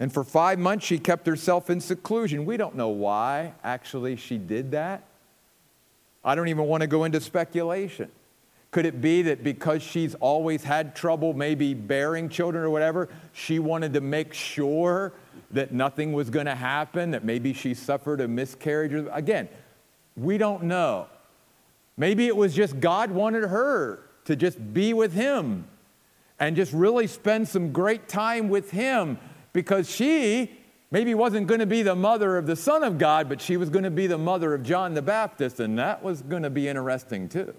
And 0.00 0.12
for 0.12 0.22
five 0.22 0.58
months, 0.58 0.84
she 0.84 0.98
kept 0.98 1.26
herself 1.26 1.70
in 1.70 1.80
seclusion. 1.80 2.44
We 2.44 2.56
don't 2.56 2.76
know 2.76 2.88
why, 2.88 3.54
actually, 3.64 4.16
she 4.16 4.36
did 4.36 4.72
that. 4.72 5.04
I 6.24 6.34
don't 6.34 6.48
even 6.48 6.66
want 6.66 6.82
to 6.82 6.86
go 6.86 7.04
into 7.04 7.20
speculation. 7.20 8.10
Could 8.70 8.84
it 8.84 9.00
be 9.00 9.22
that 9.22 9.42
because 9.42 9.82
she's 9.82 10.14
always 10.16 10.62
had 10.62 10.94
trouble 10.94 11.32
maybe 11.32 11.72
bearing 11.72 12.28
children 12.28 12.62
or 12.62 12.70
whatever, 12.70 13.08
she 13.32 13.58
wanted 13.58 13.94
to 13.94 14.02
make 14.02 14.34
sure 14.34 15.14
that 15.52 15.72
nothing 15.72 16.12
was 16.12 16.28
going 16.28 16.46
to 16.46 16.54
happen, 16.54 17.12
that 17.12 17.24
maybe 17.24 17.54
she 17.54 17.72
suffered 17.72 18.20
a 18.20 18.28
miscarriage? 18.28 18.92
Again, 19.10 19.48
we 20.16 20.36
don't 20.36 20.64
know. 20.64 21.06
Maybe 21.96 22.26
it 22.26 22.36
was 22.36 22.54
just 22.54 22.78
God 22.78 23.10
wanted 23.10 23.44
her 23.44 24.00
to 24.28 24.36
just 24.36 24.74
be 24.74 24.92
with 24.92 25.14
Him 25.14 25.64
and 26.38 26.54
just 26.54 26.74
really 26.74 27.06
spend 27.06 27.48
some 27.48 27.72
great 27.72 28.08
time 28.08 28.50
with 28.50 28.72
Him 28.72 29.18
because 29.54 29.90
she 29.90 30.52
maybe 30.90 31.14
wasn't 31.14 31.46
going 31.46 31.60
to 31.60 31.66
be 31.66 31.80
the 31.80 31.96
mother 31.96 32.36
of 32.36 32.46
the 32.46 32.54
Son 32.54 32.82
of 32.82 32.98
God, 32.98 33.30
but 33.30 33.40
she 33.40 33.56
was 33.56 33.70
going 33.70 33.84
to 33.84 33.90
be 33.90 34.06
the 34.06 34.18
mother 34.18 34.52
of 34.52 34.62
John 34.62 34.92
the 34.92 35.00
Baptist, 35.00 35.60
and 35.60 35.78
that 35.78 36.02
was 36.02 36.20
going 36.20 36.42
to 36.42 36.50
be 36.50 36.68
interesting 36.68 37.30
too. 37.30 37.54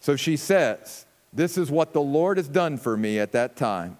So 0.00 0.16
she 0.16 0.38
says, 0.38 1.04
This 1.30 1.58
is 1.58 1.70
what 1.70 1.92
the 1.92 2.00
Lord 2.00 2.38
has 2.38 2.48
done 2.48 2.78
for 2.78 2.96
me 2.96 3.18
at 3.18 3.32
that 3.32 3.54
time, 3.54 3.98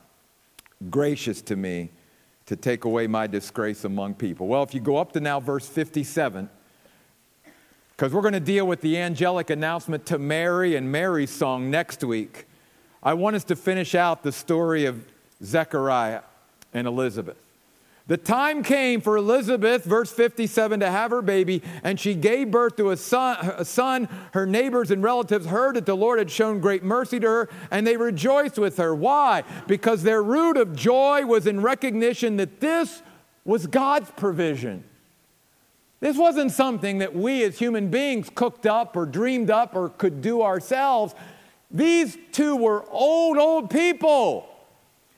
gracious 0.88 1.42
to 1.42 1.56
me 1.56 1.90
to 2.46 2.56
take 2.56 2.86
away 2.86 3.06
my 3.06 3.26
disgrace 3.26 3.84
among 3.84 4.14
people. 4.14 4.46
Well, 4.46 4.62
if 4.62 4.72
you 4.72 4.80
go 4.80 4.96
up 4.96 5.12
to 5.12 5.20
now 5.20 5.40
verse 5.40 5.68
57, 5.68 6.48
because 7.98 8.12
we're 8.12 8.22
going 8.22 8.32
to 8.32 8.38
deal 8.38 8.64
with 8.64 8.80
the 8.80 8.96
angelic 8.96 9.50
announcement 9.50 10.06
to 10.06 10.20
Mary 10.20 10.76
and 10.76 10.92
Mary's 10.92 11.30
song 11.32 11.68
next 11.68 12.04
week. 12.04 12.46
I 13.02 13.14
want 13.14 13.34
us 13.34 13.42
to 13.44 13.56
finish 13.56 13.96
out 13.96 14.22
the 14.22 14.30
story 14.30 14.84
of 14.84 15.04
Zechariah 15.42 16.20
and 16.72 16.86
Elizabeth. 16.86 17.36
The 18.06 18.16
time 18.16 18.62
came 18.62 19.00
for 19.00 19.16
Elizabeth, 19.16 19.84
verse 19.84 20.12
57, 20.12 20.78
to 20.78 20.88
have 20.88 21.10
her 21.10 21.22
baby, 21.22 21.60
and 21.82 21.98
she 21.98 22.14
gave 22.14 22.52
birth 22.52 22.76
to 22.76 22.90
a 22.90 22.96
son, 22.96 23.36
a 23.58 23.64
son. 23.64 24.08
Her 24.32 24.46
neighbors 24.46 24.92
and 24.92 25.02
relatives 25.02 25.46
heard 25.46 25.74
that 25.74 25.84
the 25.84 25.96
Lord 25.96 26.20
had 26.20 26.30
shown 26.30 26.60
great 26.60 26.84
mercy 26.84 27.18
to 27.18 27.26
her, 27.26 27.48
and 27.72 27.84
they 27.84 27.96
rejoiced 27.96 28.60
with 28.60 28.76
her. 28.76 28.94
Why? 28.94 29.42
Because 29.66 30.04
their 30.04 30.22
root 30.22 30.56
of 30.56 30.76
joy 30.76 31.26
was 31.26 31.48
in 31.48 31.62
recognition 31.62 32.36
that 32.36 32.60
this 32.60 33.02
was 33.44 33.66
God's 33.66 34.12
provision. 34.12 34.84
This 36.00 36.16
wasn't 36.16 36.52
something 36.52 36.98
that 36.98 37.14
we 37.14 37.42
as 37.42 37.58
human 37.58 37.90
beings 37.90 38.30
cooked 38.32 38.66
up 38.66 38.96
or 38.96 39.04
dreamed 39.04 39.50
up 39.50 39.74
or 39.74 39.88
could 39.88 40.22
do 40.22 40.42
ourselves. 40.42 41.14
These 41.70 42.16
two 42.32 42.56
were 42.56 42.84
old, 42.90 43.36
old 43.36 43.70
people. 43.70 44.48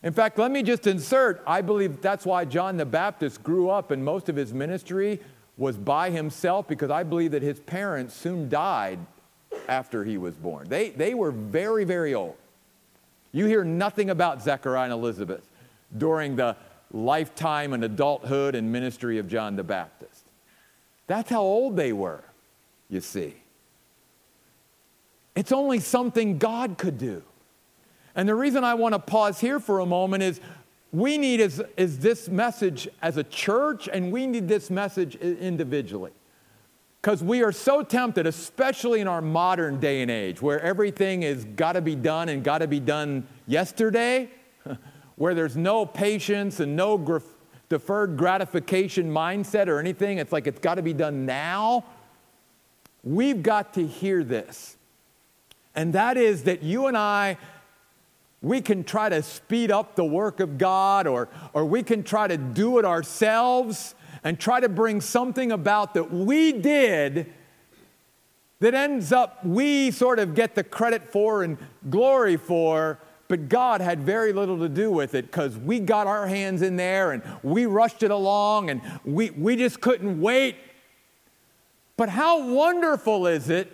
In 0.02 0.12
fact, 0.14 0.38
let 0.38 0.50
me 0.50 0.62
just 0.62 0.86
insert 0.86 1.42
I 1.46 1.60
believe 1.60 2.00
that's 2.00 2.24
why 2.24 2.46
John 2.46 2.78
the 2.78 2.86
Baptist 2.86 3.42
grew 3.42 3.68
up 3.68 3.90
and 3.90 4.02
most 4.02 4.28
of 4.28 4.36
his 4.36 4.54
ministry 4.54 5.20
was 5.58 5.76
by 5.76 6.08
himself 6.08 6.66
because 6.66 6.90
I 6.90 7.02
believe 7.02 7.32
that 7.32 7.42
his 7.42 7.60
parents 7.60 8.14
soon 8.14 8.48
died 8.48 8.98
after 9.68 10.04
he 10.04 10.16
was 10.16 10.34
born. 10.34 10.66
They, 10.68 10.90
they 10.90 11.12
were 11.12 11.30
very, 11.30 11.84
very 11.84 12.14
old. 12.14 12.36
You 13.32 13.44
hear 13.46 13.62
nothing 13.62 14.08
about 14.08 14.42
Zechariah 14.42 14.84
and 14.84 14.92
Elizabeth 14.92 15.46
during 15.96 16.36
the 16.36 16.56
lifetime 16.92 17.74
and 17.74 17.84
adulthood 17.84 18.54
and 18.54 18.72
ministry 18.72 19.18
of 19.18 19.28
John 19.28 19.54
the 19.54 19.62
Baptist. 19.62 20.09
That's 21.10 21.28
how 21.28 21.42
old 21.42 21.74
they 21.74 21.92
were, 21.92 22.22
you 22.88 23.00
see. 23.00 23.34
It's 25.34 25.50
only 25.50 25.80
something 25.80 26.38
God 26.38 26.78
could 26.78 26.98
do. 26.98 27.24
And 28.14 28.28
the 28.28 28.36
reason 28.36 28.62
I 28.62 28.74
want 28.74 28.94
to 28.94 29.00
pause 29.00 29.40
here 29.40 29.58
for 29.58 29.80
a 29.80 29.86
moment 29.86 30.22
is 30.22 30.40
we 30.92 31.18
need 31.18 31.40
is, 31.40 31.60
is 31.76 31.98
this 31.98 32.28
message 32.28 32.86
as 33.02 33.16
a 33.16 33.24
church, 33.24 33.88
and 33.92 34.12
we 34.12 34.24
need 34.24 34.46
this 34.46 34.70
message 34.70 35.16
individually. 35.16 36.12
Because 37.02 37.24
we 37.24 37.42
are 37.42 37.50
so 37.50 37.82
tempted, 37.82 38.28
especially 38.28 39.00
in 39.00 39.08
our 39.08 39.20
modern 39.20 39.80
day 39.80 40.02
and 40.02 40.12
age, 40.12 40.40
where 40.40 40.60
everything 40.60 41.24
is 41.24 41.44
got 41.44 41.72
to 41.72 41.80
be 41.80 41.96
done 41.96 42.28
and 42.28 42.44
got 42.44 42.58
to 42.58 42.68
be 42.68 42.78
done 42.78 43.26
yesterday, 43.48 44.30
where 45.16 45.34
there's 45.34 45.56
no 45.56 45.84
patience 45.84 46.60
and 46.60 46.76
no 46.76 46.96
deferred 47.70 48.18
gratification 48.18 49.10
mindset 49.10 49.68
or 49.68 49.78
anything. 49.78 50.18
It's 50.18 50.32
like 50.32 50.46
it's 50.46 50.58
got 50.58 50.74
to 50.74 50.82
be 50.82 50.92
done 50.92 51.24
now. 51.24 51.84
We've 53.02 53.42
got 53.42 53.72
to 53.74 53.86
hear 53.86 54.22
this. 54.22 54.76
And 55.74 55.94
that 55.94 56.18
is 56.18 56.42
that 56.42 56.62
you 56.62 56.88
and 56.88 56.96
I, 56.96 57.38
we 58.42 58.60
can 58.60 58.84
try 58.84 59.08
to 59.08 59.22
speed 59.22 59.70
up 59.70 59.94
the 59.94 60.04
work 60.04 60.40
of 60.40 60.58
God 60.58 61.06
or, 61.06 61.28
or 61.54 61.64
we 61.64 61.82
can 61.82 62.02
try 62.02 62.26
to 62.26 62.36
do 62.36 62.78
it 62.78 62.84
ourselves 62.84 63.94
and 64.24 64.38
try 64.38 64.60
to 64.60 64.68
bring 64.68 65.00
something 65.00 65.52
about 65.52 65.94
that 65.94 66.12
we 66.12 66.52
did 66.52 67.32
that 68.58 68.74
ends 68.74 69.12
up 69.12 69.44
we 69.44 69.90
sort 69.90 70.18
of 70.18 70.34
get 70.34 70.54
the 70.54 70.64
credit 70.64 71.10
for 71.10 71.42
and 71.42 71.56
glory 71.88 72.36
for, 72.36 72.98
but 73.30 73.48
God 73.48 73.80
had 73.80 74.00
very 74.00 74.32
little 74.32 74.58
to 74.58 74.68
do 74.68 74.90
with 74.90 75.14
it 75.14 75.26
because 75.26 75.56
we 75.56 75.78
got 75.78 76.08
our 76.08 76.26
hands 76.26 76.62
in 76.62 76.74
there 76.74 77.12
and 77.12 77.22
we 77.44 77.64
rushed 77.64 78.02
it 78.02 78.10
along 78.10 78.70
and 78.70 78.82
we, 79.04 79.30
we 79.30 79.54
just 79.54 79.80
couldn't 79.80 80.20
wait. 80.20 80.56
But 81.96 82.08
how 82.08 82.44
wonderful 82.52 83.28
is 83.28 83.48
it 83.48 83.70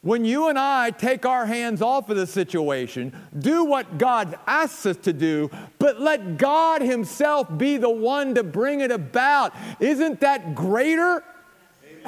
when 0.00 0.24
you 0.24 0.48
and 0.48 0.58
I 0.58 0.90
take 0.90 1.24
our 1.24 1.46
hands 1.46 1.80
off 1.80 2.10
of 2.10 2.16
the 2.16 2.26
situation, 2.26 3.14
do 3.38 3.64
what 3.64 3.98
God 3.98 4.36
asks 4.48 4.84
us 4.84 4.96
to 4.96 5.12
do, 5.12 5.48
but 5.78 6.00
let 6.00 6.36
God 6.36 6.82
Himself 6.82 7.56
be 7.56 7.76
the 7.76 7.88
one 7.88 8.34
to 8.34 8.42
bring 8.42 8.80
it 8.80 8.90
about, 8.90 9.54
isn't 9.78 10.18
that 10.22 10.56
greater? 10.56 11.22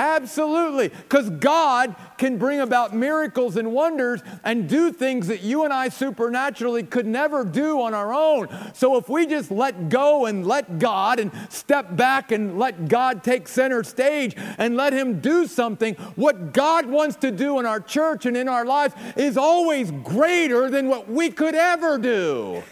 Absolutely. 0.01 0.89
Because 0.89 1.29
God 1.29 1.95
can 2.17 2.39
bring 2.39 2.61
about 2.61 2.97
miracles 2.97 3.59
and 3.59 3.71
wonders 3.71 4.23
and 4.43 4.67
do 4.67 4.91
things 4.91 5.27
that 5.27 5.43
you 5.43 5.65
and 5.65 5.75
I 5.75 5.91
supernaturally 5.91 6.85
could 6.85 7.05
never 7.05 7.45
do 7.45 7.83
on 7.83 7.93
our 7.93 8.11
own. 8.11 8.49
So 8.73 8.97
if 8.97 9.11
we 9.11 9.27
just 9.27 9.51
let 9.51 9.91
go 9.91 10.25
and 10.25 10.47
let 10.47 10.79
God 10.79 11.21
and 11.21 11.31
step 11.51 11.97
back 11.97 12.33
and 12.33 12.59
let 12.59 12.89
God 12.89 13.23
take 13.23 13.47
center 13.47 13.85
stage 13.85 14.35
and 14.57 14.75
let 14.75 14.95
Him 14.95 15.21
do 15.21 15.47
something, 15.47 15.95
what 16.17 16.55
God 16.55 16.87
wants 16.87 17.17
to 17.17 17.31
do 17.31 17.59
in 17.59 17.67
our 17.67 17.81
church 17.81 18.25
and 18.25 18.39
in 18.39 18.49
our 18.49 18.65
lives 18.65 18.95
is 19.17 19.37
always 19.37 19.91
greater 19.91 20.71
than 20.71 20.89
what 20.89 21.11
we 21.11 21.31
could 21.31 21.55
ever 21.55 21.99
do. 21.99 22.63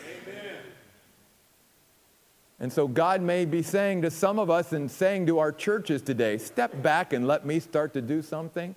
And 2.60 2.72
so 2.72 2.88
God 2.88 3.22
may 3.22 3.44
be 3.44 3.62
saying 3.62 4.02
to 4.02 4.10
some 4.10 4.38
of 4.38 4.50
us 4.50 4.72
and 4.72 4.90
saying 4.90 5.26
to 5.26 5.38
our 5.38 5.52
churches 5.52 6.02
today, 6.02 6.38
step 6.38 6.82
back 6.82 7.12
and 7.12 7.26
let 7.26 7.46
me 7.46 7.60
start 7.60 7.92
to 7.92 8.02
do 8.02 8.20
something. 8.20 8.74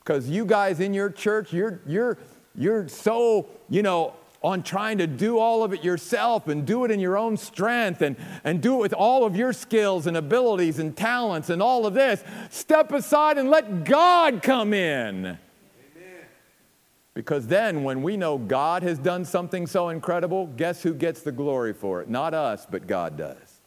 Because 0.00 0.28
you 0.28 0.44
guys 0.44 0.80
in 0.80 0.92
your 0.92 1.10
church, 1.10 1.52
you're, 1.52 1.80
you're, 1.86 2.18
you're 2.56 2.88
so, 2.88 3.46
you 3.68 3.82
know, 3.82 4.14
on 4.42 4.62
trying 4.62 4.98
to 4.98 5.06
do 5.06 5.38
all 5.38 5.62
of 5.62 5.72
it 5.74 5.84
yourself 5.84 6.48
and 6.48 6.66
do 6.66 6.84
it 6.84 6.90
in 6.90 6.98
your 6.98 7.16
own 7.16 7.36
strength 7.36 8.00
and, 8.00 8.16
and 8.42 8.62
do 8.62 8.74
it 8.74 8.78
with 8.78 8.94
all 8.94 9.24
of 9.24 9.36
your 9.36 9.52
skills 9.52 10.06
and 10.06 10.16
abilities 10.16 10.78
and 10.78 10.96
talents 10.96 11.50
and 11.50 11.62
all 11.62 11.86
of 11.86 11.94
this. 11.94 12.24
Step 12.48 12.90
aside 12.90 13.36
and 13.36 13.50
let 13.50 13.84
God 13.84 14.42
come 14.42 14.72
in. 14.72 15.38
Because 17.14 17.48
then, 17.48 17.82
when 17.82 18.02
we 18.02 18.16
know 18.16 18.38
God 18.38 18.82
has 18.82 18.98
done 18.98 19.24
something 19.24 19.66
so 19.66 19.88
incredible, 19.88 20.46
guess 20.46 20.82
who 20.82 20.94
gets 20.94 21.22
the 21.22 21.32
glory 21.32 21.72
for 21.72 22.00
it? 22.00 22.08
Not 22.08 22.34
us, 22.34 22.66
but 22.70 22.86
God 22.86 23.16
does. 23.16 23.60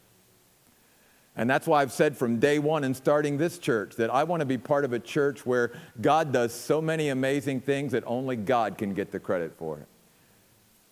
And 1.36 1.50
that's 1.50 1.66
why 1.66 1.82
I've 1.82 1.92
said 1.92 2.16
from 2.16 2.38
day 2.38 2.58
one 2.58 2.84
in 2.84 2.94
starting 2.94 3.38
this 3.38 3.58
church 3.58 3.96
that 3.96 4.08
I 4.08 4.24
want 4.24 4.40
to 4.40 4.46
be 4.46 4.56
part 4.56 4.84
of 4.84 4.92
a 4.92 5.00
church 5.00 5.44
where 5.44 5.72
God 6.00 6.32
does 6.32 6.54
so 6.54 6.80
many 6.80 7.08
amazing 7.08 7.60
things 7.60 7.92
that 7.92 8.04
only 8.06 8.36
God 8.36 8.78
can 8.78 8.94
get 8.94 9.10
the 9.10 9.18
credit 9.18 9.52
for 9.58 9.78
it. 9.78 9.88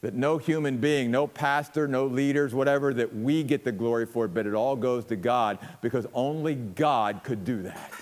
That 0.01 0.15
no 0.15 0.39
human 0.39 0.79
being, 0.79 1.13
no 1.13 1.29
pastor, 1.29 1.87
no 1.87 2.07
leaders, 2.07 2.53
whatever, 2.53 2.93
that 2.93 3.15
we 3.15 3.45
get 3.45 3.63
the 3.63 3.71
glory 3.71 4.05
for 4.05 4.25
it, 4.25 4.35
but 4.35 4.47
it 4.49 4.55
all 4.55 4.75
goes 4.75 5.05
to 5.07 5.17
God 5.17 5.61
because 5.81 6.09
only 6.13 6.57
God 6.57 7.21
could 7.23 7.45
do 7.45 7.63
that, 7.63 7.93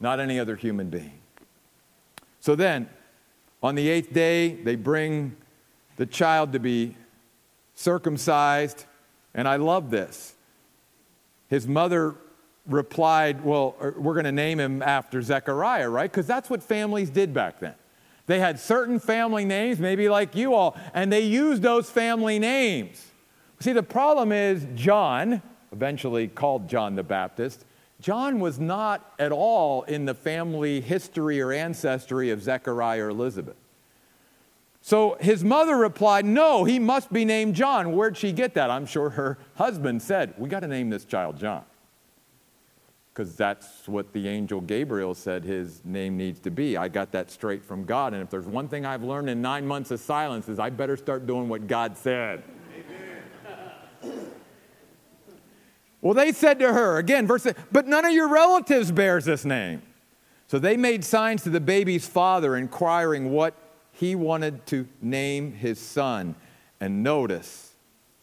not 0.00 0.18
any 0.18 0.40
other 0.40 0.56
human 0.56 0.88
being. 0.88 1.18
So 2.40 2.54
then, 2.54 2.88
on 3.66 3.74
the 3.74 3.88
eighth 3.88 4.12
day, 4.12 4.54
they 4.54 4.76
bring 4.76 5.36
the 5.96 6.06
child 6.06 6.52
to 6.52 6.58
be 6.58 6.96
circumcised. 7.74 8.84
And 9.34 9.46
I 9.46 9.56
love 9.56 9.90
this. 9.90 10.34
His 11.48 11.66
mother 11.66 12.14
replied, 12.66 13.44
Well, 13.44 13.76
er, 13.80 13.94
we're 13.98 14.14
going 14.14 14.24
to 14.24 14.32
name 14.32 14.60
him 14.60 14.82
after 14.82 15.20
Zechariah, 15.20 15.88
right? 15.88 16.10
Because 16.10 16.26
that's 16.26 16.48
what 16.48 16.62
families 16.62 17.10
did 17.10 17.34
back 17.34 17.60
then. 17.60 17.74
They 18.26 18.40
had 18.40 18.58
certain 18.58 18.98
family 18.98 19.44
names, 19.44 19.78
maybe 19.78 20.08
like 20.08 20.34
you 20.34 20.54
all, 20.54 20.76
and 20.94 21.12
they 21.12 21.20
used 21.22 21.62
those 21.62 21.90
family 21.90 22.38
names. 22.38 23.04
See, 23.60 23.72
the 23.72 23.82
problem 23.82 24.32
is 24.32 24.66
John, 24.74 25.42
eventually 25.72 26.28
called 26.28 26.68
John 26.68 26.94
the 26.94 27.02
Baptist, 27.02 27.64
John 28.00 28.40
was 28.40 28.58
not 28.58 29.14
at 29.18 29.32
all 29.32 29.82
in 29.84 30.04
the 30.04 30.14
family 30.14 30.80
history 30.80 31.40
or 31.40 31.52
ancestry 31.52 32.30
of 32.30 32.42
Zechariah 32.42 33.04
or 33.04 33.08
Elizabeth. 33.08 33.56
So 34.82 35.16
his 35.18 35.42
mother 35.42 35.76
replied, 35.76 36.24
No, 36.24 36.64
he 36.64 36.78
must 36.78 37.12
be 37.12 37.24
named 37.24 37.56
John. 37.56 37.92
Where'd 37.92 38.16
she 38.16 38.30
get 38.30 38.54
that? 38.54 38.70
I'm 38.70 38.86
sure 38.86 39.10
her 39.10 39.38
husband 39.56 40.02
said, 40.02 40.34
We 40.38 40.48
got 40.48 40.60
to 40.60 40.68
name 40.68 40.90
this 40.90 41.04
child 41.04 41.38
John. 41.38 41.64
Because 43.12 43.34
that's 43.34 43.88
what 43.88 44.12
the 44.12 44.28
angel 44.28 44.60
Gabriel 44.60 45.14
said 45.14 45.42
his 45.42 45.82
name 45.84 46.18
needs 46.18 46.38
to 46.40 46.50
be. 46.50 46.76
I 46.76 46.86
got 46.86 47.10
that 47.12 47.30
straight 47.30 47.64
from 47.64 47.84
God. 47.84 48.12
And 48.12 48.22
if 48.22 48.30
there's 48.30 48.46
one 48.46 48.68
thing 48.68 48.86
I've 48.86 49.02
learned 49.02 49.30
in 49.30 49.40
nine 49.40 49.66
months 49.66 49.90
of 49.90 49.98
silence, 49.98 50.48
is 50.48 50.58
I 50.58 50.70
better 50.70 50.96
start 50.96 51.26
doing 51.26 51.48
what 51.48 51.66
God 51.66 51.96
said. 51.96 52.44
Well, 56.00 56.14
they 56.14 56.32
said 56.32 56.58
to 56.60 56.72
her, 56.72 56.98
again, 56.98 57.26
verse, 57.26 57.46
but 57.72 57.86
none 57.86 58.04
of 58.04 58.12
your 58.12 58.28
relatives 58.28 58.92
bears 58.92 59.24
this 59.24 59.44
name. 59.44 59.82
So 60.46 60.58
they 60.58 60.76
made 60.76 61.04
signs 61.04 61.42
to 61.42 61.50
the 61.50 61.60
baby's 61.60 62.06
father, 62.06 62.56
inquiring 62.56 63.32
what 63.32 63.54
he 63.92 64.14
wanted 64.14 64.66
to 64.66 64.86
name 65.00 65.52
his 65.52 65.80
son. 65.80 66.34
And 66.80 67.02
notice, 67.02 67.72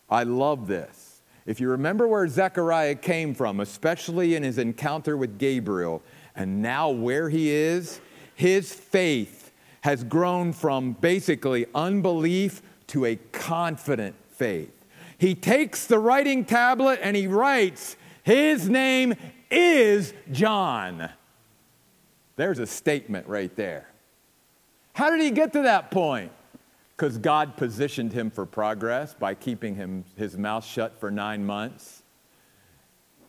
I 0.09 0.23
love 0.23 0.67
this. 0.67 1.21
If 1.45 1.59
you 1.59 1.69
remember 1.69 2.07
where 2.07 2.27
Zechariah 2.27 2.95
came 2.95 3.33
from, 3.33 3.59
especially 3.59 4.35
in 4.35 4.43
his 4.43 4.57
encounter 4.57 5.17
with 5.17 5.37
Gabriel, 5.37 6.01
and 6.35 6.61
now 6.61 6.89
where 6.89 7.29
he 7.29 7.49
is, 7.49 7.99
his 8.35 8.73
faith 8.73 9.51
has 9.81 10.03
grown 10.03 10.53
from 10.53 10.93
basically 10.93 11.65
unbelief 11.75 12.61
to 12.87 13.05
a 13.05 13.17
confident 13.33 14.15
faith. 14.29 14.82
He 15.23 15.35
takes 15.35 15.85
the 15.85 15.99
writing 15.99 16.43
tablet 16.43 16.99
and 17.01 17.15
he 17.15 17.27
writes, 17.27 17.95
His 18.23 18.67
name 18.67 19.13
is 19.49 20.13
John. 20.33 21.09
There's 22.35 22.59
a 22.59 22.67
statement 22.67 23.25
right 23.29 23.55
there. 23.55 23.87
How 24.91 25.09
did 25.09 25.21
he 25.21 25.31
get 25.31 25.53
to 25.53 25.61
that 25.61 25.91
point? 25.91 26.33
Because 26.97 27.17
God 27.17 27.55
positioned 27.55 28.11
him 28.11 28.31
for 28.31 28.45
progress 28.45 29.13
by 29.13 29.33
keeping 29.33 29.75
him, 29.75 30.03
his 30.17 30.37
mouth 30.37 30.65
shut 30.65 30.99
for 30.99 31.09
nine 31.09 31.45
months 31.45 32.03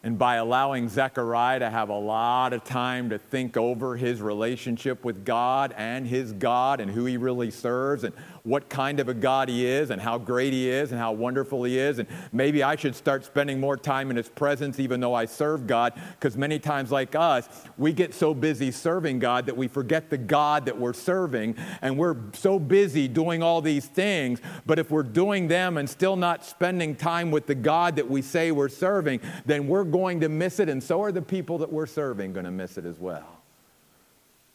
and 0.05 0.19
by 0.19 0.37
allowing 0.37 0.87
Zechariah 0.87 1.61
to 1.61 1.71
have 1.71 1.89
a 1.89 1.99
lot 1.99 2.53
of 2.53 2.63
time 2.63 3.09
to 3.09 3.19
think 3.19 3.57
over 3.57 3.97
his 3.97 4.21
relationship 4.21 5.03
with 5.03 5.25
God 5.25 5.75
and 5.79 6.07
his 6.07 6.35
God 6.35 6.81
and 6.81 6.91
who 6.91 7.07
he 7.07 7.17
really 7.17 7.51
serves 7.51 8.05
and 8.05 8.15
what 8.45 8.69
kind 8.69 9.01
of 9.01 9.09
a 9.09 9.15
God 9.15 9.49
he 9.49 9.65
is 9.65 9.89
and 9.89 10.01
how 10.01 10.19
great 10.19 10.53
he 10.53 10.69
is 10.69 10.93
and 10.93 11.01
how 11.01 11.13
wonderful 11.13 11.65
he 11.65 11.79
is. 11.79 11.99
And 11.99 12.07
maybe 12.31 12.63
I 12.63 12.77
should 12.77 12.95
start 12.95 13.25
spending 13.25 13.59
more 13.59 13.77
time 13.77 14.11
in 14.11 14.17
his 14.17 14.29
presence 14.29 14.79
even 14.79 15.01
though 15.01 15.15
I 15.15 15.25
serve 15.25 15.67
God, 15.67 15.95
because 16.13 16.37
many 16.37 16.59
times, 16.59 16.93
like 16.93 17.15
us, 17.15 17.49
we 17.79 17.95
get 17.95 18.13
so 18.13 18.35
busy 18.35 18.71
serving 18.71 19.19
God 19.19 19.47
that 19.47 19.57
we 19.57 19.67
forget 19.67 20.11
the 20.11 20.19
God 20.19 20.67
that 20.67 20.79
we're 20.79 20.93
serving 20.93 21.57
and 21.81 21.97
we're 21.97 22.17
so 22.35 22.59
busy 22.59 23.09
doing 23.09 23.43
all 23.43 23.63
these 23.63 23.87
things. 23.87 24.43
But 24.67 24.79
if 24.79 24.91
we're 24.91 25.03
doing 25.03 25.49
them 25.49 25.79
and 25.79 25.89
still 25.89 26.17
not 26.17 26.45
spending 26.45 26.97
time 26.97 27.31
with 27.31 27.47
the 27.47 27.55
God 27.55 27.97
that 27.97 28.11
we 28.11 28.21
say 28.21 28.53
we're 28.53 28.69
serving, 28.69 29.21
then 29.47 29.67
we're 29.67 29.85
going 29.85 30.21
to 30.21 30.29
miss 30.29 30.61
it, 30.61 30.69
and 30.69 30.83
so 30.83 31.03
are 31.03 31.13
the 31.13 31.23
people 31.23 31.57
that 31.59 31.73
we're 31.73 31.87
serving 31.87 32.35
going 32.35 32.45
to 32.45 32.51
miss 32.51 32.77
it 32.77 32.85
as 32.85 32.99
well. 32.99 33.44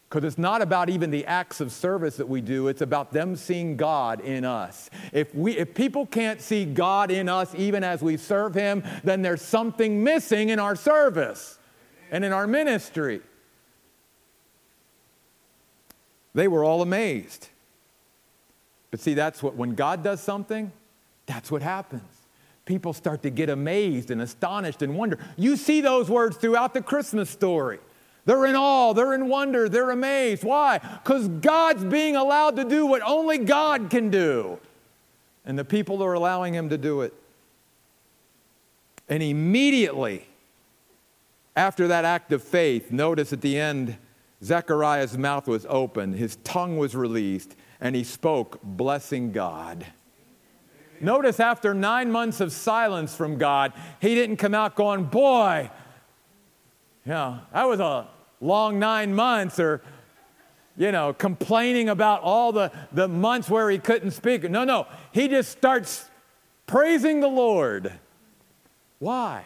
Because 0.10 0.24
it's 0.24 0.39
not 0.39 0.64
about 0.64 0.89
even 0.89 1.12
the 1.12 1.26
acts 1.28 1.62
of 1.62 1.72
service 1.72 2.18
that 2.18 2.28
we 2.28 2.41
do, 2.41 2.68
it's 2.68 2.82
about 2.82 3.14
them 3.14 3.36
seeing 3.36 3.78
God 3.78 4.22
in 4.22 4.43
us. 4.43 4.89
If, 5.14 5.36
we, 5.36 5.55
if 5.55 5.76
people 5.76 6.07
can't 6.07 6.41
see 6.41 6.66
God 6.66 7.12
in 7.12 7.30
us 7.30 7.53
even 7.55 7.84
as 7.84 8.01
we 8.01 8.18
serve 8.18 8.55
Him, 8.55 8.84
then 9.03 9.22
there's 9.22 9.43
something 9.43 10.03
missing 10.03 10.49
in 10.49 10.57
our 10.57 10.76
service. 10.76 11.60
and 12.12 12.26
in 12.26 12.32
our 12.32 12.47
ministry. 12.47 13.22
They 16.34 16.47
were 16.47 16.64
all 16.64 16.82
amazed. 16.82 17.49
But 18.91 18.99
see, 18.99 19.14
that's 19.14 19.43
what, 19.43 19.55
when 19.55 19.76
God 19.76 20.03
does 20.03 20.22
something, 20.22 20.72
that's 21.26 21.51
what 21.51 21.62
happens. 21.62 22.03
People 22.66 22.93
start 22.93 23.24
to 23.24 23.30
get 23.30 23.49
amazed 23.49 24.12
and 24.12 24.22
astonished 24.22 24.82
and 24.82 24.95
wonder. 24.95 25.18
You 25.38 25.57
see 25.57 25.82
those 25.82 26.10
words 26.10 26.38
throughout 26.38 26.74
the 26.74 26.82
Christmas 26.82 27.30
story. 27.30 27.80
They're 28.30 28.45
in 28.45 28.55
awe, 28.55 28.93
they're 28.93 29.15
in 29.15 29.27
wonder, 29.27 29.67
they're 29.67 29.89
amazed. 29.89 30.43
Why? 30.43 30.77
Because 30.77 31.27
God's 31.27 31.84
being 31.84 32.15
allowed 32.15 32.57
to 32.57 32.63
do 32.63 32.86
what 32.86 33.01
only 33.01 33.39
God 33.39 33.89
can 33.89 34.11
do. 34.11 34.59
And 35.45 35.57
the 35.57 35.65
people 35.65 36.03
are 36.03 36.13
allowing 36.13 36.53
Him 36.53 36.69
to 36.69 36.77
do 36.77 37.01
it. 37.01 37.11
And 39.09 39.23
immediately 39.23 40.27
after 41.55 41.88
that 41.88 42.05
act 42.05 42.32
of 42.32 42.43
faith, 42.43 42.91
notice 42.91 43.34
at 43.34 43.41
the 43.41 43.59
end, 43.59 43.97
Zechariah's 44.43 45.17
mouth 45.17 45.47
was 45.47 45.65
opened, 45.67 46.13
his 46.13 46.36
tongue 46.43 46.77
was 46.77 46.95
released, 46.95 47.55
and 47.82 47.95
he 47.95 48.03
spoke, 48.03 48.59
blessing 48.61 49.32
God. 49.32 49.88
Notice 51.01 51.39
after 51.39 51.73
nine 51.73 52.11
months 52.11 52.41
of 52.41 52.51
silence 52.51 53.15
from 53.15 53.39
God, 53.39 53.73
he 53.99 54.13
didn't 54.13 54.38
come 54.38 54.53
out 54.53 54.75
going, 54.75 55.05
Boy, 55.05 55.71
yeah, 57.07 57.39
that 57.51 57.67
was 57.67 57.80
a 57.80 58.07
long 58.41 58.79
nine 58.79 59.13
months, 59.13 59.59
or, 59.59 59.81
you 60.77 60.91
know, 60.91 61.13
complaining 61.13 61.89
about 61.89 62.21
all 62.21 62.51
the, 62.51 62.71
the 62.91 63.07
months 63.07 63.49
where 63.49 63.69
he 63.69 63.77
couldn't 63.77 64.11
speak. 64.11 64.49
No, 64.49 64.63
no, 64.63 64.87
he 65.11 65.27
just 65.27 65.51
starts 65.51 66.09
praising 66.65 67.19
the 67.19 67.27
Lord. 67.27 67.93
Why? 68.99 69.45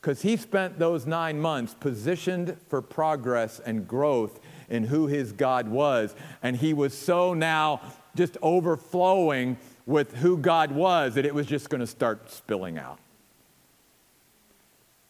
Because 0.00 0.22
he 0.22 0.36
spent 0.36 0.78
those 0.78 1.06
nine 1.06 1.40
months 1.40 1.74
positioned 1.78 2.56
for 2.68 2.80
progress 2.80 3.60
and 3.60 3.86
growth 3.86 4.40
in 4.68 4.84
who 4.84 5.06
his 5.06 5.32
God 5.32 5.68
was. 5.68 6.14
And 6.42 6.56
he 6.56 6.72
was 6.72 6.96
so 6.96 7.34
now 7.34 7.80
just 8.14 8.36
overflowing 8.42 9.56
with 9.86 10.16
who 10.16 10.36
God 10.36 10.70
was 10.72 11.14
that 11.14 11.24
it 11.24 11.34
was 11.34 11.46
just 11.46 11.70
going 11.70 11.80
to 11.80 11.86
start 11.86 12.30
spilling 12.30 12.78
out. 12.78 12.98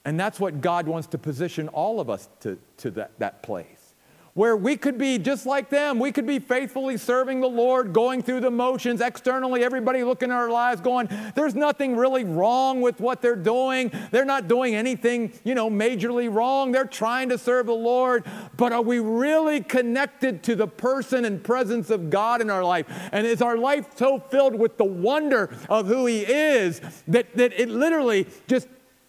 And 0.09 0.18
that's 0.18 0.40
what 0.40 0.62
God 0.62 0.88
wants 0.88 1.06
to 1.09 1.18
position 1.18 1.68
all 1.68 2.00
of 2.00 2.09
us 2.09 2.30
to, 2.40 2.59
to 2.78 2.90
that, 2.92 3.11
that 3.18 3.42
place 3.42 3.88
where 4.38 4.56
we 4.56 4.76
could 4.76 4.96
be 4.96 5.18
just 5.18 5.46
like 5.46 5.68
them. 5.68 5.98
We 5.98 6.12
could 6.12 6.26
be 6.26 6.38
faithfully 6.38 6.96
serving 6.96 7.40
the 7.40 7.48
Lord, 7.48 7.92
going 7.92 8.22
through 8.22 8.38
the 8.38 8.52
motions, 8.52 9.00
externally, 9.00 9.64
everybody 9.64 10.04
looking 10.04 10.30
at 10.30 10.36
our 10.36 10.48
lives 10.48 10.80
going, 10.80 11.09
there's 11.34 11.56
nothing 11.56 11.96
really 11.96 12.22
wrong 12.22 12.80
with 12.80 13.00
what 13.00 13.20
they're 13.20 13.34
doing. 13.34 13.90
They're 14.12 14.24
not 14.24 14.46
doing 14.46 14.76
anything, 14.76 15.32
you 15.42 15.56
know, 15.56 15.68
majorly 15.68 16.32
wrong. 16.32 16.70
They're 16.70 16.84
trying 16.84 17.30
to 17.30 17.36
serve 17.36 17.66
the 17.66 17.74
Lord. 17.74 18.24
But 18.56 18.72
are 18.72 18.80
we 18.80 19.00
really 19.00 19.61
connected 19.61 20.44
to 20.44 20.54
the 20.54 20.68
person 20.68 21.24
and 21.24 21.42
presence 21.42 21.90
of 21.90 22.09
God 22.09 22.40
in 22.40 22.48
our 22.48 22.62
life? 22.62 22.86
And 23.11 23.26
is 23.26 23.42
our 23.42 23.59
life 23.59 23.86
so 23.96 24.20
filled 24.20 24.54
with 24.54 24.78
the 24.78 24.84
wonder 24.84 25.50
of 25.68 25.88
who 25.88 26.06
He 26.06 26.20
is 26.20 26.80
that, 27.09 27.34
that 27.36 27.61
it 27.61 27.68
literally 27.68 28.28
just 28.46 28.68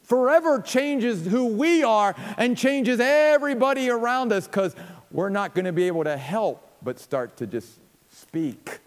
forever 0.10 0.60
changes 0.60 1.28
who 1.28 1.46
we 1.46 1.84
are 1.84 2.16
and 2.38 2.58
changes 2.58 3.00
everybody 3.00 3.90
around 3.90 4.34
us 4.34 4.48
because 4.48 4.76
we're 5.12 5.30
not 5.30 5.54
going 5.54 5.66
to 5.66 5.72
be 5.72 5.86
able 5.86 6.04
to 6.04 6.18
help 6.18 6.68
but 6.82 7.00
start 7.00 7.38
to 7.38 7.48
just 7.48 7.80
speak 8.10 8.80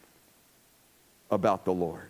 about 1.30 1.64
the 1.64 1.72
Lord. 1.72 2.08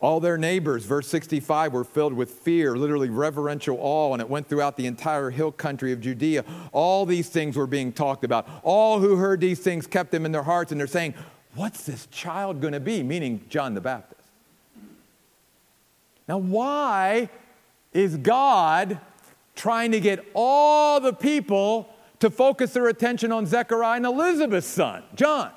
All 0.00 0.20
their 0.20 0.36
neighbors, 0.36 0.84
verse 0.84 1.06
65, 1.08 1.72
were 1.72 1.84
filled 1.84 2.12
with 2.12 2.30
fear, 2.30 2.76
literally 2.76 3.08
reverential 3.08 3.78
awe, 3.80 4.12
and 4.12 4.20
it 4.20 4.28
went 4.28 4.48
throughout 4.48 4.76
the 4.76 4.86
entire 4.86 5.30
hill 5.30 5.52
country 5.52 5.92
of 5.92 6.00
Judea. 6.00 6.44
All 6.72 7.06
these 7.06 7.28
things 7.28 7.56
were 7.56 7.66
being 7.66 7.92
talked 7.92 8.24
about. 8.24 8.46
All 8.62 9.00
who 9.00 9.16
heard 9.16 9.40
these 9.40 9.60
things 9.60 9.86
kept 9.86 10.10
them 10.10 10.26
in 10.26 10.32
their 10.32 10.42
hearts, 10.42 10.72
and 10.72 10.80
they're 10.80 10.86
saying, 10.86 11.14
What's 11.54 11.84
this 11.84 12.06
child 12.06 12.60
going 12.60 12.72
to 12.72 12.80
be? 12.80 13.02
Meaning 13.04 13.44
John 13.48 13.74
the 13.74 13.80
Baptist. 13.80 14.23
Now, 16.28 16.38
why 16.38 17.28
is 17.92 18.16
God 18.16 19.00
trying 19.54 19.92
to 19.92 20.00
get 20.00 20.24
all 20.34 21.00
the 21.00 21.12
people 21.12 21.88
to 22.20 22.30
focus 22.30 22.72
their 22.72 22.88
attention 22.88 23.32
on 23.32 23.46
Zechariah 23.46 23.96
and 23.96 24.06
Elizabeth's 24.06 24.66
son, 24.66 25.02
John. 25.14 25.50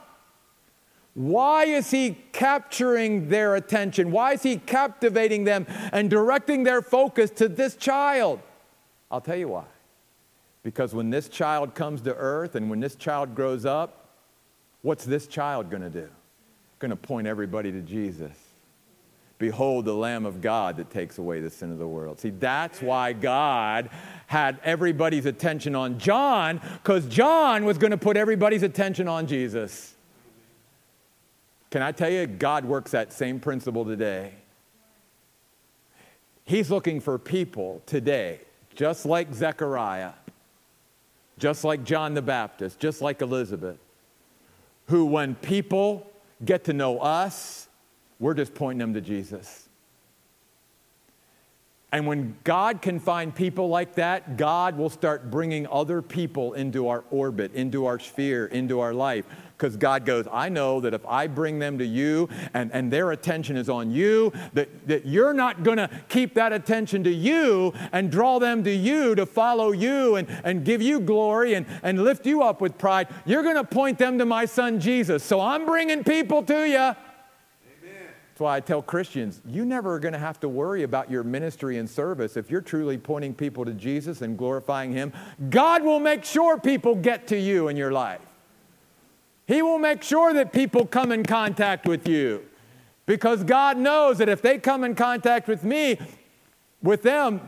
Why 1.14 1.66
is 1.66 1.90
he 1.90 2.18
capturing 2.32 3.30
their 3.30 3.56
attention? 3.56 4.12
Why 4.12 4.34
is 4.34 4.44
he 4.44 4.58
captivating 4.58 5.46
them 5.46 5.66
and 5.92 6.10
directing 6.10 6.64
their 6.64 6.82
focus 6.82 7.32
to 7.32 7.48
this 7.48 7.76
child? 7.76 8.40
I'll 9.10 9.22
tell 9.22 9.38
you 9.38 9.48
why. 9.48 9.64
Because 10.62 10.94
when 10.94 11.10
this 11.10 11.28
child 11.30 11.74
comes 11.74 12.02
to 12.02 12.14
earth 12.14 12.56
and 12.56 12.70
when 12.70 12.80
this 12.80 12.96
child 12.96 13.34
grows 13.34 13.66
up, 13.66 14.10
what's 14.82 15.06
this 15.06 15.26
child 15.26 15.72
going 15.72 15.82
to 15.82 15.90
do? 15.90 16.10
Going 16.78 16.92
to 16.92 16.98
point 16.98 17.26
everybody 17.26 17.72
to 17.72 17.82
Jesus. 17.82 18.47
Behold 19.40 19.86
the 19.86 19.94
Lamb 19.94 20.26
of 20.26 20.42
God 20.42 20.78
that 20.78 20.90
takes 20.90 21.20
away 21.20 21.42
the 21.42 21.50
sin 21.50 21.72
of 21.72 21.78
the 21.78 21.88
world. 21.88 22.20
See, 22.20 22.32
that's 22.32 22.82
why 22.82 23.14
God 23.14 23.90
had 24.26 24.60
everybody's 24.64 25.26
attention 25.28 25.76
on 25.76 26.00
John, 26.00 26.60
because 26.82 27.06
John 27.06 27.64
was 27.64 27.78
going 27.78 27.92
to 27.92 27.98
put 27.98 28.18
everybody's 28.18 28.64
attention 28.64 29.08
on 29.08 29.28
Jesus. 29.28 29.94
Can 31.70 31.82
I 31.82 31.92
tell 31.92 32.10
you, 32.10 32.26
God 32.26 32.66
works 32.66 32.92
that 32.92 33.14
same 33.14 33.40
principle 33.40 33.86
today. 33.86 34.34
He's 36.44 36.72
looking 36.72 37.00
for 37.00 37.20
people 37.20 37.82
today, 37.86 38.40
just 38.74 39.06
like 39.06 39.34
Zechariah, 39.34 40.14
just 41.38 41.64
like 41.64 41.84
John 41.84 42.14
the 42.14 42.22
Baptist, 42.22 42.80
just 42.80 43.02
like 43.02 43.22
Elizabeth, 43.22 43.78
who, 44.88 45.06
when 45.06 45.36
people 45.36 46.10
get 46.44 46.64
to 46.64 46.74
know 46.74 47.00
us, 47.00 47.67
we're 48.20 48.34
just 48.34 48.54
pointing 48.54 48.80
them 48.80 48.94
to 48.94 49.02
Jesus. 49.02 49.68
And 51.90 52.06
when 52.06 52.36
God 52.44 52.82
can 52.82 53.00
find 53.00 53.34
people 53.34 53.70
like 53.70 53.96
that, 53.96 54.36
God 54.36 54.78
will 54.78 54.90
start 54.90 55.32
bringing 55.32 55.66
other 55.68 56.02
people 56.02 56.52
into 56.52 56.90
our 56.90 57.06
orbit, 57.12 57.54
into 57.54 57.86
our 57.86 57.98
sphere, 57.98 58.48
into 58.48 58.82
our 58.82 58.94
life. 58.94 59.26
Because 59.58 59.78
God 59.78 60.06
goes, 60.06 60.28
I 60.30 60.50
know 60.50 60.82
that 60.82 60.94
if 60.94 61.06
I 61.06 61.28
bring 61.28 61.60
them 61.60 61.78
to 61.78 61.86
you 61.86 62.28
and, 62.54 62.72
and 62.74 62.92
their 62.92 63.12
attention 63.12 63.56
is 63.56 63.70
on 63.70 63.90
you, 63.90 64.34
that, 64.54 64.88
that 64.88 65.06
you're 65.06 65.34
not 65.34 65.64
going 65.64 65.78
to 65.78 65.90
keep 66.10 66.34
that 66.34 66.52
attention 66.52 67.06
to 67.06 67.10
you 67.10 67.74
and 67.94 68.12
draw 68.12 68.38
them 68.38 68.66
to 68.66 68.72
you 68.72 69.16
to 69.16 69.26
follow 69.26 69.72
you 69.72 70.18
and, 70.18 70.28
and 70.44 70.66
give 70.66 70.82
you 70.82 71.00
glory 71.00 71.54
and, 71.54 71.66
and 71.84 72.04
lift 72.04 72.26
you 72.26 72.44
up 72.44 72.60
with 72.60 72.78
pride. 72.78 73.08
You're 73.26 73.44
going 73.44 73.56
to 73.56 73.64
point 73.64 73.98
them 73.98 74.18
to 74.18 74.26
my 74.26 74.44
son 74.44 74.82
Jesus. 74.82 75.24
So 75.24 75.40
I'm 75.40 75.66
bringing 75.66 76.04
people 76.04 76.44
to 76.44 76.70
you. 76.70 76.96
That's 78.38 78.44
why 78.44 78.58
I 78.58 78.60
tell 78.60 78.84
Christians, 78.84 79.42
you 79.48 79.66
never 79.66 79.96
are 79.96 80.00
going 80.00 80.14
to 80.14 80.20
have 80.20 80.40
to 80.42 80.48
worry 80.48 80.84
about 80.84 81.10
your 81.10 81.24
ministry 81.24 81.80
and 81.80 81.90
service. 81.90 82.38
If 82.38 82.52
you're 82.52 82.62
truly 82.62 82.96
pointing 82.96 83.34
people 83.34 83.66
to 83.66 83.74
Jesus 83.74 84.22
and 84.22 84.38
glorifying 84.38 84.94
Him, 84.94 85.12
God 85.50 85.84
will 85.84 86.00
make 86.00 86.24
sure 86.24 86.60
people 86.60 86.94
get 86.94 87.26
to 87.30 87.40
you 87.40 87.68
in 87.68 87.76
your 87.76 87.92
life. 87.92 88.22
He 89.48 89.64
will 89.64 89.80
make 89.80 90.04
sure 90.04 90.34
that 90.34 90.54
people 90.54 90.86
come 90.86 91.12
in 91.12 91.24
contact 91.24 91.88
with 91.88 92.08
you 92.08 92.46
because 93.08 93.44
God 93.44 93.76
knows 93.80 94.20
that 94.20 94.30
if 94.30 94.44
they 94.44 94.60
come 94.60 94.84
in 94.84 94.94
contact 94.94 95.48
with 95.48 95.64
me, 95.64 95.98
with 96.84 97.02
them, 97.02 97.42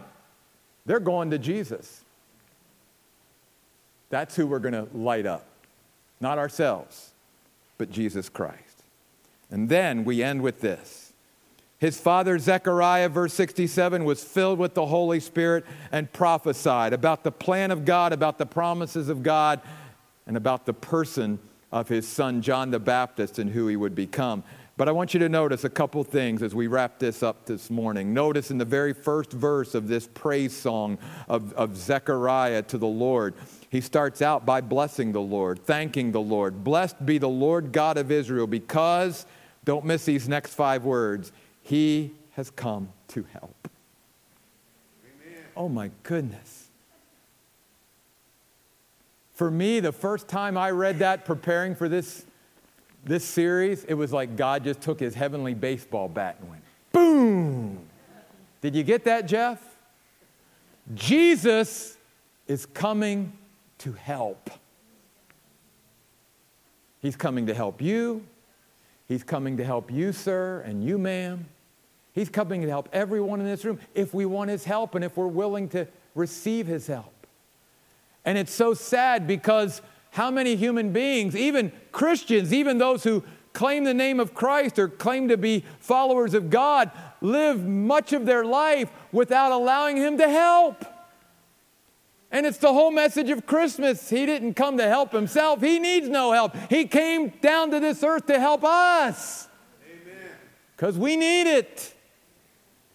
they're 0.87 0.99
going 0.99 1.29
to 1.29 1.37
Jesus. 1.37 2.03
That's 4.09 4.35
who 4.35 4.47
we're 4.47 4.57
going 4.57 4.73
to 4.73 4.87
light 4.97 5.27
up. 5.27 5.45
Not 6.19 6.39
ourselves, 6.39 7.11
but 7.77 7.91
Jesus 7.91 8.27
Christ. 8.27 8.68
And 9.51 9.69
then 9.69 10.03
we 10.03 10.21
end 10.23 10.41
with 10.41 10.61
this. 10.61 11.13
His 11.79 11.99
father 11.99 12.37
Zechariah, 12.37 13.07
verse 13.07 13.33
67, 13.33 14.03
was 14.03 14.23
filled 14.23 14.59
with 14.59 14.73
the 14.73 14.85
Holy 14.85 15.21
Spirit 15.21 15.65
and 15.91 16.11
prophesied 16.11 16.91
about 16.91 17.23
the 17.23 17.31
plan 17.31 17.71
of 17.71 17.85
God, 17.85 18.11
about 18.11 18.37
the 18.37 18.45
promises 18.45 19.07
of 19.07 19.23
God, 19.23 19.61
and 20.27 20.35
about 20.35 20.65
the 20.65 20.73
person 20.73 21.39
of 21.71 21.87
his 21.87 22.07
son 22.07 22.41
John 22.41 22.71
the 22.71 22.79
Baptist 22.79 23.39
and 23.39 23.49
who 23.49 23.67
he 23.67 23.77
would 23.77 23.95
become. 23.95 24.43
But 24.75 24.87
I 24.87 24.91
want 24.91 25.13
you 25.13 25.19
to 25.21 25.29
notice 25.29 25.63
a 25.65 25.69
couple 25.69 26.03
things 26.03 26.41
as 26.41 26.55
we 26.55 26.67
wrap 26.67 26.99
this 26.99 27.21
up 27.21 27.45
this 27.45 27.69
morning. 27.69 28.13
Notice 28.13 28.49
in 28.49 28.57
the 28.57 28.65
very 28.65 28.93
first 28.93 29.31
verse 29.31 29.75
of 29.75 29.87
this 29.87 30.07
praise 30.07 30.55
song 30.55 30.97
of, 31.27 31.51
of 31.53 31.75
Zechariah 31.75 32.61
to 32.63 32.77
the 32.77 32.87
Lord, 32.87 33.35
he 33.69 33.81
starts 33.81 34.21
out 34.21 34.45
by 34.45 34.61
blessing 34.61 35.11
the 35.11 35.21
Lord, 35.21 35.59
thanking 35.65 36.11
the 36.13 36.21
Lord. 36.21 36.63
Blessed 36.63 37.05
be 37.05 37.17
the 37.17 37.27
Lord 37.27 37.71
God 37.73 37.97
of 37.97 38.09
Israel 38.09 38.47
because 38.47 39.25
don't 39.69 39.85
miss 39.85 40.03
these 40.03 40.27
next 40.27 40.55
five 40.55 40.83
words. 40.83 41.31
He 41.61 42.11
has 42.31 42.49
come 42.49 42.89
to 43.09 43.23
help. 43.33 43.69
Amen. 45.05 45.43
Oh 45.55 45.69
my 45.69 45.91
goodness. 46.01 46.69
For 49.35 49.51
me, 49.51 49.79
the 49.79 49.91
first 49.91 50.27
time 50.27 50.57
I 50.57 50.71
read 50.71 50.97
that 50.99 51.23
preparing 51.23 51.75
for 51.75 51.87
this, 51.87 52.25
this 53.05 53.23
series, 53.23 53.83
it 53.83 53.93
was 53.93 54.11
like 54.11 54.35
God 54.35 54.63
just 54.63 54.81
took 54.81 54.99
his 54.99 55.13
heavenly 55.13 55.53
baseball 55.53 56.09
bat 56.09 56.37
and 56.41 56.49
went 56.49 56.63
boom. 56.91 57.79
Did 58.61 58.75
you 58.75 58.81
get 58.81 59.03
that, 59.03 59.27
Jeff? 59.27 59.61
Jesus 60.95 61.95
is 62.47 62.65
coming 62.65 63.33
to 63.77 63.91
help. 63.91 64.49
He's 67.03 67.15
coming 67.15 67.45
to 67.45 67.53
help 67.53 67.83
you. 67.83 68.25
He's 69.09 69.23
coming 69.23 69.57
to 69.57 69.65
help 69.65 69.91
you, 69.91 70.13
sir, 70.13 70.61
and 70.61 70.83
you, 70.83 70.99
ma'am. 70.99 71.47
He's 72.13 72.29
coming 72.29 72.61
to 72.61 72.69
help 72.69 72.87
everyone 72.93 73.39
in 73.39 73.47
this 73.47 73.65
room 73.65 73.79
if 73.95 74.13
we 74.13 74.25
want 74.25 74.51
His 74.51 74.65
help 74.65 74.93
and 74.93 75.03
if 75.03 75.17
we're 75.17 75.27
willing 75.27 75.67
to 75.69 75.87
receive 76.13 76.67
His 76.67 76.85
help. 76.85 77.25
And 78.23 78.37
it's 78.37 78.53
so 78.53 78.75
sad 78.75 79.25
because 79.25 79.81
how 80.11 80.29
many 80.29 80.55
human 80.55 80.93
beings, 80.93 81.35
even 81.35 81.71
Christians, 81.91 82.53
even 82.53 82.77
those 82.77 83.03
who 83.03 83.23
claim 83.51 83.83
the 83.83 83.95
name 83.95 84.19
of 84.19 84.35
Christ 84.35 84.77
or 84.77 84.87
claim 84.87 85.27
to 85.29 85.37
be 85.37 85.65
followers 85.79 86.35
of 86.35 86.51
God, 86.51 86.91
live 87.19 87.65
much 87.65 88.13
of 88.13 88.27
their 88.27 88.45
life 88.45 88.91
without 89.11 89.51
allowing 89.51 89.97
Him 89.97 90.19
to 90.19 90.29
help. 90.29 90.85
And 92.31 92.45
it's 92.45 92.57
the 92.57 92.73
whole 92.73 92.91
message 92.91 93.29
of 93.29 93.45
Christmas. 93.45 94.09
He 94.09 94.25
didn't 94.25 94.53
come 94.53 94.77
to 94.77 94.87
help 94.87 95.11
himself, 95.11 95.61
he 95.61 95.79
needs 95.79 96.07
no 96.07 96.31
help. 96.31 96.55
He 96.69 96.85
came 96.85 97.29
down 97.41 97.71
to 97.71 97.79
this 97.79 98.03
earth 98.03 98.27
to 98.27 98.39
help 98.39 98.63
us 98.63 99.47
because 100.75 100.97
we 100.97 101.15
need 101.15 101.47
it. 101.47 101.93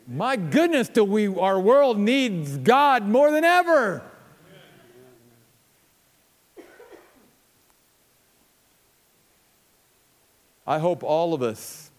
My 0.07 0.37
goodness, 0.37 0.89
do 0.89 1.03
we, 1.05 1.27
our 1.27 1.59
world 1.59 1.99
needs 1.99 2.59
God 2.59 3.07
more 3.07 3.31
than 3.31 3.45
ever. 3.45 4.03
I 10.67 10.79
hope 10.79 11.03
all 11.03 11.35
of 11.35 11.43
us 11.43 11.91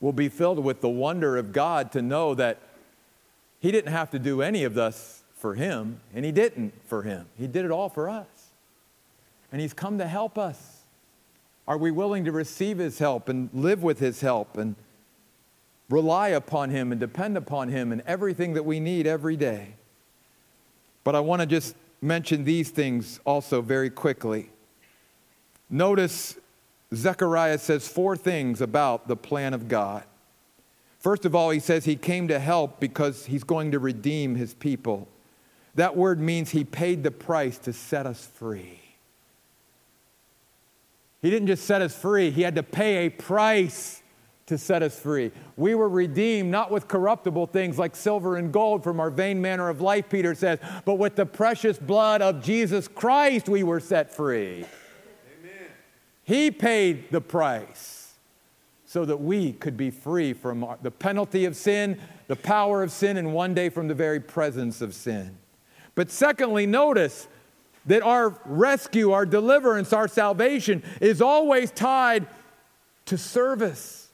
will 0.00 0.12
be 0.12 0.28
filled 0.28 0.58
with 0.58 0.80
the 0.80 0.88
wonder 0.88 1.36
of 1.36 1.52
God 1.52 1.92
to 1.92 2.02
know 2.02 2.34
that 2.34 2.58
He 3.60 3.70
didn't 3.70 3.92
have 3.92 4.10
to 4.10 4.18
do 4.18 4.42
any 4.42 4.64
of 4.64 4.74
this 4.74 5.23
for 5.36 5.54
Him, 5.54 6.00
and 6.14 6.24
He 6.24 6.32
didn't 6.32 6.72
for 6.86 7.02
Him. 7.02 7.26
He 7.38 7.46
did 7.46 7.64
it 7.64 7.70
all 7.70 7.88
for 7.88 8.08
us. 8.08 8.26
And 9.52 9.60
He's 9.60 9.72
come 9.72 9.98
to 9.98 10.06
help 10.06 10.38
us. 10.38 10.82
Are 11.66 11.78
we 11.78 11.90
willing 11.90 12.24
to 12.24 12.32
receive 12.32 12.78
His 12.78 12.98
help 12.98 13.28
and 13.28 13.50
live 13.52 13.82
with 13.82 13.98
His 13.98 14.20
help 14.20 14.56
and 14.56 14.76
rely 15.90 16.28
upon 16.28 16.70
Him 16.70 16.92
and 16.92 17.00
depend 17.00 17.36
upon 17.36 17.68
Him 17.68 17.92
in 17.92 18.02
everything 18.06 18.54
that 18.54 18.64
we 18.64 18.80
need 18.80 19.06
every 19.06 19.36
day? 19.36 19.74
But 21.04 21.14
I 21.14 21.20
want 21.20 21.40
to 21.40 21.46
just 21.46 21.76
mention 22.00 22.44
these 22.44 22.70
things 22.70 23.20
also 23.24 23.60
very 23.60 23.90
quickly. 23.90 24.50
Notice 25.70 26.38
Zechariah 26.94 27.58
says 27.58 27.88
four 27.88 28.16
things 28.16 28.60
about 28.60 29.08
the 29.08 29.16
plan 29.16 29.54
of 29.54 29.68
God. 29.68 30.04
First 30.98 31.24
of 31.24 31.34
all, 31.34 31.50
he 31.50 31.60
says 31.60 31.84
he 31.84 31.96
came 31.96 32.28
to 32.28 32.38
help 32.38 32.80
because 32.80 33.26
he's 33.26 33.44
going 33.44 33.72
to 33.72 33.78
redeem 33.78 34.36
his 34.36 34.54
people. 34.54 35.08
That 35.74 35.96
word 35.96 36.20
means 36.20 36.50
he 36.50 36.64
paid 36.64 37.02
the 37.02 37.10
price 37.10 37.58
to 37.58 37.72
set 37.72 38.06
us 38.06 38.24
free. 38.24 38.80
He 41.20 41.30
didn't 41.30 41.48
just 41.48 41.64
set 41.64 41.80
us 41.82 41.96
free, 41.96 42.30
he 42.30 42.42
had 42.42 42.54
to 42.56 42.62
pay 42.62 43.06
a 43.06 43.08
price 43.08 44.02
to 44.46 44.58
set 44.58 44.82
us 44.82 44.98
free. 44.98 45.32
We 45.56 45.74
were 45.74 45.88
redeemed 45.88 46.50
not 46.50 46.70
with 46.70 46.86
corruptible 46.86 47.46
things 47.46 47.78
like 47.78 47.96
silver 47.96 48.36
and 48.36 48.52
gold 48.52 48.84
from 48.84 49.00
our 49.00 49.10
vain 49.10 49.40
manner 49.40 49.70
of 49.70 49.80
life, 49.80 50.10
Peter 50.10 50.34
says, 50.34 50.58
but 50.84 50.96
with 50.96 51.16
the 51.16 51.24
precious 51.24 51.78
blood 51.78 52.20
of 52.20 52.42
Jesus 52.42 52.86
Christ 52.86 53.48
we 53.48 53.62
were 53.62 53.80
set 53.80 54.12
free. 54.12 54.66
Amen. 55.40 55.68
He 56.24 56.50
paid 56.50 57.10
the 57.10 57.22
price 57.22 58.12
so 58.84 59.06
that 59.06 59.16
we 59.16 59.54
could 59.54 59.76
be 59.76 59.90
free 59.90 60.34
from 60.34 60.76
the 60.82 60.90
penalty 60.90 61.46
of 61.46 61.56
sin, 61.56 61.98
the 62.28 62.36
power 62.36 62.82
of 62.82 62.92
sin, 62.92 63.16
and 63.16 63.32
one 63.32 63.54
day 63.54 63.70
from 63.70 63.88
the 63.88 63.94
very 63.94 64.20
presence 64.20 64.82
of 64.82 64.94
sin. 64.94 65.38
But 65.94 66.10
secondly, 66.10 66.66
notice 66.66 67.28
that 67.86 68.02
our 68.02 68.38
rescue, 68.44 69.12
our 69.12 69.26
deliverance, 69.26 69.92
our 69.92 70.08
salvation 70.08 70.82
is 71.00 71.20
always 71.20 71.70
tied 71.70 72.26
to 73.06 73.18
service. 73.18 74.08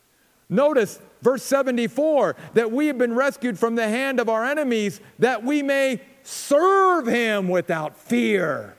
Notice 0.49 1.01
verse 1.23 1.43
74 1.45 2.37
that 2.55 2.73
we 2.73 2.89
have 2.89 2.99
been 2.99 3.15
rescued 3.15 3.59
from 3.59 3.77
the 3.77 3.89
hand 3.89 4.19
of 4.19 4.29
our 4.29 4.45
enemies 4.45 5.01
that 5.19 5.45
we 5.45 5.63
may 5.63 6.01
serve 6.23 7.07
him 7.07 7.49
without 7.49 7.97
fear. 7.97 8.77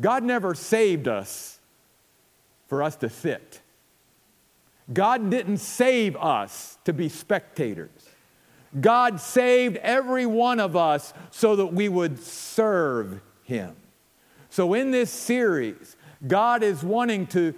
God 0.00 0.22
never 0.24 0.54
saved 0.54 1.06
us 1.06 1.60
for 2.68 2.82
us 2.82 2.96
to 2.96 3.10
sit. 3.10 3.60
God 4.92 5.30
didn't 5.30 5.58
save 5.58 6.16
us 6.16 6.78
to 6.84 6.92
be 6.92 7.08
spectators. 7.08 8.09
God 8.78 9.20
saved 9.20 9.76
every 9.78 10.26
one 10.26 10.60
of 10.60 10.76
us 10.76 11.12
so 11.30 11.56
that 11.56 11.66
we 11.66 11.88
would 11.88 12.22
serve 12.22 13.20
Him. 13.42 13.74
So, 14.48 14.74
in 14.74 14.90
this 14.90 15.10
series, 15.10 15.96
God 16.26 16.62
is 16.62 16.82
wanting 16.82 17.26
to 17.28 17.54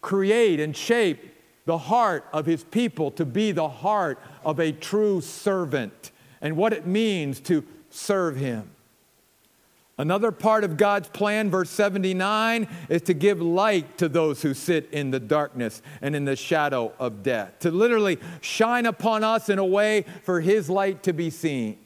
create 0.00 0.60
and 0.60 0.76
shape 0.76 1.34
the 1.66 1.78
heart 1.78 2.24
of 2.32 2.46
His 2.46 2.64
people 2.64 3.10
to 3.12 3.24
be 3.24 3.52
the 3.52 3.68
heart 3.68 4.18
of 4.44 4.58
a 4.58 4.72
true 4.72 5.20
servant 5.20 6.10
and 6.40 6.56
what 6.56 6.72
it 6.72 6.86
means 6.86 7.40
to 7.40 7.64
serve 7.90 8.36
Him. 8.36 8.70
Another 9.98 10.30
part 10.30 10.62
of 10.62 10.76
God's 10.76 11.08
plan, 11.08 11.50
verse 11.50 11.70
79, 11.70 12.68
is 12.90 13.02
to 13.02 13.14
give 13.14 13.40
light 13.40 13.96
to 13.98 14.08
those 14.08 14.42
who 14.42 14.52
sit 14.52 14.90
in 14.92 15.10
the 15.10 15.20
darkness 15.20 15.80
and 16.02 16.14
in 16.14 16.26
the 16.26 16.36
shadow 16.36 16.92
of 16.98 17.22
death, 17.22 17.58
to 17.60 17.70
literally 17.70 18.18
shine 18.42 18.84
upon 18.84 19.24
us 19.24 19.48
in 19.48 19.58
a 19.58 19.64
way 19.64 20.04
for 20.22 20.40
His 20.42 20.68
light 20.68 21.02
to 21.04 21.14
be 21.14 21.30
seen 21.30 21.78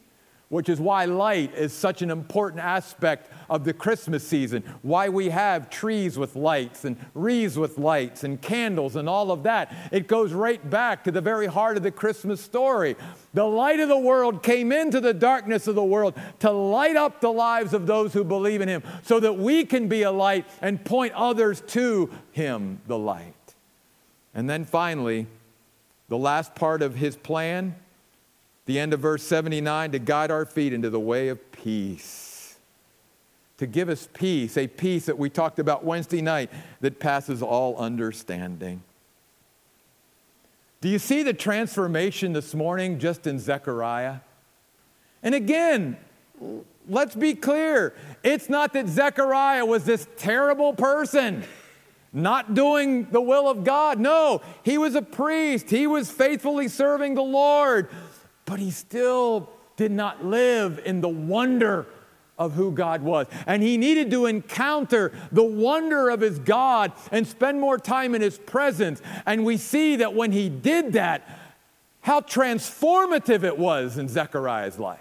which 0.51 0.69
is 0.69 0.81
why 0.81 1.05
light 1.05 1.55
is 1.55 1.73
such 1.73 2.03
an 2.03 2.11
important 2.11 2.61
aspect 2.61 3.31
of 3.49 3.63
the 3.63 3.73
Christmas 3.73 4.27
season. 4.27 4.65
Why 4.83 5.09
we 5.09 5.29
have 5.29 5.71
trees 5.71 6.19
with 6.19 6.35
lights 6.35 6.85
and 6.85 6.97
wreaths 7.15 7.57
with 7.57 7.79
lights 7.79 8.25
and 8.25 8.43
candles 8.43 8.97
and 8.97 9.09
all 9.09 9.31
of 9.31 9.45
that. 9.45 9.73
It 9.93 10.09
goes 10.09 10.33
right 10.33 10.69
back 10.69 11.05
to 11.05 11.13
the 11.13 11.21
very 11.21 11.47
heart 11.47 11.77
of 11.77 11.85
the 11.85 11.93
Christmas 11.93 12.41
story. 12.41 12.97
The 13.33 13.45
light 13.45 13.79
of 13.79 13.89
the 13.89 13.97
world 13.97 14.43
came 14.43 14.73
into 14.73 15.01
the 15.01 15.15
darkness 15.15 15.69
of 15.69 15.77
the 15.77 15.85
world 15.85 16.15
to 16.41 16.51
light 16.51 16.97
up 16.97 17.21
the 17.21 17.33
lives 17.33 17.73
of 17.73 17.87
those 17.87 18.13
who 18.13 18.25
believe 18.25 18.61
in 18.61 18.69
Him 18.69 18.83
so 19.03 19.21
that 19.21 19.39
we 19.39 19.65
can 19.65 19.87
be 19.87 20.03
a 20.03 20.11
light 20.11 20.47
and 20.61 20.85
point 20.85 21.13
others 21.15 21.61
to 21.69 22.11
Him, 22.33 22.81
the 22.89 22.99
light. 22.99 23.35
And 24.35 24.51
then 24.51 24.65
finally, 24.65 25.29
the 26.09 26.19
last 26.19 26.57
part 26.57 26.83
of 26.83 26.97
His 26.97 27.15
plan 27.15 27.77
the 28.71 28.79
end 28.79 28.95
of 28.95 29.01
verse 29.01 29.25
79 29.25 29.91
to 29.91 29.99
guide 29.99 30.31
our 30.31 30.47
feet 30.47 30.73
into 30.73 30.91
the 30.91 31.01
way 31.01 31.27
of 31.27 31.51
peace. 31.51 32.57
To 33.59 33.67
give 33.67 33.89
us 33.89 34.09
peace, 34.13 34.57
a 34.57 34.69
peace 34.69 35.07
that 35.07 35.19
we 35.19 35.29
talked 35.29 35.59
about 35.59 35.85
Wednesday 35.85 36.23
night 36.23 36.51
that 36.81 37.01
passes 37.01 37.43
all 37.43 37.77
understanding. 37.79 38.85
Do 40.81 40.89
you 40.89 41.01
see 41.01 41.25
the 41.25 41.35
transformation 41.35 42.33
this 42.33 42.55
morning 42.55 43.01
just 43.01 43.27
in 43.27 43.41
Zechariah? 43.41 44.19
And 45.25 45.35
again, 45.35 45.97
let's 46.89 47.17
be 47.17 47.35
clear. 47.35 47.93
It's 48.23 48.49
not 48.49 48.73
that 48.75 48.87
Zechariah 48.87 49.67
was 49.67 49.83
this 49.83 50.07
terrible 50.17 50.75
person 50.75 51.43
not 52.13 52.55
doing 52.55 53.09
the 53.11 53.21
will 53.21 53.49
of 53.49 53.65
God. 53.65 53.99
No, 53.99 54.43
he 54.63 54.79
was 54.79 54.95
a 54.95 55.03
priest. 55.03 55.71
He 55.71 55.89
was 55.89 56.09
faithfully 56.11 56.69
serving 56.69 57.17
the 57.17 57.23
Lord 57.23 57.89
but 58.51 58.59
he 58.59 58.73
still 58.73 59.49
did 59.77 59.93
not 59.93 60.25
live 60.25 60.81
in 60.85 61.01
the 61.01 61.09
wonder 61.09 61.87
of 62.37 62.53
who 62.55 62.73
God 62.73 63.01
was. 63.01 63.29
And 63.47 63.63
he 63.63 63.77
needed 63.79 64.11
to 64.11 64.27
encounter 64.27 65.13
the 65.31 65.45
wonder 65.45 66.11
of 66.11 66.21
his 66.21 66.41
God 66.41 66.91
and 67.13 67.25
spend 67.25 67.61
more 67.61 67.79
time 67.79 68.13
in 68.13 68.21
his 68.21 68.39
presence. 68.39 69.01
And 69.25 69.45
we 69.45 69.57
see 69.57 69.95
that 69.97 70.15
when 70.15 70.33
he 70.33 70.49
did 70.49 70.95
that, 70.95 71.29
how 72.01 72.23
transformative 72.23 73.45
it 73.45 73.57
was 73.57 73.99
in 73.99 74.09
Zechariah's 74.09 74.81
life. 74.81 74.99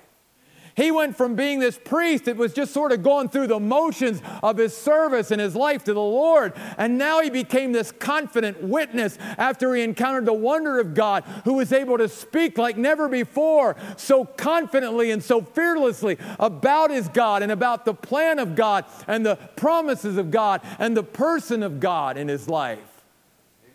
He 0.79 0.91
went 0.91 1.17
from 1.17 1.35
being 1.35 1.59
this 1.59 1.77
priest 1.77 2.23
that 2.23 2.37
was 2.37 2.53
just 2.53 2.71
sort 2.73 2.93
of 2.93 3.03
going 3.03 3.27
through 3.27 3.47
the 3.47 3.59
motions 3.59 4.21
of 4.41 4.55
his 4.55 4.73
service 4.73 5.29
and 5.29 5.41
his 5.41 5.53
life 5.53 5.83
to 5.83 5.93
the 5.93 5.99
Lord. 5.99 6.53
And 6.77 6.97
now 6.97 7.19
he 7.19 7.29
became 7.29 7.73
this 7.73 7.91
confident 7.91 8.63
witness 8.63 9.17
after 9.37 9.75
he 9.75 9.81
encountered 9.81 10.25
the 10.25 10.31
wonder 10.31 10.79
of 10.79 10.93
God, 10.93 11.25
who 11.43 11.55
was 11.55 11.73
able 11.73 11.97
to 11.97 12.07
speak 12.07 12.57
like 12.57 12.77
never 12.77 13.09
before, 13.09 13.75
so 13.97 14.23
confidently 14.23 15.11
and 15.11 15.21
so 15.21 15.41
fearlessly 15.41 16.17
about 16.39 16.91
his 16.91 17.09
God 17.09 17.43
and 17.43 17.51
about 17.51 17.83
the 17.83 17.93
plan 17.93 18.39
of 18.39 18.55
God 18.55 18.85
and 19.05 19.25
the 19.25 19.35
promises 19.57 20.15
of 20.15 20.31
God 20.31 20.61
and 20.79 20.95
the 20.95 21.03
person 21.03 21.61
of 21.61 21.81
God 21.81 22.17
in 22.17 22.29
his 22.29 22.47
life. 22.47 23.03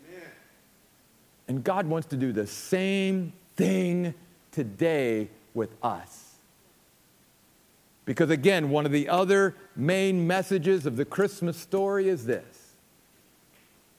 Amen. 0.09 0.29
And 1.47 1.63
God 1.63 1.85
wants 1.85 2.07
to 2.07 2.17
do 2.17 2.31
the 2.31 2.47
same 2.47 3.31
thing 3.55 4.15
today 4.51 5.29
with 5.53 5.69
us. 5.83 6.24
Because 8.05 8.29
again, 8.29 8.69
one 8.69 8.85
of 8.85 8.91
the 8.91 9.09
other 9.09 9.55
main 9.75 10.25
messages 10.25 10.85
of 10.85 10.95
the 10.95 11.05
Christmas 11.05 11.57
story 11.57 12.07
is 12.07 12.25
this 12.25 12.75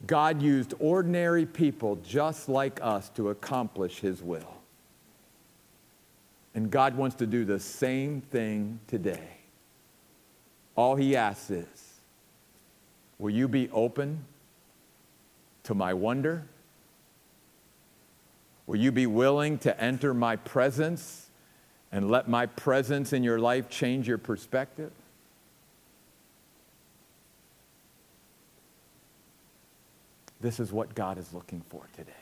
God 0.06 0.40
used 0.40 0.74
ordinary 0.78 1.44
people 1.44 1.96
just 1.96 2.48
like 2.48 2.78
us 2.82 3.08
to 3.10 3.30
accomplish 3.30 3.98
his 4.00 4.22
will. 4.22 4.54
And 6.54 6.70
God 6.70 6.96
wants 6.96 7.16
to 7.16 7.26
do 7.26 7.44
the 7.44 7.60
same 7.60 8.20
thing 8.20 8.80
today. 8.86 9.28
All 10.74 10.96
He 10.96 11.16
asks 11.16 11.50
is, 11.50 11.94
will 13.18 13.30
you 13.30 13.48
be 13.48 13.68
open 13.70 14.24
to 15.64 15.74
my 15.74 15.92
wonder? 15.92 16.44
Will 18.66 18.76
you 18.76 18.90
be 18.90 19.06
willing 19.06 19.58
to 19.58 19.80
enter 19.80 20.14
my 20.14 20.36
presence 20.36 21.25
and 21.92 22.10
let 22.10 22.28
my 22.28 22.46
presence 22.46 23.12
in 23.12 23.22
your 23.22 23.38
life 23.38 23.68
change 23.68 24.08
your 24.08 24.18
perspective? 24.18 24.92
This 30.40 30.60
is 30.60 30.72
what 30.72 30.94
God 30.94 31.18
is 31.18 31.32
looking 31.32 31.62
for 31.68 31.82
today. 31.96 32.12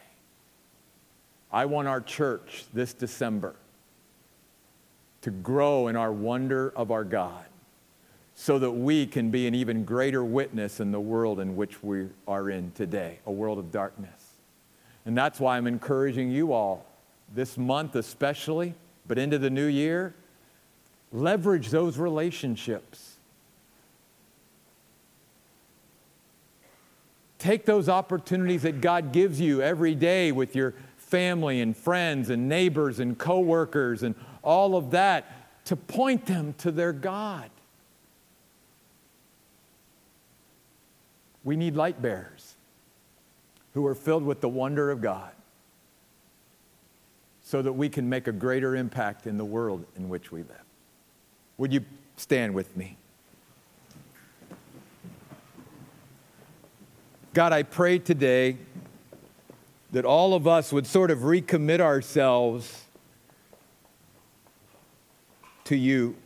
I 1.52 1.66
want 1.66 1.88
our 1.88 2.00
church 2.00 2.64
this 2.72 2.92
December 2.92 3.54
to 5.22 5.30
grow 5.30 5.88
in 5.88 5.96
our 5.96 6.12
wonder 6.12 6.72
of 6.76 6.90
our 6.90 7.04
God 7.04 7.44
so 8.34 8.58
that 8.58 8.70
we 8.70 9.06
can 9.06 9.30
be 9.30 9.46
an 9.46 9.54
even 9.54 9.84
greater 9.84 10.24
witness 10.24 10.80
in 10.80 10.90
the 10.90 11.00
world 11.00 11.38
in 11.40 11.56
which 11.56 11.82
we 11.82 12.08
are 12.26 12.50
in 12.50 12.72
today, 12.72 13.18
a 13.26 13.32
world 13.32 13.58
of 13.58 13.70
darkness. 13.70 14.34
And 15.06 15.16
that's 15.16 15.38
why 15.38 15.56
I'm 15.56 15.66
encouraging 15.66 16.30
you 16.30 16.52
all 16.52 16.84
this 17.34 17.56
month, 17.56 17.94
especially, 17.94 18.74
but 19.06 19.18
into 19.18 19.38
the 19.38 19.50
new 19.50 19.66
year, 19.66 20.14
leverage 21.12 21.70
those 21.70 21.98
relationships. 21.98 23.16
Take 27.38 27.66
those 27.66 27.88
opportunities 27.88 28.62
that 28.62 28.80
God 28.80 29.12
gives 29.12 29.40
you 29.40 29.60
every 29.60 29.94
day 29.94 30.32
with 30.32 30.56
your 30.56 30.74
family 30.96 31.60
and 31.60 31.76
friends 31.76 32.30
and 32.30 32.48
neighbors 32.48 33.00
and 33.00 33.18
coworkers 33.18 34.02
and 34.02 34.14
all 34.42 34.76
of 34.76 34.90
that 34.92 35.64
to 35.66 35.76
point 35.76 36.26
them 36.26 36.54
to 36.58 36.70
their 36.70 36.92
God. 36.92 37.50
We 41.44 41.56
need 41.56 41.76
light 41.76 42.00
bearers 42.00 42.54
who 43.74 43.86
are 43.86 43.94
filled 43.94 44.24
with 44.24 44.40
the 44.40 44.48
wonder 44.48 44.90
of 44.90 45.02
God 45.02 45.30
so 47.54 47.62
that 47.62 47.72
we 47.72 47.88
can 47.88 48.08
make 48.08 48.26
a 48.26 48.32
greater 48.32 48.74
impact 48.74 49.28
in 49.28 49.38
the 49.38 49.44
world 49.44 49.84
in 49.94 50.08
which 50.08 50.32
we 50.32 50.40
live. 50.40 50.64
Would 51.56 51.72
you 51.72 51.84
stand 52.16 52.52
with 52.52 52.76
me? 52.76 52.96
God, 57.32 57.52
I 57.52 57.62
pray 57.62 58.00
today 58.00 58.56
that 59.92 60.04
all 60.04 60.34
of 60.34 60.48
us 60.48 60.72
would 60.72 60.84
sort 60.84 61.12
of 61.12 61.18
recommit 61.20 61.78
ourselves 61.78 62.86
to 65.62 65.76
you 65.76 66.16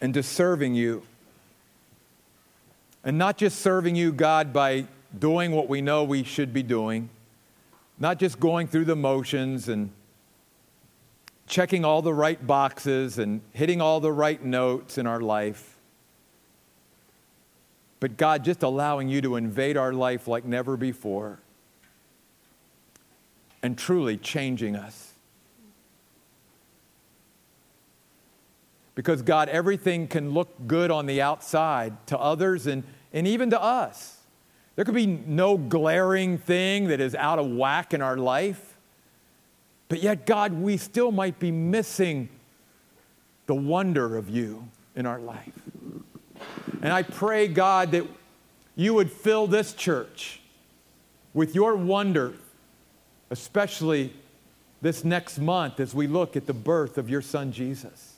and 0.00 0.14
to 0.14 0.22
serving 0.22 0.76
you. 0.76 1.02
And 3.02 3.18
not 3.18 3.36
just 3.36 3.58
serving 3.58 3.96
you, 3.96 4.12
God, 4.12 4.52
by 4.52 4.86
doing 5.18 5.50
what 5.50 5.68
we 5.68 5.82
know 5.82 6.04
we 6.04 6.22
should 6.22 6.52
be 6.52 6.62
doing, 6.62 7.08
not 7.98 8.20
just 8.20 8.38
going 8.38 8.68
through 8.68 8.84
the 8.84 8.94
motions 8.94 9.68
and 9.68 9.90
checking 11.50 11.84
all 11.84 12.00
the 12.00 12.14
right 12.14 12.46
boxes 12.46 13.18
and 13.18 13.40
hitting 13.52 13.80
all 13.80 13.98
the 13.98 14.12
right 14.12 14.42
notes 14.42 14.96
in 14.96 15.06
our 15.06 15.20
life, 15.20 15.76
but 17.98 18.16
God, 18.16 18.44
just 18.44 18.62
allowing 18.62 19.08
you 19.08 19.20
to 19.20 19.34
invade 19.34 19.76
our 19.76 19.92
life 19.92 20.28
like 20.28 20.44
never 20.44 20.76
before 20.76 21.40
and 23.64 23.76
truly 23.76 24.16
changing 24.16 24.76
us. 24.76 25.12
Because, 28.94 29.20
God, 29.20 29.48
everything 29.48 30.06
can 30.06 30.30
look 30.30 30.48
good 30.68 30.92
on 30.92 31.06
the 31.06 31.20
outside 31.20 32.06
to 32.06 32.18
others 32.18 32.68
and, 32.68 32.84
and 33.12 33.26
even 33.26 33.50
to 33.50 33.60
us. 33.60 34.18
There 34.76 34.84
could 34.84 34.94
be 34.94 35.06
no 35.06 35.58
glaring 35.58 36.38
thing 36.38 36.88
that 36.88 37.00
is 37.00 37.16
out 37.16 37.40
of 37.40 37.50
whack 37.50 37.92
in 37.92 38.02
our 38.02 38.16
life. 38.16 38.69
But 39.90 40.04
yet, 40.04 40.24
God, 40.24 40.52
we 40.52 40.76
still 40.76 41.10
might 41.10 41.40
be 41.40 41.50
missing 41.50 42.28
the 43.46 43.56
wonder 43.56 44.16
of 44.16 44.30
you 44.30 44.68
in 44.94 45.04
our 45.04 45.18
life. 45.18 45.52
And 46.80 46.92
I 46.92 47.02
pray, 47.02 47.48
God, 47.48 47.90
that 47.90 48.06
you 48.76 48.94
would 48.94 49.10
fill 49.10 49.48
this 49.48 49.72
church 49.72 50.40
with 51.34 51.56
your 51.56 51.74
wonder, 51.74 52.34
especially 53.30 54.12
this 54.80 55.04
next 55.04 55.40
month 55.40 55.80
as 55.80 55.92
we 55.92 56.06
look 56.06 56.36
at 56.36 56.46
the 56.46 56.54
birth 56.54 56.96
of 56.96 57.10
your 57.10 57.20
son 57.20 57.50
Jesus. 57.50 58.14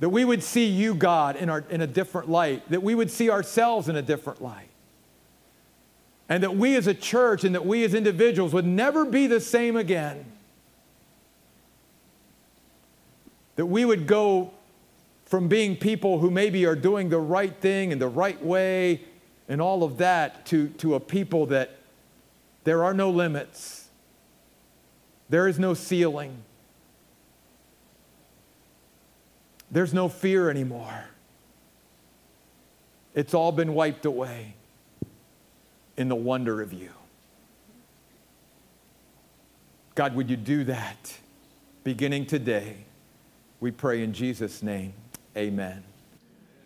That 0.00 0.08
we 0.08 0.24
would 0.24 0.42
see 0.42 0.66
you, 0.66 0.96
God, 0.96 1.36
in, 1.36 1.48
our, 1.48 1.64
in 1.70 1.82
a 1.82 1.86
different 1.86 2.28
light, 2.28 2.68
that 2.70 2.82
we 2.82 2.96
would 2.96 3.12
see 3.12 3.30
ourselves 3.30 3.88
in 3.88 3.94
a 3.94 4.02
different 4.02 4.42
light. 4.42 4.70
And 6.28 6.42
that 6.42 6.56
we 6.56 6.76
as 6.76 6.86
a 6.86 6.94
church 6.94 7.44
and 7.44 7.54
that 7.54 7.64
we 7.64 7.84
as 7.84 7.94
individuals 7.94 8.52
would 8.52 8.66
never 8.66 9.04
be 9.04 9.26
the 9.26 9.40
same 9.40 9.76
again. 9.76 10.24
That 13.54 13.66
we 13.66 13.84
would 13.84 14.06
go 14.06 14.50
from 15.24 15.48
being 15.48 15.76
people 15.76 16.18
who 16.18 16.30
maybe 16.30 16.66
are 16.66 16.74
doing 16.74 17.08
the 17.08 17.20
right 17.20 17.54
thing 17.60 17.92
in 17.92 17.98
the 17.98 18.08
right 18.08 18.42
way 18.44 19.02
and 19.48 19.60
all 19.60 19.84
of 19.84 19.98
that 19.98 20.46
to, 20.46 20.68
to 20.70 20.94
a 20.94 21.00
people 21.00 21.46
that 21.46 21.78
there 22.64 22.82
are 22.82 22.92
no 22.92 23.10
limits, 23.10 23.88
there 25.28 25.46
is 25.46 25.58
no 25.58 25.74
ceiling. 25.74 26.42
There's 29.70 29.94
no 29.94 30.08
fear 30.08 30.50
anymore. 30.50 31.06
It's 33.14 33.34
all 33.34 33.52
been 33.52 33.74
wiped 33.74 34.04
away 34.04 34.55
in 35.96 36.08
the 36.08 36.16
wonder 36.16 36.60
of 36.60 36.72
you. 36.72 36.90
God, 39.94 40.14
would 40.14 40.28
you 40.28 40.36
do 40.36 40.64
that 40.64 41.18
beginning 41.84 42.26
today? 42.26 42.76
We 43.60 43.70
pray 43.70 44.02
in 44.02 44.12
Jesus' 44.12 44.62
name. 44.62 44.92
Amen. 45.36 45.82